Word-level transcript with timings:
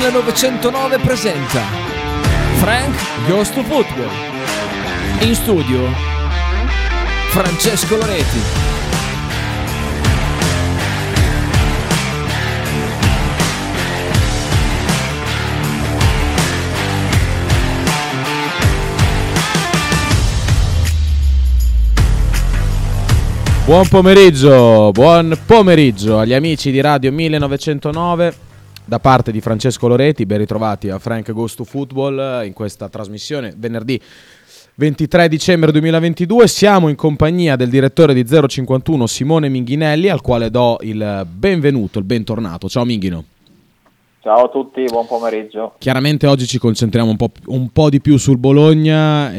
Radio 0.00 0.20
1909 0.20 0.98
presenta 0.98 1.60
Frank 2.58 3.26
Goes 3.26 3.50
Football. 3.50 4.08
In 5.22 5.34
studio 5.34 5.80
Francesco 7.30 7.96
Loretti. 7.96 8.38
Buon 23.64 23.88
pomeriggio, 23.88 24.92
buon 24.92 25.36
pomeriggio 25.44 26.20
agli 26.20 26.34
amici 26.34 26.70
di 26.70 26.80
Radio 26.80 27.10
1909 27.10 28.46
da 28.88 29.00
parte 29.00 29.32
di 29.32 29.42
Francesco 29.42 29.86
Loretti, 29.86 30.24
ben 30.24 30.38
ritrovati 30.38 30.88
a 30.88 30.98
Frank 30.98 31.30
Goes 31.32 31.54
to 31.54 31.64
Football 31.64 32.46
in 32.46 32.54
questa 32.54 32.88
trasmissione 32.88 33.52
venerdì 33.54 34.00
23 34.76 35.28
dicembre 35.28 35.70
2022. 35.72 36.48
Siamo 36.48 36.88
in 36.88 36.96
compagnia 36.96 37.54
del 37.54 37.68
direttore 37.68 38.14
di 38.14 38.24
051 38.26 39.06
Simone 39.06 39.50
Minghinelli 39.50 40.08
al 40.08 40.22
quale 40.22 40.50
do 40.50 40.78
il 40.80 41.26
benvenuto, 41.30 41.98
il 41.98 42.06
bentornato. 42.06 42.66
Ciao 42.66 42.86
Minghino. 42.86 43.24
Ciao 44.20 44.46
a 44.46 44.48
tutti, 44.48 44.84
buon 44.84 45.06
pomeriggio. 45.06 45.74
Chiaramente 45.78 46.26
oggi 46.26 46.46
ci 46.46 46.58
concentriamo 46.58 47.10
un 47.10 47.16
po', 47.16 47.30
un 47.46 47.70
po 47.70 47.88
di 47.88 48.00
più 48.00 48.16
sul 48.16 48.36
Bologna, 48.36 49.30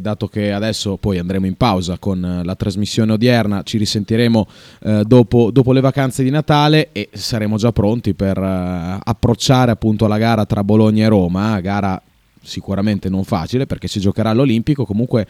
dato 0.00 0.26
che 0.26 0.52
adesso 0.52 0.96
poi 0.96 1.18
andremo 1.18 1.44
in 1.44 1.56
pausa 1.56 1.98
con 1.98 2.40
la 2.42 2.54
trasmissione 2.54 3.12
odierna, 3.12 3.62
ci 3.62 3.76
risentiremo 3.76 4.46
eh, 4.84 5.02
dopo, 5.04 5.50
dopo, 5.50 5.72
le 5.72 5.80
vacanze 5.80 6.22
di 6.22 6.30
Natale 6.30 6.88
e 6.92 7.10
saremo 7.12 7.58
già 7.58 7.72
pronti 7.72 8.14
per 8.14 8.38
eh, 8.38 8.98
approcciare 9.02 9.70
appunto 9.70 10.06
la 10.06 10.16
gara 10.16 10.46
tra 10.46 10.64
Bologna 10.64 11.04
e 11.04 11.08
Roma, 11.08 11.60
gara 11.60 12.00
sicuramente 12.42 13.08
non 13.08 13.24
facile 13.24 13.66
perché 13.66 13.88
si 13.88 14.00
giocherà 14.00 14.30
all'Olimpico. 14.30 14.84
Comunque, 14.84 15.26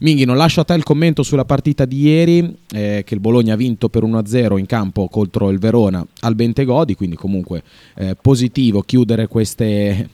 Minghi, 0.00 0.24
non 0.24 0.36
lascio 0.36 0.60
a 0.60 0.64
te 0.64 0.74
il 0.74 0.82
commento 0.82 1.22
sulla 1.22 1.44
partita 1.44 1.84
di 1.84 2.00
ieri, 2.00 2.56
eh, 2.72 3.02
che 3.04 3.14
il 3.14 3.20
Bologna 3.20 3.54
ha 3.54 3.56
vinto 3.56 3.88
per 3.88 4.02
1-0 4.02 4.58
in 4.58 4.66
campo 4.66 5.08
contro 5.08 5.50
il 5.50 5.58
Verona 5.58 6.04
al 6.20 6.34
Bentegodi, 6.34 6.94
quindi 6.94 7.16
comunque 7.16 7.62
eh, 7.96 8.16
positivo 8.20 8.82
chiudere 8.82 9.26
queste, 9.26 10.08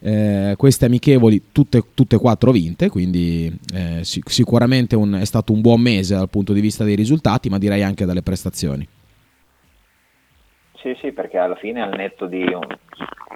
eh, 0.00 0.54
queste 0.56 0.84
amichevoli 0.86 1.44
tutte, 1.52 1.84
e 2.08 2.16
quattro 2.16 2.52
vinte, 2.52 2.88
quindi 2.88 3.52
eh, 3.74 4.04
sic- 4.04 4.30
sicuramente 4.30 4.96
un, 4.96 5.18
è 5.20 5.24
stato 5.24 5.52
un 5.52 5.60
buon 5.60 5.80
mese 5.80 6.14
dal 6.14 6.28
punto 6.28 6.52
di 6.52 6.60
vista 6.60 6.84
dei 6.84 6.94
risultati, 6.94 7.48
ma 7.48 7.58
direi 7.58 7.82
anche 7.82 8.04
dalle 8.04 8.22
prestazioni. 8.22 8.86
Sì, 10.80 10.96
sì, 11.00 11.10
perché 11.10 11.38
alla 11.38 11.56
fine 11.56 11.82
al 11.82 11.96
netto 11.96 12.26
di 12.26 12.42
un, 12.42 12.64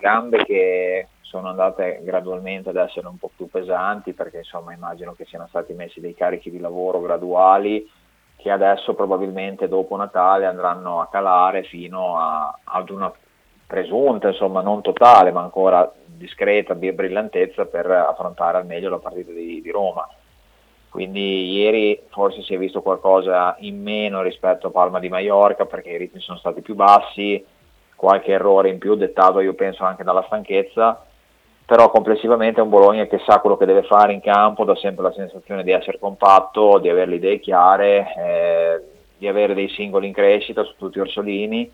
gambe 0.02 0.44
che 0.44 1.06
sono 1.32 1.48
andate 1.48 2.00
gradualmente 2.02 2.68
ad 2.68 2.76
essere 2.76 3.06
un 3.06 3.16
po' 3.16 3.30
più 3.34 3.48
pesanti 3.48 4.12
perché 4.12 4.38
insomma 4.38 4.74
immagino 4.74 5.14
che 5.14 5.24
siano 5.24 5.46
stati 5.48 5.72
messi 5.72 5.98
dei 5.98 6.14
carichi 6.14 6.50
di 6.50 6.60
lavoro 6.60 7.00
graduali 7.00 7.90
che 8.36 8.50
adesso 8.50 8.92
probabilmente 8.92 9.66
dopo 9.66 9.96
Natale 9.96 10.44
andranno 10.44 11.00
a 11.00 11.08
calare 11.08 11.62
fino 11.62 12.18
a, 12.18 12.58
ad 12.62 12.90
una 12.90 13.10
presunta, 13.66 14.28
insomma 14.28 14.60
non 14.60 14.82
totale 14.82 15.32
ma 15.32 15.40
ancora 15.40 15.90
discreta 16.04 16.74
brillantezza 16.74 17.64
per 17.64 17.90
affrontare 17.90 18.58
al 18.58 18.66
meglio 18.66 18.90
la 18.90 18.98
partita 18.98 19.32
di, 19.32 19.62
di 19.62 19.70
Roma. 19.70 20.06
Quindi 20.90 21.50
ieri 21.50 21.98
forse 22.10 22.42
si 22.42 22.52
è 22.52 22.58
visto 22.58 22.82
qualcosa 22.82 23.56
in 23.60 23.80
meno 23.80 24.20
rispetto 24.20 24.66
a 24.66 24.70
Palma 24.70 24.98
di 24.98 25.08
Mallorca 25.08 25.64
perché 25.64 25.92
i 25.92 25.96
ritmi 25.96 26.20
sono 26.20 26.36
stati 26.36 26.60
più 26.60 26.74
bassi, 26.74 27.42
qualche 27.96 28.32
errore 28.32 28.68
in 28.68 28.76
più 28.76 28.96
dettato 28.96 29.40
io 29.40 29.54
penso 29.54 29.84
anche 29.84 30.04
dalla 30.04 30.24
stanchezza 30.26 31.06
però 31.64 31.90
complessivamente 31.90 32.60
è 32.60 32.62
un 32.62 32.68
Bologna 32.68 33.06
che 33.06 33.20
sa 33.26 33.38
quello 33.38 33.56
che 33.56 33.66
deve 33.66 33.82
fare 33.84 34.12
in 34.12 34.20
campo, 34.20 34.64
dà 34.64 34.74
sempre 34.76 35.04
la 35.04 35.12
sensazione 35.12 35.62
di 35.62 35.70
essere 35.70 35.98
compatto, 35.98 36.78
di 36.78 36.88
avere 36.88 37.10
le 37.10 37.16
idee 37.16 37.40
chiare, 37.40 38.14
eh, 38.16 38.82
di 39.16 39.28
avere 39.28 39.54
dei 39.54 39.68
singoli 39.68 40.08
in 40.08 40.12
crescita 40.12 40.64
su 40.64 40.74
tutti 40.76 40.98
i 40.98 41.00
orsolini 41.00 41.70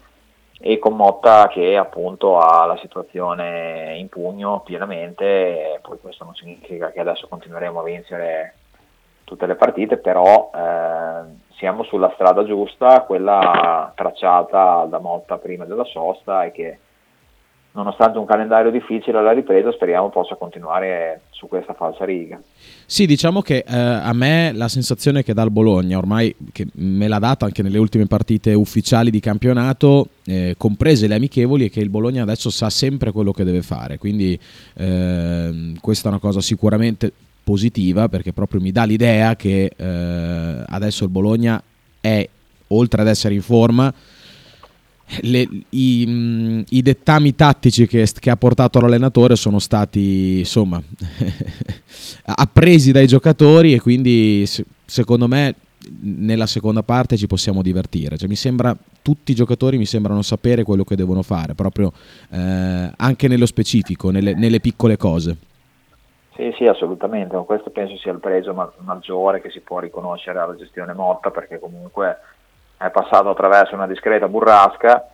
e 0.61 0.79
con 0.79 0.97
Motta 0.97 1.49
che 1.49 1.77
appunto 1.77 2.39
ha 2.39 2.67
la 2.67 2.77
situazione 2.79 3.97
in 3.97 4.09
pugno 4.09 4.61
pienamente, 4.61 5.79
poi 5.83 5.99
questo 6.01 6.25
non 6.25 6.35
significa 6.35 6.91
che 6.91 7.01
adesso 7.01 7.29
continueremo 7.29 7.81
a 7.81 7.85
vincere 7.85 8.55
tutte 9.25 9.47
le 9.47 9.55
partite, 9.55 9.99
però 9.99 10.51
eh, 10.55 11.47
siamo 11.57 11.83
sulla 11.85 12.11
strada 12.15 12.45
giusta, 12.45 13.03
quella 13.03 13.93
tracciata 13.95 14.87
da 14.89 14.99
Motta 14.99 15.39
prima 15.39 15.65
della 15.65 15.85
sosta 15.85 16.45
e 16.45 16.51
che 16.53 16.79
nonostante 17.79 18.19
un 18.19 18.27
calendario 18.27 18.73
difficile 18.73 19.19
alla 19.19 19.31
ripresa, 19.31 19.71
speriamo 19.71 20.11
possa 20.11 20.35
continuare 20.35 21.21
su 21.31 21.47
questa 21.47 21.75
falsa 21.75 22.05
riga. 22.05 22.41
Sì, 22.85 23.07
diciamo 23.07 23.41
che 23.41 23.65
eh, 23.67 23.77
a 23.77 24.13
me 24.13 24.51
la 24.53 24.67
sensazione 24.67 25.23
che 25.23 25.33
dà 25.33 25.43
il 25.43 25.51
Bologna, 25.51 25.97
ormai 25.97 26.35
che 26.53 26.67
me 26.75 27.07
l'ha 27.07 27.21
data 27.21 27.45
anche 27.45 27.63
nelle 27.63 27.79
ultime 27.79 28.07
partite 28.07 28.53
ufficiali 28.53 29.11
di 29.11 29.21
campionato, 29.21 30.09
eh, 30.25 30.57
comprese 30.59 31.07
le 31.07 31.15
amichevoli, 31.15 31.69
è 31.69 31.71
che 31.71 31.79
il 31.79 31.91
Bologna 31.91 32.23
adesso 32.23 32.51
sa 32.51 32.69
sempre 32.69 33.13
quello 33.13 33.31
che 33.31 33.45
deve 33.45 33.63
fare. 33.63 33.97
Quindi 33.97 34.39
eh, 34.75 35.73
questa 35.81 36.09
è 36.09 36.11
una 36.11 36.21
cosa 36.21 36.41
sicuramente 36.41 37.13
positiva 37.45 38.09
perché 38.09 38.33
proprio 38.33 38.61
mi 38.61 38.73
dà 38.73 38.85
l'idea 38.85 39.37
che 39.37 39.73
eh, 39.75 40.65
adesso 40.67 41.05
il 41.05 41.11
Bologna 41.11 41.63
è, 42.01 42.29
oltre 42.69 43.03
ad 43.03 43.09
essere 43.09 43.35
in 43.35 43.43
forma, 43.43 43.95
le, 45.23 45.49
i, 45.71 46.05
mm, 46.07 46.61
i, 46.69 46.83
dettami 46.83 47.35
tattici 47.35 47.87
che, 47.87 48.07
che, 48.19 48.31
ha 48.31 48.37
portato 48.37 48.81
l'allenatore 48.81 49.37
sono 49.37 49.59
stati 49.59 50.39
insomma 50.39 50.81
appresi 52.25 52.93
dai 52.93 53.07
giocatori 53.07 53.73
e 53.73 53.81
quindi 53.81 54.45
secondo 54.85 55.27
me 55.27 55.55
nella 56.01 56.47
seconda 56.47 56.83
parte 56.83 57.17
ci 57.17 57.27
possiamo 57.27 57.63
divertire. 57.63 58.17
Cioè, 58.17 58.29
mi 58.29 58.37
sembra 58.37 58.77
tutti 59.03 59.33
i 59.33 59.35
giocatori 59.35 59.79
mi 59.79 59.87
sembrano 59.87 60.21
sapere 60.21 60.63
quello 60.63 60.85
che 60.85 60.97
devono 60.97 61.23
fare 61.23 61.55
proprio 61.55 61.93
eh, 62.31 62.91
anche 62.95 63.29
nello 63.29 63.47
specifico 63.47 64.11
nelle, 64.11 64.35
nelle, 64.35 64.61
piccole 64.61 64.97
cose. 64.97 65.37
Sì 66.35 66.53
sì 66.57 66.67
assolutamente. 66.67 67.37
Questo 67.47 67.71
penso 67.71 67.97
sia 67.97 68.13
il 68.13 68.21
pregio 68.21 68.55
maggiore 68.81 69.41
che 69.41 69.51
si 69.51 69.61
può 69.61 69.79
riconoscere 69.79 70.39
alla 70.39 70.57
gestione 70.57 70.93
Motta 70.93 71.31
perché 71.31 71.59
comunque 71.59 72.19
è 72.79 72.91
passato 72.91 73.29
attraverso 73.29 73.75
una 73.75 73.87
discreta 73.87 74.29
burrasca. 74.29 75.09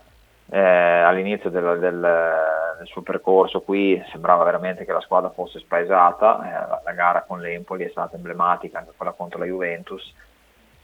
Eh, 0.51 0.59
all'inizio 0.61 1.49
del, 1.49 1.79
del, 1.79 2.01
del, 2.01 2.87
suo 2.87 3.01
percorso 3.01 3.63
qui 3.63 4.01
sembrava 4.13 4.45
veramente 4.45 4.85
che 4.85 4.93
la 4.93 5.01
squadra 5.01 5.31
fosse 5.31 5.59
spaesata, 5.59 6.37
eh, 6.47 6.69
la, 6.69 6.83
la, 6.85 6.93
gara 6.93 7.25
con 7.27 7.41
l'Empoli 7.41 7.85
è 7.85 7.89
stata 7.89 8.17
emblematica, 8.17 8.79
anche 8.79 8.93
quella 8.95 9.13
contro 9.13 9.39
la 9.39 9.47
Juventus. 9.47 10.13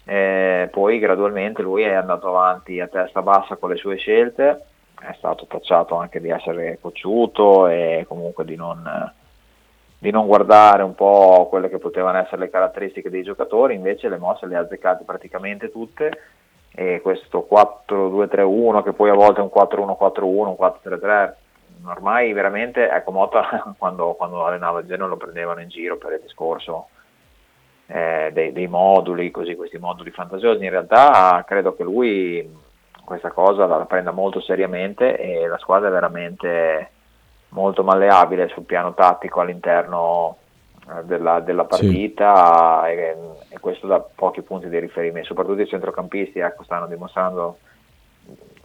Eh, 0.05 0.69
poi 0.73 0.99
gradualmente 0.99 1.61
lui 1.61 1.83
è 1.83 1.93
andato 1.93 2.29
avanti 2.29 2.81
a 2.81 2.89
testa 2.89 3.21
bassa 3.21 3.57
con 3.57 3.69
le 3.69 3.77
sue 3.77 3.97
scelte, 3.97 4.65
è 4.99 5.15
stato 5.19 5.45
tacciato 5.47 5.95
anche 5.97 6.21
di 6.21 6.31
essere 6.31 6.79
cocciuto 6.81 7.69
e 7.69 8.07
comunque 8.09 8.47
di 8.47 8.57
non, 8.57 9.13
di 9.99 10.11
non 10.11 10.27
guardare 10.27 10.83
un 10.83 10.95
po' 10.95 11.49
quelle 11.51 11.69
che 11.69 11.79
potevano 11.79 12.19
essere 12.19 12.39
le 12.39 12.51
caratteristiche 12.51 13.11
dei 13.11 13.23
giocatori, 13.23 13.75
invece 13.75 14.09
le 14.09 14.17
mosse 14.17 14.47
le 14.47 14.57
ha 14.57 14.61
azzeccate 14.61 15.05
praticamente 15.05 15.71
tutte 15.71 16.11
e 16.81 17.03
questo 17.03 17.47
4-2-3-1 17.51 18.83
che 18.83 18.95
poi 18.95 19.11
a 19.11 19.15
volte 19.15 19.41
è 19.41 19.43
un 19.43 19.51
4-1-4-1, 19.55 20.25
un 20.25 20.57
4-3-3, 20.59 21.33
ormai 21.85 22.33
veramente, 22.33 22.89
ecco 22.89 23.13
Motta 23.13 23.75
quando, 23.77 24.15
quando 24.15 24.47
allenava 24.47 24.81
il 24.81 24.87
Genoa 24.87 25.09
lo 25.09 25.19
prendevano 25.19 25.61
in 25.61 25.69
giro 25.69 25.99
per 25.99 26.13
il 26.13 26.21
discorso 26.23 26.89
eh, 27.87 28.31
dei, 28.33 28.53
dei, 28.53 28.67
moduli, 28.67 29.31
così 29.31 29.57
questi 29.57 29.77
moduli 29.77 30.11
fantasiosi, 30.11 30.65
in 30.65 30.71
realtà 30.71 31.45
credo 31.47 31.77
che 31.77 31.83
lui 31.83 32.51
questa 33.05 33.31
cosa 33.31 33.67
la 33.67 33.85
prenda 33.85 34.11
molto 34.11 34.41
seriamente 34.41 35.19
e 35.19 35.47
la 35.49 35.59
squadra 35.59 35.89
è 35.89 35.93
veramente 35.93 36.91
molto 37.51 37.85
malleabile 37.85 38.49
sul 38.49 38.63
piano 38.63 38.95
tattico 38.95 39.41
all'interno 39.41 40.37
della, 41.05 41.41
della 41.41 41.65
partita 41.65 42.83
sì. 42.85 42.91
e, 42.91 43.17
e, 43.49 43.59
questo 43.61 43.87
da 43.87 44.01
pochi 44.01 44.43
punti 44.43 44.69
di 44.69 44.79
riferimento, 44.79 45.29
soprattutto 45.29 45.61
i 45.61 45.69
centrocampisti 45.69 46.39
ecco, 46.39 46.65
stanno 46.65 46.87
dimostrando 46.87 47.59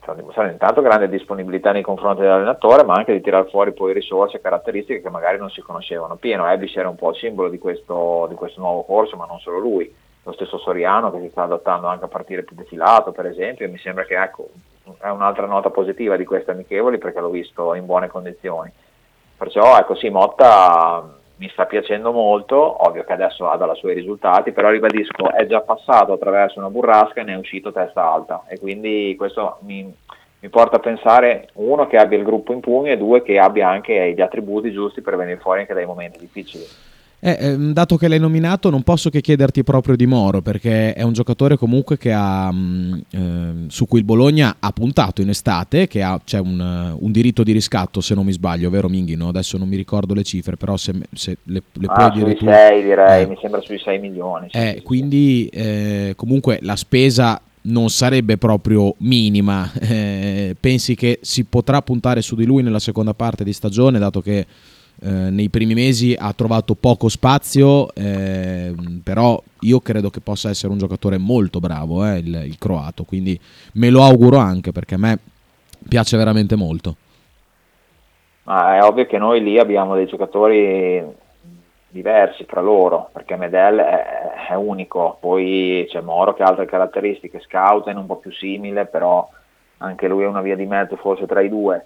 stanno 0.05 0.19
dimostrando 0.19 0.51
intanto 0.51 0.81
grande 0.81 1.09
disponibilità 1.09 1.71
nei 1.71 1.81
confronti 1.81 2.21
dell'allenatore, 2.21 2.83
ma 2.83 2.93
anche 2.93 3.11
di 3.11 3.21
tirare 3.21 3.49
fuori 3.49 3.73
poi 3.73 3.93
risorse 3.93 4.37
e 4.37 4.41
caratteristiche 4.41 5.01
che 5.01 5.09
magari 5.09 5.39
non 5.39 5.49
si 5.49 5.61
conoscevano 5.61 6.15
pieno. 6.15 6.47
Ebis 6.47 6.75
era 6.75 6.89
un 6.89 6.95
po' 6.95 7.09
il 7.09 7.15
simbolo 7.15 7.49
di 7.49 7.57
questo, 7.57 8.27
di 8.29 8.35
questo 8.35 8.61
nuovo 8.61 8.83
corso, 8.83 9.17
ma 9.17 9.25
non 9.25 9.39
solo 9.39 9.57
lui. 9.57 9.93
Lo 10.23 10.31
stesso 10.31 10.57
Soriano 10.57 11.11
che 11.11 11.21
si 11.21 11.29
sta 11.29 11.43
adattando 11.43 11.87
anche 11.87 12.05
a 12.05 12.07
partire 12.07 12.43
più 12.43 12.55
defilato, 12.55 13.11
per 13.11 13.25
esempio, 13.25 13.65
e 13.65 13.69
mi 13.69 13.77
sembra 13.77 14.05
che 14.05 14.19
ecco, 14.19 14.49
è 14.99 15.09
un'altra 15.09 15.45
nota 15.47 15.69
positiva 15.69 16.15
di 16.15 16.25
queste 16.25 16.51
amichevoli 16.51 16.97
perché 16.97 17.19
l'ho 17.19 17.29
visto 17.29 17.73
in 17.73 17.85
buone 17.85 18.07
condizioni. 18.07 18.71
Perciò 19.37 19.77
ecco 19.77 19.95
sì, 19.95 20.09
Motta 20.09 21.17
mi 21.37 21.49
sta 21.49 21.65
piacendo 21.65 22.11
molto, 22.11 22.85
ovvio 22.87 23.03
che 23.03 23.13
adesso 23.13 23.49
ha 23.49 23.57
dalla 23.57 23.75
sua 23.75 23.91
i 23.91 23.95
risultati, 23.95 24.51
però 24.51 24.69
ribadisco, 24.69 25.31
è 25.31 25.45
già 25.45 25.61
passato 25.61 26.13
attraverso 26.13 26.59
una 26.59 26.69
burrasca 26.69 27.21
e 27.21 27.23
ne 27.23 27.33
è 27.33 27.37
uscito 27.37 27.71
testa 27.71 28.09
alta 28.09 28.43
e 28.47 28.59
quindi 28.59 29.15
questo 29.17 29.57
mi, 29.61 29.83
mi 29.83 29.93
mi 30.45 30.51
porta 30.51 30.75
a 30.75 30.79
pensare, 30.79 31.49
uno, 31.53 31.87
che 31.87 31.97
abbia 31.97 32.19
il 32.19 32.23
gruppo 32.23 32.53
in 32.53 32.59
pugno 32.59 32.91
e 32.91 32.97
due, 32.97 33.23
che 33.23 33.39
abbia 33.39 33.67
anche 33.67 34.13
gli 34.13 34.21
attributi 34.21 34.71
giusti 34.71 35.01
per 35.01 35.17
venire 35.17 35.39
fuori 35.39 35.61
anche 35.61 35.73
dai 35.73 35.87
momenti 35.87 36.19
difficili. 36.19 36.63
Eh, 37.19 37.37
ehm, 37.39 37.73
dato 37.73 37.97
che 37.97 38.07
l'hai 38.07 38.19
nominato, 38.19 38.69
non 38.69 38.83
posso 38.83 39.09
che 39.09 39.21
chiederti 39.21 39.63
proprio 39.63 39.95
di 39.95 40.05
Moro, 40.05 40.41
perché 40.41 40.93
è 40.93 41.01
un 41.01 41.13
giocatore 41.13 41.57
comunque 41.57 41.97
che 41.97 42.11
ha, 42.13 42.53
eh, 43.09 43.51
su 43.67 43.87
cui 43.87 43.99
il 43.99 44.05
Bologna 44.05 44.57
ha 44.59 44.71
puntato 44.71 45.21
in 45.21 45.29
estate, 45.29 45.87
che 45.87 46.03
ha, 46.03 46.19
c'è 46.23 46.39
un, 46.39 46.95
un, 46.99 47.11
diritto 47.11 47.43
di 47.43 47.51
riscatto, 47.51 48.01
se 48.01 48.13
non 48.13 48.25
mi 48.25 48.31
sbaglio, 48.31 48.69
vero 48.69 48.89
Minghino? 48.89 49.29
Adesso 49.29 49.57
non 49.57 49.67
mi 49.67 49.75
ricordo 49.75 50.13
le 50.13 50.23
cifre, 50.23 50.55
però 50.55 50.77
se, 50.77 50.93
se 51.13 51.37
le, 51.43 51.63
le 51.71 51.87
ah, 51.87 52.09
puoi 52.09 52.23
dire 52.23 52.35
tu... 52.35 52.45
6 52.45 52.83
direi, 52.83 53.23
eh. 53.23 53.27
mi 53.27 53.37
sembra 53.41 53.61
sui 53.61 53.79
6 53.79 53.99
milioni. 53.99 54.49
Sì, 54.51 54.57
eh, 54.57 54.81
quindi 54.83 55.47
eh, 55.47 56.13
comunque 56.15 56.59
la 56.61 56.75
spesa 56.75 57.41
non 57.65 57.89
sarebbe 57.89 58.37
proprio 58.37 58.93
minima. 58.99 59.71
Eh, 59.95 60.55
pensi 60.59 60.95
che 60.95 61.19
si 61.21 61.43
potrà 61.43 61.81
puntare 61.81 62.21
su 62.21 62.35
di 62.35 62.45
lui 62.45 62.63
nella 62.63 62.79
seconda 62.79 63.13
parte 63.13 63.43
di 63.43 63.53
stagione, 63.53 63.99
dato 63.99 64.19
che 64.19 64.45
nei 65.01 65.49
primi 65.49 65.73
mesi 65.73 66.15
ha 66.17 66.31
trovato 66.33 66.73
poco 66.73 67.09
spazio, 67.09 67.93
eh, 67.93 68.73
però 69.03 69.41
io 69.61 69.79
credo 69.79 70.09
che 70.09 70.21
possa 70.21 70.49
essere 70.49 70.71
un 70.71 70.77
giocatore 70.77 71.17
molto 71.17 71.59
bravo, 71.59 72.05
eh, 72.05 72.19
il, 72.19 72.43
il, 72.45 72.57
croato, 72.57 73.03
quindi 73.03 73.39
me 73.73 73.89
lo 73.89 74.03
auguro 74.03 74.37
anche 74.37 74.71
perché 74.71 74.95
a 74.95 74.99
me 74.99 75.19
piace 75.87 76.17
veramente 76.17 76.55
molto. 76.55 76.95
Ma 78.43 78.77
è 78.77 78.83
ovvio 78.83 79.05
che 79.05 79.17
noi 79.17 79.43
lì 79.43 79.59
abbiamo 79.59 79.95
dei 79.95 80.05
giocatori 80.05 81.03
diversi 81.89 82.45
tra 82.45 82.61
loro, 82.61 83.09
perché 83.11 83.35
Medel 83.35 83.77
è, 83.77 84.47
è 84.49 84.53
unico, 84.53 85.17
poi 85.19 85.85
c'è 85.89 86.01
Moro 86.01 86.33
che 86.33 86.43
ha 86.43 86.47
altre 86.47 86.65
caratteristiche, 86.65 87.39
Scout 87.39 87.87
è 87.87 87.93
un 87.93 88.05
po' 88.05 88.17
più 88.17 88.31
simile, 88.31 88.85
però 88.85 89.27
anche 89.77 90.07
lui 90.07 90.23
è 90.23 90.27
una 90.27 90.41
via 90.41 90.55
di 90.55 90.65
mezzo 90.65 90.95
forse 90.95 91.25
tra 91.25 91.41
i 91.41 91.49
due 91.49 91.85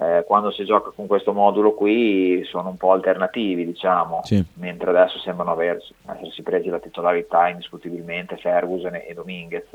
eh, 0.00 0.24
quando 0.26 0.50
si 0.52 0.64
gioca 0.64 0.90
con 0.94 1.06
questo 1.06 1.32
modulo 1.32 1.72
qui 1.72 2.44
sono 2.44 2.68
un 2.68 2.76
po' 2.76 2.92
alternativi, 2.92 3.64
diciamo, 3.64 4.20
sì. 4.22 4.44
mentre 4.54 4.90
adesso 4.90 5.18
sembrano 5.18 5.50
aversi, 5.50 5.92
essersi 6.06 6.42
presi 6.42 6.68
la 6.68 6.78
titolarità 6.78 7.48
indiscutibilmente 7.48 8.36
Ferguson 8.36 8.94
e 8.94 9.12
Dominguez. 9.14 9.66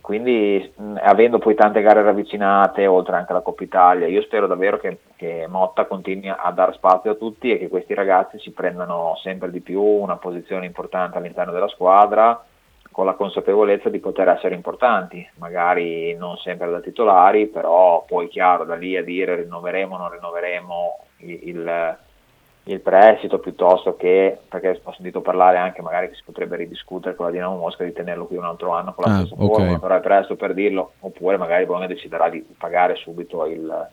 Quindi 0.00 0.72
mh, 0.74 0.96
avendo 1.02 1.38
poi 1.38 1.54
tante 1.54 1.80
gare 1.82 2.02
ravvicinate, 2.02 2.86
oltre 2.86 3.16
anche 3.16 3.32
alla 3.32 3.42
Coppa 3.42 3.62
Italia, 3.62 4.08
io 4.08 4.22
spero 4.22 4.46
davvero 4.46 4.78
che, 4.78 4.98
che 5.14 5.46
Motta 5.48 5.84
continui 5.84 6.28
a 6.28 6.50
dare 6.50 6.72
spazio 6.72 7.12
a 7.12 7.16
tutti 7.16 7.52
e 7.52 7.58
che 7.58 7.68
questi 7.68 7.94
ragazzi 7.94 8.38
si 8.40 8.50
prendano 8.50 9.16
sempre 9.22 9.50
di 9.50 9.60
più 9.60 9.82
una 9.82 10.16
posizione 10.16 10.66
importante 10.66 11.18
all'interno 11.18 11.52
della 11.52 11.68
squadra 11.68 12.44
con 12.90 13.06
la 13.06 13.14
consapevolezza 13.14 13.88
di 13.88 14.00
poter 14.00 14.28
essere 14.28 14.54
importanti, 14.54 15.26
magari 15.36 16.14
non 16.14 16.36
sempre 16.38 16.70
da 16.70 16.80
titolari, 16.80 17.46
però 17.46 18.04
poi 18.06 18.28
chiaro 18.28 18.64
da 18.64 18.74
lì 18.74 18.96
a 18.96 19.04
dire 19.04 19.36
rinnoveremo 19.36 19.94
o 19.94 19.98
non 19.98 20.10
rinnoveremo 20.10 20.98
il, 21.18 21.38
il, 21.48 21.98
il, 22.64 22.80
prestito 22.80 23.38
piuttosto 23.38 23.96
che, 23.96 24.38
perché 24.48 24.80
ho 24.82 24.92
sentito 24.92 25.20
parlare 25.20 25.58
anche 25.58 25.82
magari 25.82 26.08
che 26.08 26.14
si 26.14 26.22
potrebbe 26.24 26.56
ridiscutere 26.56 27.14
con 27.14 27.26
la 27.26 27.32
Dinamo 27.32 27.56
Mosca 27.56 27.84
di 27.84 27.92
tenerlo 27.92 28.26
qui 28.26 28.36
un 28.36 28.44
altro 28.44 28.72
anno 28.72 28.92
con 28.92 29.04
la 29.04 29.14
ah, 29.14 29.18
stessa 29.18 29.34
okay. 29.34 29.46
forma, 29.46 29.78
però 29.78 29.96
è 29.96 30.00
presto 30.00 30.34
per 30.34 30.52
dirlo, 30.52 30.92
oppure 31.00 31.36
magari 31.36 31.66
Bologna 31.66 31.86
deciderà 31.86 32.28
di 32.28 32.44
pagare 32.58 32.96
subito 32.96 33.46
il, 33.46 33.88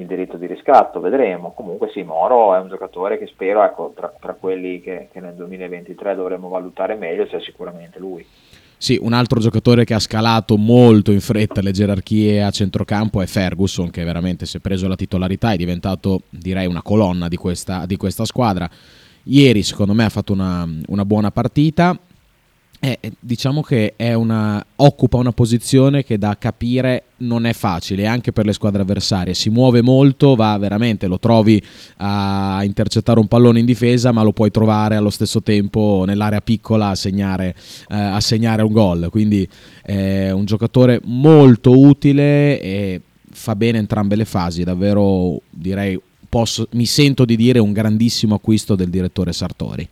il 0.00 0.06
diritto 0.06 0.36
di 0.36 0.46
riscatto, 0.46 1.00
vedremo. 1.00 1.52
Comunque 1.52 1.90
sì, 1.92 2.02
Moro 2.02 2.54
è 2.54 2.60
un 2.60 2.68
giocatore 2.68 3.18
che 3.18 3.26
spero, 3.26 3.64
ecco, 3.64 3.92
tra, 3.94 4.12
tra 4.18 4.34
quelli 4.34 4.80
che, 4.80 5.08
che, 5.12 5.20
nel 5.20 5.34
2023 5.34 6.14
dovremmo 6.14 6.48
valutare 6.48 6.94
meglio, 6.94 7.26
c'è 7.26 7.40
sicuramente 7.40 7.98
lui. 7.98 8.24
Sì, 8.76 8.96
un 9.00 9.12
altro 9.12 9.40
giocatore 9.40 9.84
che 9.84 9.94
ha 9.94 9.98
scalato 9.98 10.56
molto 10.56 11.10
in 11.10 11.20
fretta 11.20 11.60
le 11.60 11.72
gerarchie 11.72 12.44
a 12.44 12.50
centrocampo 12.50 13.20
è 13.20 13.26
Ferguson, 13.26 13.90
che 13.90 14.04
veramente 14.04 14.46
si 14.46 14.58
è 14.58 14.60
preso 14.60 14.86
la 14.86 14.94
titolarità, 14.94 15.50
è 15.50 15.56
diventato 15.56 16.22
direi 16.30 16.66
una 16.66 16.82
colonna 16.82 17.26
di 17.26 17.36
questa, 17.36 17.86
di 17.86 17.96
questa 17.96 18.24
squadra. 18.24 18.70
Ieri 19.24 19.62
secondo 19.64 19.94
me 19.94 20.04
ha 20.04 20.08
fatto 20.08 20.32
una, 20.32 20.66
una 20.86 21.04
buona 21.04 21.32
partita, 21.32 21.98
eh, 22.80 22.98
diciamo 23.18 23.60
che 23.62 23.94
una, 23.98 24.64
occupa 24.76 25.16
una 25.16 25.32
posizione 25.32 26.04
che 26.04 26.16
da 26.16 26.36
capire 26.38 27.04
non 27.18 27.44
è 27.46 27.52
facile 27.52 28.06
anche 28.06 28.30
per 28.30 28.46
le 28.46 28.52
squadre 28.52 28.82
avversarie. 28.82 29.34
Si 29.34 29.50
muove 29.50 29.82
molto, 29.82 30.36
va 30.36 30.56
veramente, 30.58 31.08
lo 31.08 31.18
trovi 31.18 31.60
a 31.96 32.60
intercettare 32.62 33.18
un 33.18 33.26
pallone 33.26 33.58
in 33.58 33.66
difesa, 33.66 34.12
ma 34.12 34.22
lo 34.22 34.32
puoi 34.32 34.50
trovare 34.50 34.94
allo 34.94 35.10
stesso 35.10 35.42
tempo 35.42 36.04
nell'area 36.06 36.40
piccola 36.40 36.90
a 36.90 36.94
segnare, 36.94 37.54
eh, 37.88 37.96
a 37.96 38.20
segnare 38.20 38.62
un 38.62 38.72
gol. 38.72 39.08
Quindi 39.10 39.48
è 39.82 40.30
un 40.30 40.44
giocatore 40.44 41.00
molto 41.04 41.76
utile 41.76 42.60
e 42.60 43.00
fa 43.30 43.56
bene 43.56 43.78
entrambe 43.78 44.14
le 44.14 44.24
fasi. 44.24 44.62
Davvero 44.62 45.40
direi, 45.50 46.00
posso, 46.28 46.68
mi 46.72 46.86
sento 46.86 47.24
di 47.24 47.34
dire 47.34 47.58
un 47.58 47.72
grandissimo 47.72 48.36
acquisto 48.36 48.76
del 48.76 48.88
direttore 48.88 49.32
Sartori. 49.32 49.88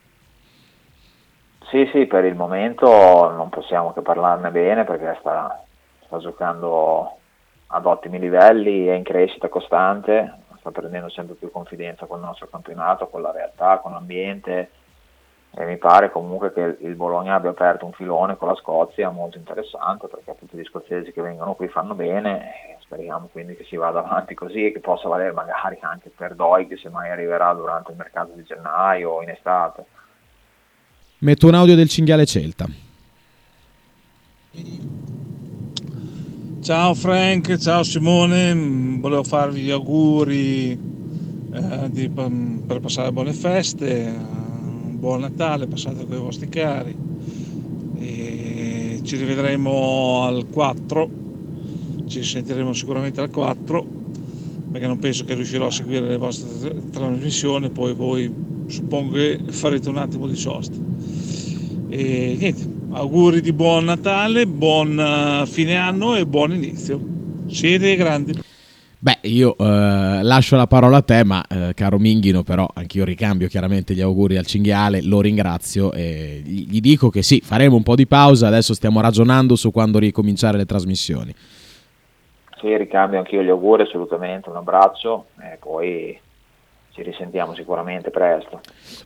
Sì, 1.68 1.84
sì, 1.92 2.06
per 2.06 2.24
il 2.24 2.36
momento 2.36 2.86
non 3.32 3.48
possiamo 3.48 3.92
che 3.92 4.00
parlarne 4.00 4.50
bene 4.50 4.84
perché 4.84 5.16
sta, 5.20 5.64
sta 6.04 6.18
giocando 6.18 7.16
ad 7.68 7.84
ottimi 7.86 8.20
livelli, 8.20 8.86
è 8.86 8.92
in 8.92 9.02
crescita 9.02 9.48
costante, 9.48 10.42
sta 10.58 10.70
prendendo 10.70 11.08
sempre 11.08 11.34
più 11.34 11.50
confidenza 11.50 12.06
con 12.06 12.20
il 12.20 12.24
nostro 12.24 12.46
campionato, 12.48 13.08
con 13.08 13.20
la 13.20 13.32
realtà, 13.32 13.78
con 13.78 13.92
l'ambiente 13.92 14.70
e 15.58 15.64
mi 15.64 15.76
pare 15.78 16.10
comunque 16.10 16.52
che 16.52 16.76
il 16.80 16.94
Bologna 16.94 17.34
abbia 17.34 17.50
aperto 17.50 17.86
un 17.86 17.92
filone 17.92 18.36
con 18.36 18.48
la 18.48 18.54
Scozia 18.54 19.08
molto 19.10 19.38
interessante 19.38 20.06
perché 20.06 20.36
tutti 20.38 20.56
gli 20.56 20.64
scozzesi 20.64 21.12
che 21.12 21.22
vengono 21.22 21.54
qui 21.54 21.66
fanno 21.68 21.94
bene 21.94 22.76
speriamo 22.80 23.28
quindi 23.32 23.56
che 23.56 23.64
si 23.64 23.76
vada 23.76 24.00
avanti 24.00 24.34
così 24.34 24.66
e 24.66 24.72
che 24.72 24.80
possa 24.80 25.08
valere 25.08 25.32
magari 25.32 25.78
anche 25.80 26.10
per 26.14 26.34
Doig 26.34 26.76
se 26.76 26.90
mai 26.90 27.10
arriverà 27.10 27.52
durante 27.54 27.90
il 27.90 27.96
mercato 27.96 28.32
di 28.32 28.42
gennaio 28.42 29.10
o 29.10 29.22
in 29.22 29.30
estate. 29.30 29.86
Metto 31.18 31.46
un 31.46 31.54
audio 31.54 31.74
del 31.74 31.88
cinghiale 31.88 32.26
Celta. 32.26 32.68
Ciao 36.60 36.92
Frank, 36.92 37.56
ciao 37.56 37.82
Simone, 37.82 38.98
volevo 38.98 39.22
farvi 39.22 39.62
gli 39.62 39.70
auguri 39.70 40.72
eh, 40.72 41.90
di, 41.90 42.11
per 42.11 42.80
passare 42.80 43.12
buone 43.12 43.32
feste, 43.32 44.12
buon 44.12 45.20
Natale, 45.20 45.66
passate 45.66 46.06
con 46.06 46.16
i 46.16 46.20
vostri 46.20 46.50
cari. 46.50 46.94
E 47.99 49.00
ci 49.02 49.16
rivedremo 49.16 50.25
al 50.25 50.46
4, 50.50 51.11
ci 52.08 52.23
sentiremo 52.23 52.75
sicuramente 52.75 53.23
al 53.23 53.30
4 53.30 53.87
perché 54.70 54.87
non 54.87 54.99
penso 54.99 55.25
che 55.25 55.32
riuscirò 55.32 55.68
a 55.68 55.70
seguire 55.70 56.06
le 56.06 56.18
vostre 56.18 56.90
trasmissioni, 56.90 57.70
poi 57.70 57.94
voi 57.94 58.30
suppongo 58.66 59.14
che 59.14 59.40
farete 59.49 59.88
un 59.88 59.96
attimo 59.96 60.26
di 60.26 60.37
sosta. 60.37 60.76
E 61.99 62.37
niente, 62.38 62.62
auguri 62.93 63.41
di 63.41 63.55
buon 63.55 63.87
Natale, 63.87 64.47
buon 64.47 65.00
eh, 65.00 65.47
fine 65.47 65.76
anno 65.76 66.15
e 66.15 66.26
buon 66.26 66.53
inizio. 66.53 67.00
Siete 67.47 67.97
grandi. 67.97 68.38
Beh, 68.99 69.21
io 69.23 69.57
eh, 69.57 70.21
lascio 70.23 70.57
la 70.57 70.67
parola 70.67 70.99
a 70.99 71.03
te, 71.03 71.25
ma 71.25 71.43
eh, 71.49 71.73
caro 71.73 71.99
Minghino, 71.99 72.43
però 72.43 72.69
anch'io 72.75 73.03
ricambio 73.07 73.49
chiaramente 73.49 73.95
gli 73.95 74.03
auguri 74.03 74.37
al 74.37 74.45
cinghiale, 74.45 75.03
lo 75.03 75.23
ringrazio 75.23 75.91
e 75.93 76.43
gli 76.45 76.81
dico 76.81 77.09
che 77.09 77.23
sì, 77.23 77.41
faremo 77.41 77.76
un 77.76 77.83
po' 77.83 77.95
di 77.95 78.07
pausa, 78.07 78.47
adesso 78.47 78.75
stiamo 78.75 79.00
ragionando 79.00 79.57
su 79.57 79.71
quando 79.71 79.99
ricominciare 79.99 80.59
le 80.59 80.67
trasmissioni. 80.67 81.35
Sì, 82.61 82.76
ricambio 82.76 83.21
anch'io 83.21 83.43
gli 83.43 83.49
auguri, 83.49 83.85
assolutamente, 83.85 84.50
un 84.50 84.57
abbraccio 84.57 85.29
e 85.41 85.57
poi 85.59 86.19
ci 86.97 87.03
risentiamo 87.03 87.55
sicuramente 87.55 88.09
presto. 88.09 88.61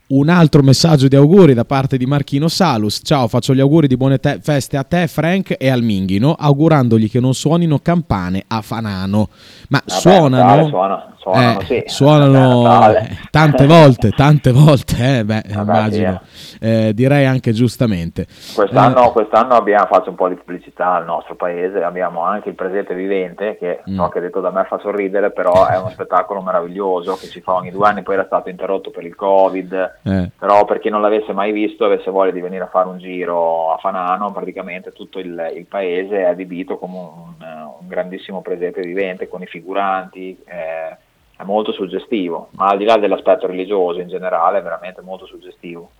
Un 0.08 0.28
altro 0.28 0.62
messaggio 0.62 1.08
di 1.08 1.16
auguri 1.16 1.54
da 1.54 1.64
parte 1.64 1.96
di 1.96 2.06
Marchino 2.06 2.46
Salus. 2.46 3.00
Ciao, 3.02 3.26
faccio 3.26 3.52
gli 3.52 3.60
auguri 3.60 3.88
di 3.88 3.96
buone 3.96 4.18
te- 4.18 4.38
feste 4.40 4.76
a 4.76 4.84
te, 4.84 5.08
Frank, 5.08 5.56
e 5.58 5.68
al 5.68 5.82
Minghino, 5.82 6.36
augurandogli 6.38 7.10
che 7.10 7.18
non 7.18 7.34
suonino 7.34 7.80
campane 7.80 8.44
a 8.46 8.60
Fanano. 8.60 9.28
Ma 9.70 9.82
Vabbè, 9.84 10.00
suonano. 10.00 10.36
Natale, 10.36 10.68
suona, 10.68 11.14
suonano, 11.16 11.60
eh, 11.60 11.64
sì. 11.64 11.82
suonano 11.86 12.94
tante 13.30 13.66
volte, 13.66 14.10
tante 14.10 14.52
volte, 14.52 15.18
eh, 15.18 15.24
beh, 15.24 15.42
Vabbè, 15.48 15.60
immagino. 15.60 16.20
Sì, 16.32 16.56
eh. 16.60 16.88
eh. 16.88 16.94
direi 16.94 17.26
anche 17.26 17.52
giustamente. 17.52 18.26
Quest'anno, 18.54 19.08
eh, 19.08 19.12
quest'anno, 19.12 19.54
abbiamo 19.54 19.86
fatto 19.86 20.10
un 20.10 20.16
po' 20.16 20.28
di 20.28 20.36
pubblicità 20.36 20.94
al 20.94 21.04
nostro 21.04 21.34
paese, 21.34 21.82
abbiamo 21.82 22.22
anche 22.22 22.50
il 22.50 22.54
Presepe 22.54 22.94
Vivente, 22.94 23.56
che 23.58 23.82
mm. 23.88 23.96
so 23.96 24.08
che 24.08 24.20
detto 24.20 24.40
da 24.40 24.50
me 24.50 24.64
fa 24.68 24.78
sorridere, 24.78 25.32
però 25.32 25.66
è 25.66 25.76
uno 25.76 25.90
spettacolo 25.90 26.40
meraviglioso 26.40 27.16
che 27.16 27.26
si 27.26 27.40
fa 27.40 27.54
ogni 27.54 27.70
due 27.70 27.79
anni, 27.82 28.02
poi 28.02 28.14
era 28.14 28.26
stato 28.26 28.48
interrotto 28.48 28.90
per 28.90 29.04
il 29.04 29.14
Covid, 29.14 29.98
eh. 30.02 30.30
però 30.38 30.64
per 30.64 30.78
chi 30.78 30.88
non 30.88 31.00
l'avesse 31.00 31.32
mai 31.32 31.52
visto 31.52 31.84
avesse 31.84 32.10
voglia 32.10 32.32
di 32.32 32.40
venire 32.40 32.64
a 32.64 32.68
fare 32.68 32.88
un 32.88 32.98
giro 32.98 33.72
a 33.72 33.78
Fanano, 33.78 34.32
praticamente 34.32 34.92
tutto 34.92 35.18
il, 35.18 35.52
il 35.56 35.66
paese 35.66 36.18
è 36.18 36.24
adibito 36.24 36.78
come 36.78 36.98
un, 36.98 37.34
un 37.80 37.88
grandissimo 37.88 38.40
presepe 38.40 38.82
vivente 38.82 39.28
con 39.28 39.42
i 39.42 39.46
figuranti, 39.46 40.38
eh, 40.44 40.96
è 41.36 41.44
molto 41.44 41.72
suggestivo, 41.72 42.48
ma 42.52 42.66
al 42.66 42.78
di 42.78 42.84
là 42.84 42.98
dell'aspetto 42.98 43.46
religioso 43.46 44.00
in 44.00 44.08
generale 44.08 44.58
è 44.58 44.62
veramente 44.62 45.00
molto 45.00 45.26
suggestivo. 45.26 45.90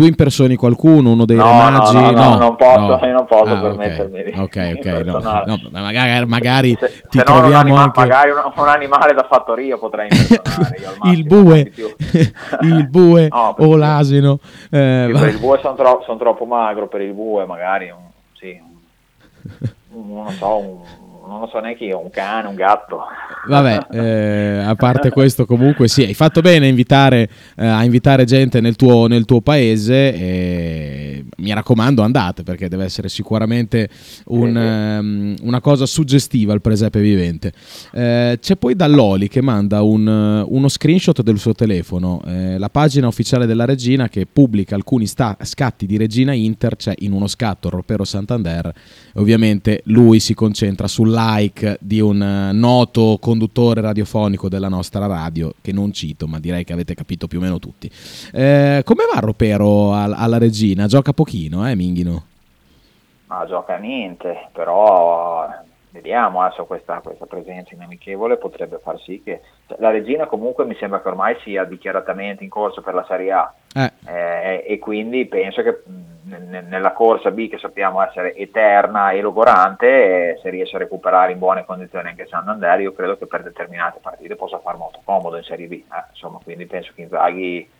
Tu 0.00 0.06
impersoni 0.06 0.56
qualcuno, 0.56 1.10
uno 1.12 1.26
dei 1.26 1.36
no, 1.36 1.44
re 1.44 1.52
magi? 1.52 1.92
No, 1.94 2.00
no, 2.00 2.10
no, 2.10 2.28
no, 2.30 2.36
non 2.38 2.56
posso, 2.56 2.78
no. 2.80 3.00
io 3.06 3.12
non 3.12 3.26
posso 3.26 3.52
Ah, 3.54 3.60
permettermi 3.60 4.22
di 4.22 4.30
Ok, 4.30 4.38
ok, 4.40 4.84
no, 4.86 4.98
impersonare. 4.98 5.44
no, 5.44 5.58
magari, 5.72 6.24
magari 6.26 6.76
Se, 6.80 6.86
ti 7.10 7.18
se 7.18 7.22
troviamo 7.22 7.58
anima- 7.58 7.82
anche 7.82 8.00
magari 8.00 8.30
un, 8.30 8.36
un 8.56 8.68
animale 8.68 9.12
da 9.12 9.26
fattoria 9.28 9.76
potrei 9.76 10.08
impersonare 10.10 10.76
io 10.78 11.12
il 11.12 11.24
bue, 11.26 11.72
il 12.62 12.88
bue 12.88 13.28
o 13.30 13.76
l'asino. 13.76 14.38
Eh, 14.70 15.10
per 15.12 15.28
il 15.28 15.38
bue 15.38 15.58
sono 15.60 15.74
tro- 15.74 16.02
son 16.06 16.16
troppo 16.16 16.46
magro, 16.46 16.88
per 16.88 17.02
il 17.02 17.12
bue 17.12 17.44
magari 17.44 17.90
un, 17.90 17.98
sì, 18.38 18.58
un- 19.92 20.14
non 20.14 20.30
so, 20.30 20.56
un- 20.56 20.99
non 21.30 21.40
lo 21.40 21.46
so 21.46 21.60
neanche 21.60 21.84
io, 21.84 22.00
un 22.00 22.10
cane, 22.10 22.48
un 22.48 22.56
gatto. 22.56 23.04
Vabbè, 23.46 23.86
eh, 23.94 24.64
a 24.64 24.74
parte 24.74 25.10
questo, 25.10 25.46
comunque 25.46 25.86
sì, 25.86 26.02
hai 26.02 26.14
fatto 26.14 26.40
bene 26.40 26.66
a 26.66 26.68
invitare, 26.68 27.28
eh, 27.56 27.66
a 27.66 27.84
invitare 27.84 28.24
gente 28.24 28.60
nel 28.60 28.74
tuo, 28.74 29.06
nel 29.06 29.24
tuo 29.24 29.40
paese. 29.40 30.12
E 30.12 31.24
mi 31.36 31.52
raccomando, 31.52 32.02
andate 32.02 32.42
perché 32.42 32.68
deve 32.68 32.84
essere 32.84 33.08
sicuramente 33.08 33.88
un, 34.26 34.56
ehm, 34.56 35.36
una 35.42 35.60
cosa 35.60 35.86
suggestiva 35.86 36.52
il 36.52 36.60
presepe 36.60 37.00
vivente. 37.00 37.52
Eh, 37.92 38.38
c'è 38.40 38.56
poi 38.56 38.74
Dall'Oli 38.74 39.28
che 39.28 39.40
manda 39.40 39.82
un, 39.82 40.44
uno 40.46 40.68
screenshot 40.68 41.22
del 41.22 41.38
suo 41.38 41.54
telefono. 41.54 42.20
eh, 42.26 42.58
la 42.58 42.68
pagina 42.68 43.06
ufficiale 43.06 43.46
della 43.46 43.64
Regina 43.64 44.08
che 44.08 44.26
pubblica 44.26 44.74
alcuni 44.74 45.06
sta- 45.06 45.36
scatti 45.40 45.86
di 45.86 45.96
Regina 45.96 46.32
Inter. 46.32 46.74
C'è 46.74 46.94
in 46.98 47.12
uno 47.12 47.28
scatto 47.28 47.70
Ropero 47.70 48.04
Santander. 48.04 48.72
Ovviamente 49.14 49.82
lui 49.86 50.20
si 50.20 50.34
concentra 50.34 50.86
sul 50.86 51.10
like 51.10 51.78
di 51.80 52.00
un 52.00 52.22
eh, 52.22 52.52
noto 52.52 53.18
conduttore 53.20 53.80
radiofonico 53.80 54.48
della 54.48 54.68
nostra 54.68 55.06
radio, 55.06 55.52
che 55.60 55.72
non 55.72 55.92
cito, 55.92 56.26
ma 56.26 56.38
direi 56.38 56.64
che 56.64 56.72
avete 56.72 56.94
capito 56.94 57.26
più 57.26 57.38
o 57.38 57.42
meno 57.42 57.58
tutti. 57.58 57.90
Eh, 58.32 58.82
come 58.84 59.04
va 59.12 59.20
Ropero 59.20 59.92
al- 59.92 60.14
alla 60.16 60.38
regina? 60.38 60.86
Gioca 60.86 61.12
pochino, 61.12 61.68
eh, 61.68 61.74
Minghino? 61.74 62.24
Ma 63.26 63.46
gioca 63.46 63.76
niente, 63.76 64.48
però 64.52 65.44
eh, 65.44 65.64
vediamo 65.90 66.42
adesso 66.42 66.64
questa, 66.64 67.00
questa 67.00 67.26
presenza 67.26 67.74
in 67.74 67.82
amichevole 67.82 68.36
potrebbe 68.38 68.80
far 68.82 69.00
sì 69.00 69.20
che 69.24 69.40
cioè, 69.68 69.76
la 69.80 69.90
regina 69.90 70.26
comunque 70.26 70.64
mi 70.64 70.76
sembra 70.78 71.00
che 71.00 71.08
ormai 71.08 71.36
sia 71.44 71.64
dichiaratamente 71.64 72.42
in 72.42 72.50
corso 72.50 72.80
per 72.80 72.94
la 72.94 73.04
Serie 73.08 73.32
A 73.32 73.54
Eh, 73.74 73.92
eh, 74.06 74.64
e 74.66 74.78
quindi 74.78 75.26
penso 75.26 75.62
che 75.62 75.82
ne- 75.86 76.09
nella 76.38 76.92
corsa 76.92 77.30
B 77.30 77.48
che 77.48 77.58
sappiamo 77.58 78.02
essere 78.02 78.34
eterna 78.36 79.10
e 79.10 79.20
logorante 79.20 80.38
se 80.40 80.50
riesce 80.50 80.76
a 80.76 80.78
recuperare 80.78 81.32
in 81.32 81.38
buone 81.38 81.64
condizioni 81.64 82.08
anche 82.08 82.26
Santander 82.26 82.80
io 82.80 82.92
credo 82.92 83.18
che 83.18 83.26
per 83.26 83.42
determinate 83.42 83.98
partite 84.00 84.36
possa 84.36 84.58
far 84.60 84.76
molto 84.76 85.00
comodo 85.04 85.36
in 85.36 85.42
Serie 85.42 85.66
B 85.66 85.72
eh, 85.72 86.04
insomma 86.10 86.38
quindi 86.42 86.66
penso 86.66 86.92
che 86.94 87.02
Inzaghi 87.02 87.70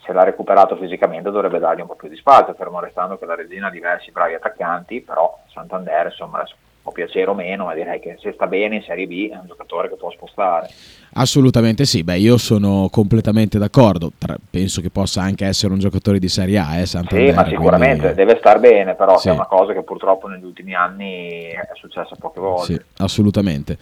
se 0.00 0.12
l'ha 0.12 0.24
recuperato 0.24 0.76
fisicamente 0.76 1.30
dovrebbe 1.30 1.58
dargli 1.58 1.80
un 1.80 1.86
po' 1.86 1.96
più 1.96 2.08
di 2.08 2.16
spazio 2.16 2.54
fermo 2.54 2.80
restando 2.80 3.18
che 3.18 3.26
la 3.26 3.34
Regina 3.34 3.68
ha 3.68 3.70
diversi 3.70 4.10
bravi 4.10 4.34
attaccanti 4.34 5.00
però 5.00 5.38
Santander 5.48 6.06
insomma 6.06 6.38
adesso 6.38 6.56
può 6.82 6.92
piacere 6.92 7.30
o 7.30 7.34
meno 7.34 7.64
ma 7.64 7.74
direi 7.74 8.00
che 8.00 8.16
se 8.20 8.32
sta 8.32 8.46
bene 8.46 8.76
in 8.76 8.82
Serie 8.82 9.06
B 9.06 9.30
è 9.30 9.36
un 9.36 9.46
giocatore 9.46 9.88
che 9.88 9.96
può 9.96 10.10
spostare 10.10 10.68
assolutamente 11.12 11.84
sì. 11.84 12.02
Beh, 12.02 12.18
io 12.18 12.36
sono 12.36 12.88
completamente 12.90 13.58
d'accordo. 13.58 14.12
Tra- 14.18 14.36
penso 14.50 14.80
che 14.80 14.90
possa 14.90 15.22
anche 15.22 15.46
essere 15.46 15.72
un 15.72 15.78
giocatore 15.78 16.18
di 16.18 16.28
Serie 16.28 16.58
A, 16.58 16.78
eh, 16.78 16.86
Santander. 16.86 17.30
Sì, 17.30 17.34
ma 17.34 17.46
sicuramente 17.48 17.98
quindi- 17.98 18.16
deve 18.16 18.36
star 18.38 18.60
bene, 18.60 18.94
però 18.94 19.18
Sì. 19.18 19.28
è 19.28 19.32
una 19.32 19.46
cosa 19.46 19.72
che 19.72 19.82
purtroppo 19.82 20.28
negli 20.28 20.44
ultimi 20.44 20.74
anni 20.74 21.48
è 21.50 21.70
successa 21.74 22.14
poche 22.18 22.40
volte. 22.40 22.72
Sì, 22.72 22.80
assolutamente. 22.98 23.78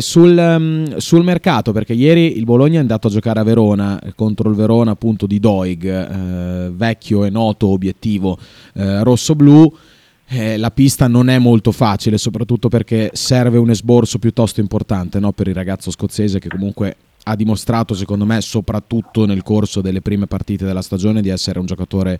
Sul, 0.00 0.36
ehm, 0.38 0.96
sul 0.96 1.22
mercato, 1.24 1.72
perché 1.72 1.92
ieri 1.92 2.36
il 2.36 2.44
Bologna 2.44 2.76
è 2.78 2.80
andato 2.80 3.06
a 3.06 3.10
giocare 3.10 3.40
a 3.40 3.44
Verona 3.44 3.98
eh, 4.00 4.12
contro 4.14 4.48
il 4.50 4.56
Verona 4.56 4.90
appunto 4.92 5.26
di 5.26 5.38
Doig, 5.40 5.84
eh, 5.84 6.70
vecchio 6.72 7.24
e 7.24 7.30
noto 7.30 7.68
obiettivo 7.68 8.36
eh, 8.74 9.02
rosso-blu. 9.02 9.72
Eh, 10.28 10.56
la 10.56 10.70
pista 10.72 11.06
non 11.06 11.28
è 11.28 11.38
molto 11.38 11.70
facile, 11.70 12.18
soprattutto 12.18 12.68
perché 12.68 13.10
serve 13.14 13.58
un 13.58 13.70
esborso 13.70 14.18
piuttosto 14.18 14.60
importante 14.60 15.20
no, 15.20 15.32
per 15.32 15.46
il 15.46 15.54
ragazzo 15.54 15.90
scozzese 15.90 16.40
che 16.40 16.48
comunque 16.48 16.96
ha 17.24 17.36
dimostrato, 17.36 17.94
secondo 17.94 18.24
me, 18.24 18.40
soprattutto 18.40 19.24
nel 19.24 19.42
corso 19.42 19.80
delle 19.80 20.00
prime 20.00 20.26
partite 20.26 20.64
della 20.64 20.82
stagione, 20.82 21.22
di 21.22 21.28
essere 21.28 21.58
un 21.58 21.66
giocatore 21.66 22.18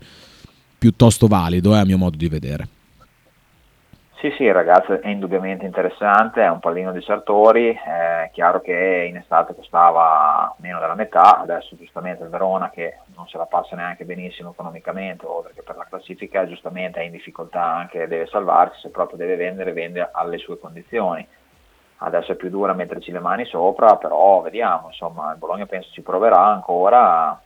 piuttosto 0.77 1.27
valido, 1.27 1.75
eh, 1.75 1.79
a 1.79 1.85
mio 1.85 1.97
modo 1.97 2.15
di 2.15 2.29
vedere. 2.29 2.67
Sì, 4.19 4.31
sì, 4.31 4.45
il 4.45 4.53
ragazzo 4.53 4.99
è 4.99 5.09
indubbiamente 5.09 5.63
interessante, 5.63 6.41
è 6.41 6.49
un 6.49 6.59
pallino 6.59 6.91
di 6.91 7.01
Sartori, 7.01 7.71
è 7.71 8.31
chiaro 8.33 8.61
che 8.61 9.05
in 9.07 9.15
estate 9.15 9.53
costava 9.53 10.55
meno 10.57 10.79
della 10.79 10.95
metà, 10.95 11.39
adesso 11.39 11.75
giustamente 11.75 12.23
il 12.23 12.29
Verona 12.29 12.71
che 12.71 12.97
non 13.15 13.27
se 13.27 13.37
la 13.37 13.45
passa 13.45 13.75
neanche 13.75 14.05
benissimo 14.05 14.49
economicamente, 14.53 15.23
oltre 15.27 15.53
che 15.53 15.61
per 15.61 15.75
la 15.75 15.85
classifica, 15.87 16.47
giustamente 16.47 16.99
è 16.99 17.03
in 17.03 17.11
difficoltà 17.11 17.61
anche, 17.61 18.07
deve 18.07 18.25
salvarsi, 18.25 18.79
se 18.79 18.89
proprio 18.89 19.19
deve 19.19 19.35
vendere, 19.35 19.71
vende 19.71 20.09
alle 20.11 20.39
sue 20.39 20.57
condizioni. 20.57 21.25
Adesso 21.97 22.31
è 22.31 22.35
più 22.35 22.49
dura 22.49 22.73
metterci 22.73 23.11
le 23.11 23.19
mani 23.19 23.45
sopra, 23.45 23.97
però 23.97 24.41
vediamo, 24.41 24.87
insomma, 24.87 25.31
il 25.31 25.37
Bologna 25.37 25.67
penso 25.67 25.91
ci 25.91 26.01
proverà 26.01 26.43
ancora 26.43 27.39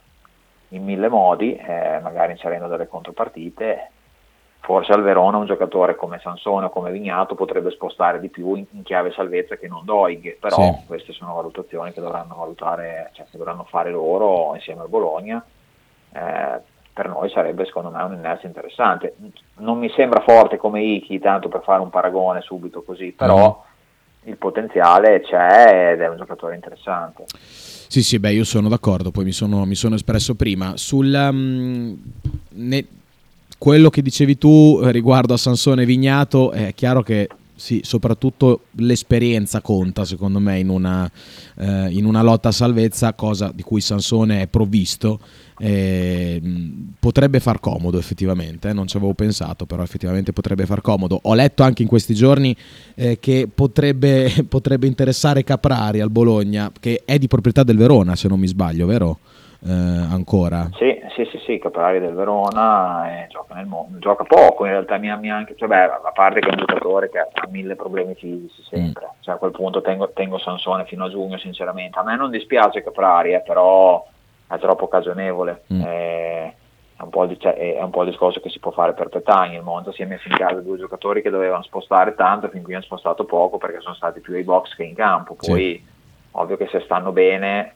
in 0.70 0.86
mille 0.86 1.10
modi, 1.10 1.54
eh, 1.54 2.00
magari 2.02 2.32
inserendo 2.32 2.68
delle 2.68 2.88
contropartite, 2.88 3.90
forse 4.62 4.92
al 4.94 5.02
Verona 5.02 5.38
un 5.38 5.46
giocatore 5.48 5.96
come 5.96 6.20
Sansone 6.22 6.68
o 6.68 6.70
come 6.70 6.92
Vignato 6.92 7.36
potrebbe 7.36 7.72
spostare 7.72 8.20
di 8.20 8.30
più 8.30 8.54
in, 8.56 8.66
in 8.72 8.84
chiave 8.84 9.12
salvezza 9.12 9.58
che 9.58 9.68
non 9.68 9.84
Doig, 9.84 10.38
però 10.40 10.56
Sì. 10.56 10.86
queste 10.88 11.14
sono 11.14 11.34
valutazioni 11.34 11.92
che 11.92 12.00
dovranno 12.00 12.36
valutare, 12.38 13.10
cioè 13.14 13.26
che 13.30 13.38
dovranno 13.38 13.66
fare 13.70 13.90
loro 13.92 14.54
insieme 14.56 14.82
al 14.82 14.88
Bologna. 14.90 15.44
Eh, 16.14 16.60
per 16.94 17.08
noi 17.08 17.30
sarebbe 17.30 17.66
secondo 17.66 17.90
me 17.90 18.04
un 18.04 18.14
inerzia 18.14 18.48
interessante. 18.48 19.16
Non 19.58 19.78
mi 19.80 19.90
sembra 19.96 20.22
forte 20.22 20.58
come 20.58 20.84
Iki, 20.84 21.20
tanto 21.20 21.48
per 21.50 21.64
fare 21.64 21.82
un 21.82 21.90
paragone 21.90 22.42
subito 22.42 22.84
così, 22.84 23.12
però 23.18 23.64
il 24.26 24.38
potenziale 24.38 25.22
c'è 25.22 25.94
ed 25.94 26.02
è 26.02 26.08
un 26.10 26.18
giocatore 26.18 26.54
interessante. 26.54 27.26
Sì, 27.38 28.04
sì, 28.04 28.20
beh, 28.20 28.34
io 28.34 28.44
sono 28.44 28.70
d'accordo, 28.70 29.10
poi 29.10 29.24
mi 29.24 29.32
sono, 29.32 29.66
mi 29.66 29.76
sono 29.76 29.96
espresso 29.96 30.36
prima. 30.36 30.78
Sul, 30.78 31.12
um, 31.14 31.98
ne- 32.50 32.88
quello 33.62 33.92
che 33.92 34.02
dicevi 34.02 34.40
tu 34.40 34.82
eh, 34.84 34.92
riguardo 34.92 35.36
a 35.36 35.38
Sansone 35.38 35.86
Vignato, 35.86 36.50
è 36.52 36.74
chiaro 36.74 37.04
che 37.04 37.30
sì, 37.54 37.82
soprattutto 37.84 38.62
l'esperienza 38.78 39.62
conta, 39.62 40.04
secondo 40.04 40.40
me, 40.40 40.58
in 40.58 40.70
una, 40.70 41.08
eh, 41.60 41.90
in 41.92 42.06
una 42.06 42.24
lotta 42.24 42.50
a 42.50 42.52
salvezza, 42.52 43.14
cosa 43.14 43.52
di 43.54 43.62
cui 43.62 43.80
Sansone 43.80 44.42
è 44.42 44.48
provvisto. 44.48 45.20
E, 45.60 46.40
mh, 46.42 46.94
potrebbe 46.98 47.40
far 47.40 47.60
comodo 47.60 48.00
effettivamente, 48.00 48.70
eh, 48.70 48.74
non 48.74 48.88
ci 48.88 48.98
avevo 48.98 49.14
pensato, 49.14 49.68
però 49.68 49.84
effettivamente 49.84 50.34
potrebbe 50.34 50.66
far 50.66 50.82
comodo. 50.82 51.20
Ho 51.22 51.36
letto 51.36 51.62
anche 51.62 51.84
in 51.84 51.88
questi 51.88 52.16
giorni 52.16 52.56
eh, 52.96 53.20
che 53.20 53.48
potrebbe, 53.54 54.44
potrebbe 54.50 54.88
interessare 54.88 55.44
Caprari 55.44 56.00
al 56.00 56.10
Bologna, 56.10 56.72
che 56.80 57.04
è 57.06 57.20
di 57.20 57.28
proprietà 57.28 57.62
del 57.62 57.78
Verona, 57.78 58.16
se 58.16 58.28
non 58.28 58.40
mi 58.40 58.48
sbaglio, 58.48 58.88
vero? 58.88 59.20
Eh, 59.64 59.72
ancora. 59.72 60.70
Sì, 60.74 61.00
sì, 61.14 61.26
sì, 61.26 61.38
sì, 61.46 61.60
Caprari 61.60 62.00
del 62.00 62.16
Verona 62.16 63.24
eh, 63.24 63.28
gioca, 63.28 63.54
nel 63.54 63.68
mondo, 63.68 64.00
gioca 64.00 64.24
poco, 64.24 64.66
in 64.66 64.72
realtà 64.72 64.98
mi, 64.98 65.16
mi 65.20 65.30
anche, 65.30 65.56
cioè, 65.56 65.68
beh, 65.68 65.84
a 65.84 66.12
parte 66.14 66.40
che 66.40 66.48
è 66.48 66.52
un 66.52 66.58
giocatore 66.58 67.12
che 67.12 67.20
ha 67.20 67.28
mille 67.50 67.76
problemi 67.76 68.16
fisici 68.16 68.64
sempre, 68.64 69.10
cioè 69.20 69.36
a 69.36 69.38
quel 69.38 69.52
punto 69.52 69.82
tengo, 69.82 70.10
tengo 70.14 70.40
Sansone 70.40 70.86
fino 70.86 71.06
a 71.06 71.10
giugno 71.10 71.38
sinceramente, 71.38 72.00
a 72.00 72.04
me 72.04 72.16
non 72.16 72.32
dispiace 72.32 72.82
Caprari, 72.82 73.34
eh, 73.34 73.42
però 73.42 74.04
è 74.48 74.58
troppo 74.58 74.88
cagionevole, 74.88 75.62
Mm. 75.72 75.82
eh, 75.82 76.56
è, 76.98 77.02
un 77.04 77.10
po 77.10 77.24
il, 77.24 77.30
dic- 77.30 77.46
è 77.54 77.84
un 77.84 77.92
po' 77.92 78.02
il 78.02 78.10
discorso 78.10 78.40
che 78.40 78.50
si 78.50 78.58
può 78.58 78.72
fare 78.72 78.94
per 78.94 79.10
Petagni, 79.10 79.58
il 79.58 79.62
Monza 79.62 79.92
si 79.92 80.02
è 80.02 80.06
messo 80.06 80.28
in 80.28 80.38
casa 80.38 80.60
due 80.60 80.80
giocatori 80.80 81.22
che 81.22 81.30
dovevano 81.30 81.62
spostare 81.62 82.16
tanto, 82.16 82.50
fin 82.50 82.64
qui 82.64 82.74
hanno 82.74 82.82
spostato 82.84 83.26
poco 83.26 83.60
perché 83.60 83.80
sono 83.82 83.94
stati 83.94 84.22
più 84.22 84.34
ai 84.34 84.44
box 84.44 84.74
che 84.76 84.84
in 84.84 84.96
campo, 84.96 85.36
poi 85.36 85.86
ovvio 86.32 86.58
che 86.58 86.68
se 86.72 86.80
stanno 86.80 87.12
bene 87.12 87.76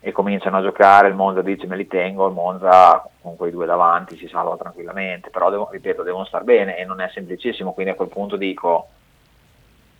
e 0.00 0.12
cominciano 0.12 0.56
a 0.56 0.62
giocare, 0.62 1.08
il 1.08 1.14
Monza 1.14 1.42
dice 1.42 1.66
me 1.66 1.76
li 1.76 1.86
tengo, 1.86 2.26
il 2.26 2.32
Monza 2.32 3.06
con 3.20 3.36
quei 3.36 3.50
due 3.50 3.66
davanti 3.66 4.16
si 4.16 4.26
salva 4.28 4.56
tranquillamente, 4.56 5.28
però 5.30 5.50
devo- 5.50 5.68
ripeto, 5.70 6.02
devono 6.02 6.24
star 6.24 6.42
bene 6.42 6.78
e 6.78 6.84
non 6.84 7.00
è 7.00 7.10
semplicissimo, 7.12 7.72
quindi 7.72 7.92
a 7.92 7.96
quel 7.96 8.08
punto 8.08 8.36
dico 8.36 8.88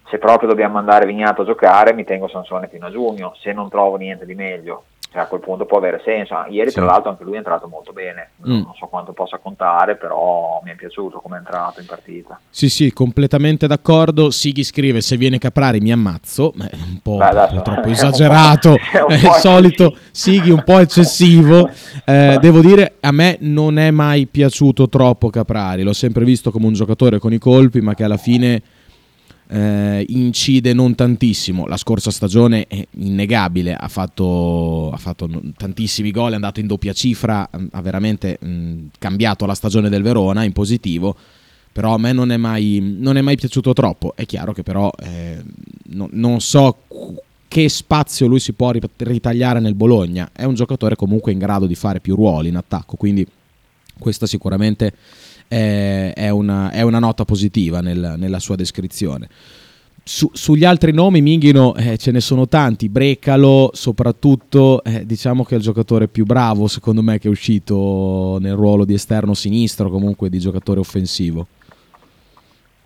se 0.09 0.19
proprio 0.19 0.49
dobbiamo 0.49 0.78
andare 0.78 1.07
Vignato 1.07 1.42
a 1.42 1.45
giocare 1.45 1.92
mi 1.92 2.04
tengo 2.04 2.28
Sansone 2.28 2.69
fino 2.69 2.87
a 2.87 2.90
giugno, 2.90 3.35
se 3.38 3.52
non 3.52 3.69
trovo 3.69 3.97
niente 3.97 4.26
di 4.26 4.35
meglio, 4.35 4.85
cioè 5.12 5.23
a 5.23 5.26
quel 5.26 5.40
punto 5.40 5.64
può 5.67 5.79
avere 5.79 6.00
senso. 6.05 6.35
Ah, 6.35 6.47
Ieri 6.49 6.71
tra 6.71 6.83
Sì. 6.83 6.87
l'altro 6.88 7.11
anche 7.11 7.25
lui 7.25 7.35
è 7.35 7.38
entrato 7.38 7.67
molto 7.69 7.93
bene, 7.93 8.31
non- 8.37 8.59
Mm. 8.59 8.62
non 8.62 8.75
so 8.79 8.87
quanto 8.87 9.12
possa 9.12 9.38
contare, 9.38 9.97
però 9.97 10.61
mi 10.64 10.71
è 10.71 10.75
piaciuto 10.76 11.19
come 11.21 11.37
è 11.37 11.38
entrato 11.38 11.81
in 11.81 11.87
partita. 11.87 12.38
Sì, 12.49 12.69
sì, 12.69 12.93
completamente 12.93 13.67
d'accordo. 13.67 14.31
Sighi 14.31 14.62
scrive: 14.62 15.00
Se 15.00 15.17
viene 15.17 15.38
Caprari 15.38 15.81
mi 15.81 15.90
ammazzo. 15.93 16.52
Beh, 16.55 16.69
è 16.71 16.75
un 16.76 17.00
po', 17.02 17.17
Beh, 17.17 17.61
troppo 17.62 17.88
esagerato. 17.90 18.76
è 19.09 19.14
il 19.14 19.31
solito. 19.40 19.97
Sighi 20.12 20.50
un 20.50 20.62
po' 20.64 20.79
eccessivo. 20.79 21.69
Eh, 22.05 22.38
devo 22.40 22.61
dire, 22.61 22.95
a 23.00 23.11
me 23.11 23.37
non 23.40 23.79
è 23.79 23.90
mai 23.90 24.26
piaciuto 24.26 24.88
troppo 24.88 25.29
Caprari. 25.31 25.83
L'ho 25.83 25.93
sempre 25.93 26.25
visto 26.25 26.50
come 26.50 26.67
un 26.67 26.73
giocatore 26.73 27.19
con 27.19 27.33
i 27.33 27.38
colpi, 27.38 27.81
ma 27.81 27.95
che 27.95 28.05
alla 28.05 28.17
fine 28.17 28.62
eh, 29.50 30.04
incide 30.09 30.73
non 30.73 30.95
tantissimo. 30.95 31.66
La 31.66 31.76
scorsa 31.76 32.11
stagione 32.11 32.66
è 32.69 32.87
innegabile, 32.99 33.75
ha 33.75 33.88
fatto, 33.88 34.90
ha 34.92 34.97
fatto 34.97 35.28
tantissimi 35.57 36.12
gol, 36.12 36.33
è 36.33 36.35
andato 36.37 36.61
in 36.61 36.69
doppia 36.69 36.92
cifra, 36.92 37.49
ha 37.50 37.83
veramente 37.83 38.38
mh, 38.40 38.90
cambiato 38.99 39.47
la 39.47 39.54
stagione 39.54 39.88
del 39.88 40.02
Verona 40.02 40.45
in 40.45 40.52
positivo. 40.52 41.16
Però 41.73 41.95
a 41.95 41.99
me 41.99 42.12
non 42.12 42.33
è 42.33 42.37
mai, 42.37 42.97
non 42.99 43.16
è 43.16 43.21
mai 43.21 43.37
piaciuto 43.37 43.73
troppo. 43.73 44.14
È 44.16 44.26
chiaro 44.26 44.52
che 44.52 44.62
però 44.62 44.90
eh, 45.00 45.42
no, 45.90 46.09
non 46.12 46.40
so 46.40 46.78
che 47.47 47.69
spazio 47.69 48.26
lui 48.26 48.40
si 48.40 48.52
può 48.52 48.73
ritagliare 48.99 49.61
nel 49.61 49.75
Bologna. 49.75 50.30
È 50.33 50.45
un 50.45 50.54
giocatore 50.54 50.95
comunque 50.95 51.33
in 51.33 51.38
grado 51.38 51.66
di 51.66 51.75
fare 51.75 52.00
più 52.00 52.14
ruoli 52.14 52.49
in 52.49 52.57
attacco, 52.57 52.97
quindi 52.97 53.26
questa 53.99 54.26
sicuramente 54.26 54.92
è, 55.50 56.12
è, 56.14 56.28
una, 56.28 56.71
è 56.71 56.83
una, 56.83 57.00
nota 57.00 57.25
positiva 57.25 57.80
nel, 57.80 58.14
nella 58.16 58.38
sua 58.38 58.54
descrizione. 58.54 59.28
Su, 60.04 60.30
sugli 60.33 60.64
altri 60.64 60.92
nomi, 60.92 61.21
Minghino, 61.21 61.75
eh, 61.75 61.99
ce 61.99 62.12
ne 62.12 62.21
sono 62.21 62.47
tanti. 62.47 62.88
Brecalo, 62.88 63.71
soprattutto, 63.73 64.83
eh, 64.85 65.04
diciamo 65.04 65.45
che 65.45 65.54
è 65.54 65.59
il 65.59 65.64
giocatore 65.64 66.07
più 66.07 66.25
bravo, 66.25 66.69
secondo 66.69 67.02
me, 67.02 67.19
che 67.19 67.26
è 67.26 67.30
uscito 67.30 68.38
nel 68.40 68.54
ruolo 68.54 68.85
di 68.85 68.95
esterno 68.95 69.35
sinistro, 69.35 69.90
comunque 69.90 70.28
di 70.28 70.38
giocatore 70.38 70.78
offensivo. 70.78 71.47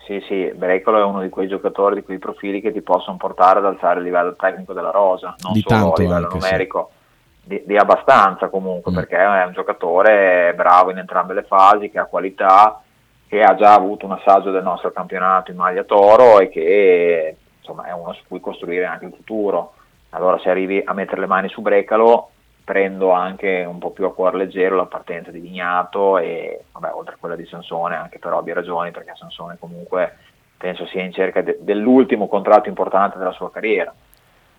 Sì, 0.06 0.22
sì, 0.26 0.50
Brecalo 0.54 0.98
è 0.98 1.04
uno 1.04 1.20
di 1.20 1.28
quei 1.28 1.48
giocatori, 1.48 1.96
di 1.96 2.02
quei 2.02 2.18
profili 2.18 2.62
che 2.62 2.72
ti 2.72 2.80
possono 2.80 3.18
portare 3.18 3.58
ad 3.58 3.66
alzare 3.66 4.00
il 4.00 4.06
livello 4.06 4.34
tecnico 4.36 4.72
della 4.72 4.90
rosa, 4.90 5.34
non 5.42 5.52
di 5.52 5.62
solo 5.66 5.92
a 5.92 6.00
livello 6.00 6.26
anche, 6.26 6.38
numerico, 6.38 6.90
sì. 6.90 7.03
Di, 7.44 7.62
di, 7.64 7.76
abbastanza 7.76 8.48
comunque, 8.48 8.92
mm. 8.92 8.94
perché 8.94 9.16
è 9.16 9.44
un 9.44 9.52
giocatore 9.52 10.52
bravo 10.56 10.90
in 10.90 10.98
entrambe 10.98 11.34
le 11.34 11.44
fasi, 11.44 11.90
che 11.90 11.98
ha 11.98 12.06
qualità, 12.06 12.82
che 13.28 13.42
ha 13.42 13.54
già 13.54 13.72
avuto 13.74 14.06
un 14.06 14.12
assaggio 14.12 14.50
del 14.50 14.62
nostro 14.62 14.92
campionato 14.92 15.50
in 15.50 15.56
maglia 15.56 15.84
toro 15.84 16.40
e 16.40 16.48
che 16.48 17.36
insomma, 17.58 17.84
è 17.84 17.92
uno 17.92 18.12
su 18.12 18.22
cui 18.28 18.40
costruire 18.40 18.84
anche 18.84 19.06
il 19.06 19.14
futuro. 19.14 19.74
Allora 20.10 20.38
se 20.38 20.50
arrivi 20.50 20.82
a 20.84 20.92
mettere 20.92 21.20
le 21.20 21.26
mani 21.26 21.48
su 21.48 21.60
Brecalo 21.60 22.30
prendo 22.64 23.10
anche 23.10 23.64
un 23.68 23.78
po' 23.78 23.90
più 23.90 24.06
a 24.06 24.14
cuore 24.14 24.38
leggero 24.38 24.76
la 24.76 24.86
partenza 24.86 25.30
di 25.30 25.38
Vignato 25.38 26.18
e 26.18 26.64
vabbè, 26.72 26.94
oltre 26.94 27.14
a 27.14 27.16
quella 27.20 27.36
di 27.36 27.44
Sansone, 27.44 27.94
anche 27.94 28.18
per 28.18 28.32
ovvie 28.32 28.54
ragioni, 28.54 28.90
perché 28.90 29.12
Sansone 29.14 29.56
comunque 29.58 30.16
penso 30.56 30.86
sia 30.86 31.02
in 31.02 31.12
cerca 31.12 31.42
de- 31.42 31.58
dell'ultimo 31.60 32.26
contratto 32.26 32.70
importante 32.70 33.18
della 33.18 33.32
sua 33.32 33.50
carriera. 33.50 33.92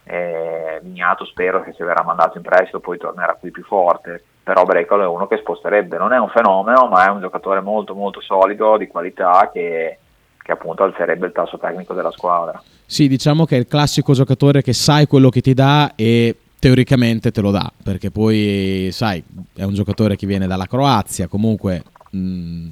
E 0.07 0.79
Vignato 0.83 1.25
spero 1.25 1.63
che 1.63 1.73
se 1.73 1.83
verrà 1.83 2.03
mandato 2.03 2.37
in 2.37 2.43
prestito 2.43 2.79
poi 2.79 2.97
tornerà 2.99 3.35
qui 3.39 3.49
più 3.49 3.63
forte, 3.63 4.23
però 4.43 4.63
Brecalo 4.63 5.01
è 5.01 5.07
uno 5.07 5.25
che 5.25 5.37
sposterebbe, 5.37 5.97
non 5.97 6.13
è 6.13 6.19
un 6.19 6.29
fenomeno, 6.29 6.87
ma 6.87 7.07
è 7.07 7.09
un 7.09 7.19
giocatore 7.19 7.59
molto 7.61 7.95
molto 7.95 8.21
solido, 8.21 8.77
di 8.77 8.87
qualità 8.87 9.49
che, 9.51 9.97
che 10.37 10.51
appunto 10.51 10.83
alzerebbe 10.83 11.25
il 11.25 11.31
tasso 11.31 11.57
tecnico 11.57 11.95
della 11.95 12.11
squadra. 12.11 12.61
Sì, 12.85 13.07
diciamo 13.07 13.45
che 13.45 13.55
è 13.55 13.59
il 13.59 13.67
classico 13.67 14.13
giocatore 14.13 14.61
che 14.61 14.73
sai 14.73 15.07
quello 15.07 15.29
che 15.29 15.41
ti 15.41 15.55
dà 15.55 15.93
e 15.95 16.37
teoricamente 16.59 17.31
te 17.31 17.41
lo 17.41 17.49
dà, 17.49 17.71
perché 17.83 18.11
poi, 18.11 18.89
sai, 18.91 19.23
è 19.55 19.63
un 19.63 19.73
giocatore 19.73 20.15
che 20.15 20.27
viene 20.27 20.45
dalla 20.45 20.67
Croazia, 20.67 21.27
comunque 21.27 21.81
mh, 22.11 22.69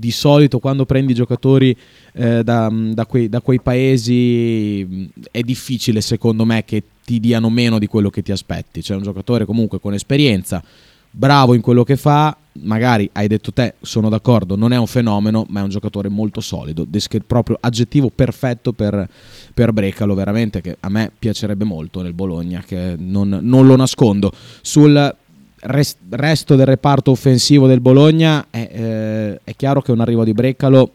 di 0.00 0.10
solito 0.10 0.58
quando 0.58 0.86
prendi 0.86 1.14
giocatori 1.14 1.76
eh, 2.14 2.42
da, 2.42 2.72
da, 2.72 3.06
quei, 3.06 3.28
da, 3.28 3.40
quei, 3.40 3.60
paesi 3.60 5.08
è 5.30 5.42
difficile 5.42 6.00
secondo 6.00 6.44
me 6.46 6.64
che 6.64 6.82
ti 7.04 7.20
diano 7.20 7.50
meno 7.50 7.78
di 7.78 7.86
quello 7.86 8.08
che 8.08 8.22
ti 8.22 8.32
aspetti, 8.32 8.80
c'è 8.80 8.94
un 8.94 9.02
giocatore 9.02 9.44
comunque 9.44 9.78
con 9.78 9.92
esperienza, 9.92 10.62
bravo 11.10 11.54
in 11.54 11.60
quello 11.60 11.84
che 11.84 11.96
fa, 11.96 12.34
magari 12.62 13.08
hai 13.12 13.28
detto 13.28 13.52
te, 13.52 13.74
sono 13.80 14.08
d'accordo, 14.08 14.56
non 14.56 14.72
è 14.72 14.78
un 14.78 14.86
fenomeno, 14.86 15.44
ma 15.48 15.60
è 15.60 15.62
un 15.62 15.68
giocatore 15.68 16.08
molto 16.08 16.40
solido, 16.40 16.84
descri- 16.84 17.22
proprio 17.22 17.58
aggettivo 17.60 18.10
perfetto 18.10 18.72
per, 18.72 19.08
per 19.52 19.72
Brecalo, 19.72 20.14
veramente 20.14 20.60
che 20.60 20.76
a 20.80 20.88
me 20.88 21.12
piacerebbe 21.16 21.64
molto 21.64 22.00
nel 22.00 22.14
Bologna, 22.14 22.62
che 22.64 22.94
non, 22.98 23.38
non 23.42 23.66
lo 23.66 23.76
nascondo. 23.76 24.32
Sul 24.62 25.16
rest- 25.60 25.98
resto 26.10 26.56
del 26.56 26.66
reparto 26.66 27.10
offensivo 27.10 27.66
del 27.66 27.80
Bologna 27.80 28.46
è, 28.50 28.68
eh, 28.70 29.40
è 29.44 29.54
chiaro 29.56 29.82
che 29.82 29.92
un 29.92 30.00
arrivo 30.00 30.24
di 30.24 30.32
Brecalo 30.32 30.94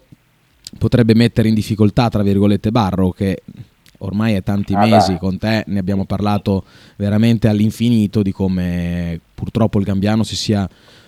potrebbe 0.77 1.15
mettere 1.15 1.47
in 1.47 1.53
difficoltà, 1.53 2.09
tra 2.09 2.23
virgolette, 2.23 2.71
Barro, 2.71 3.11
che 3.11 3.41
ormai 3.99 4.33
è 4.33 4.43
tanti 4.43 4.73
ah 4.73 4.79
mesi 4.79 5.13
beh. 5.13 5.19
con 5.19 5.37
te, 5.37 5.63
ne 5.67 5.79
abbiamo 5.79 6.05
parlato 6.05 6.63
veramente 6.97 7.47
all'infinito 7.47 8.21
di 8.21 8.31
come 8.31 9.19
purtroppo 9.33 9.79
il 9.79 9.85
Gambiano 9.85 10.23
si 10.23 10.35
sia 10.35 10.67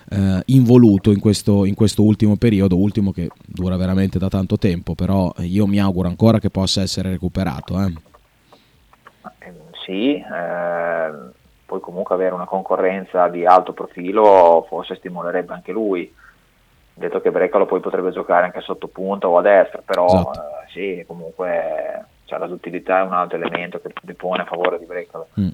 eh, 0.09 0.41
involuto 0.45 1.11
in 1.11 1.19
questo, 1.19 1.65
in 1.65 1.73
questo, 1.73 2.03
ultimo 2.03 2.37
periodo, 2.37 2.77
ultimo 2.77 3.11
che 3.11 3.29
dura 3.45 3.75
veramente 3.75 4.17
da 4.17 4.29
tanto 4.29 4.57
tempo, 4.57 4.95
però 4.95 5.33
io 5.39 5.67
mi 5.67 5.79
auguro 5.79 6.07
ancora 6.07 6.39
che 6.39 6.49
possa 6.49 6.81
essere 6.81 7.09
recuperato. 7.09 7.81
Eh. 7.81 7.93
eh 9.39 9.53
sì, 9.85 10.13
eh, 10.15 11.31
poi 11.67 11.81
comunque 11.81 12.15
avere 12.15 12.33
una 12.33 12.45
concorrenza 12.45 13.27
di 13.27 13.45
alto 13.45 13.73
profilo 13.73 14.65
forse 14.69 14.95
stimolerebbe 14.95 15.53
anche 15.53 15.73
lui. 15.73 16.11
Detto 16.93 17.21
che 17.21 17.29
Brecalo 17.29 17.67
poi 17.67 17.81
potrebbe 17.81 18.11
giocare 18.11 18.45
anche 18.45 18.61
sotto 18.61 18.87
punta 18.87 19.27
o 19.27 19.37
a 19.37 19.41
destra, 19.41 19.81
però 19.85 20.05
esatto. 20.05 20.31
Eh, 20.31 20.69
sì, 20.71 21.03
comunque 21.05 22.05
cioè, 22.23 22.39
la 22.39 22.47
duttilità 22.47 23.01
è 23.01 23.03
un 23.03 23.13
altro 23.13 23.37
elemento 23.37 23.79
che 23.81 23.93
depone 24.01 24.43
a 24.43 24.45
favore 24.45 24.79
di 24.79 24.85
Brecalo. 24.85 25.27
Mm. 25.39 25.49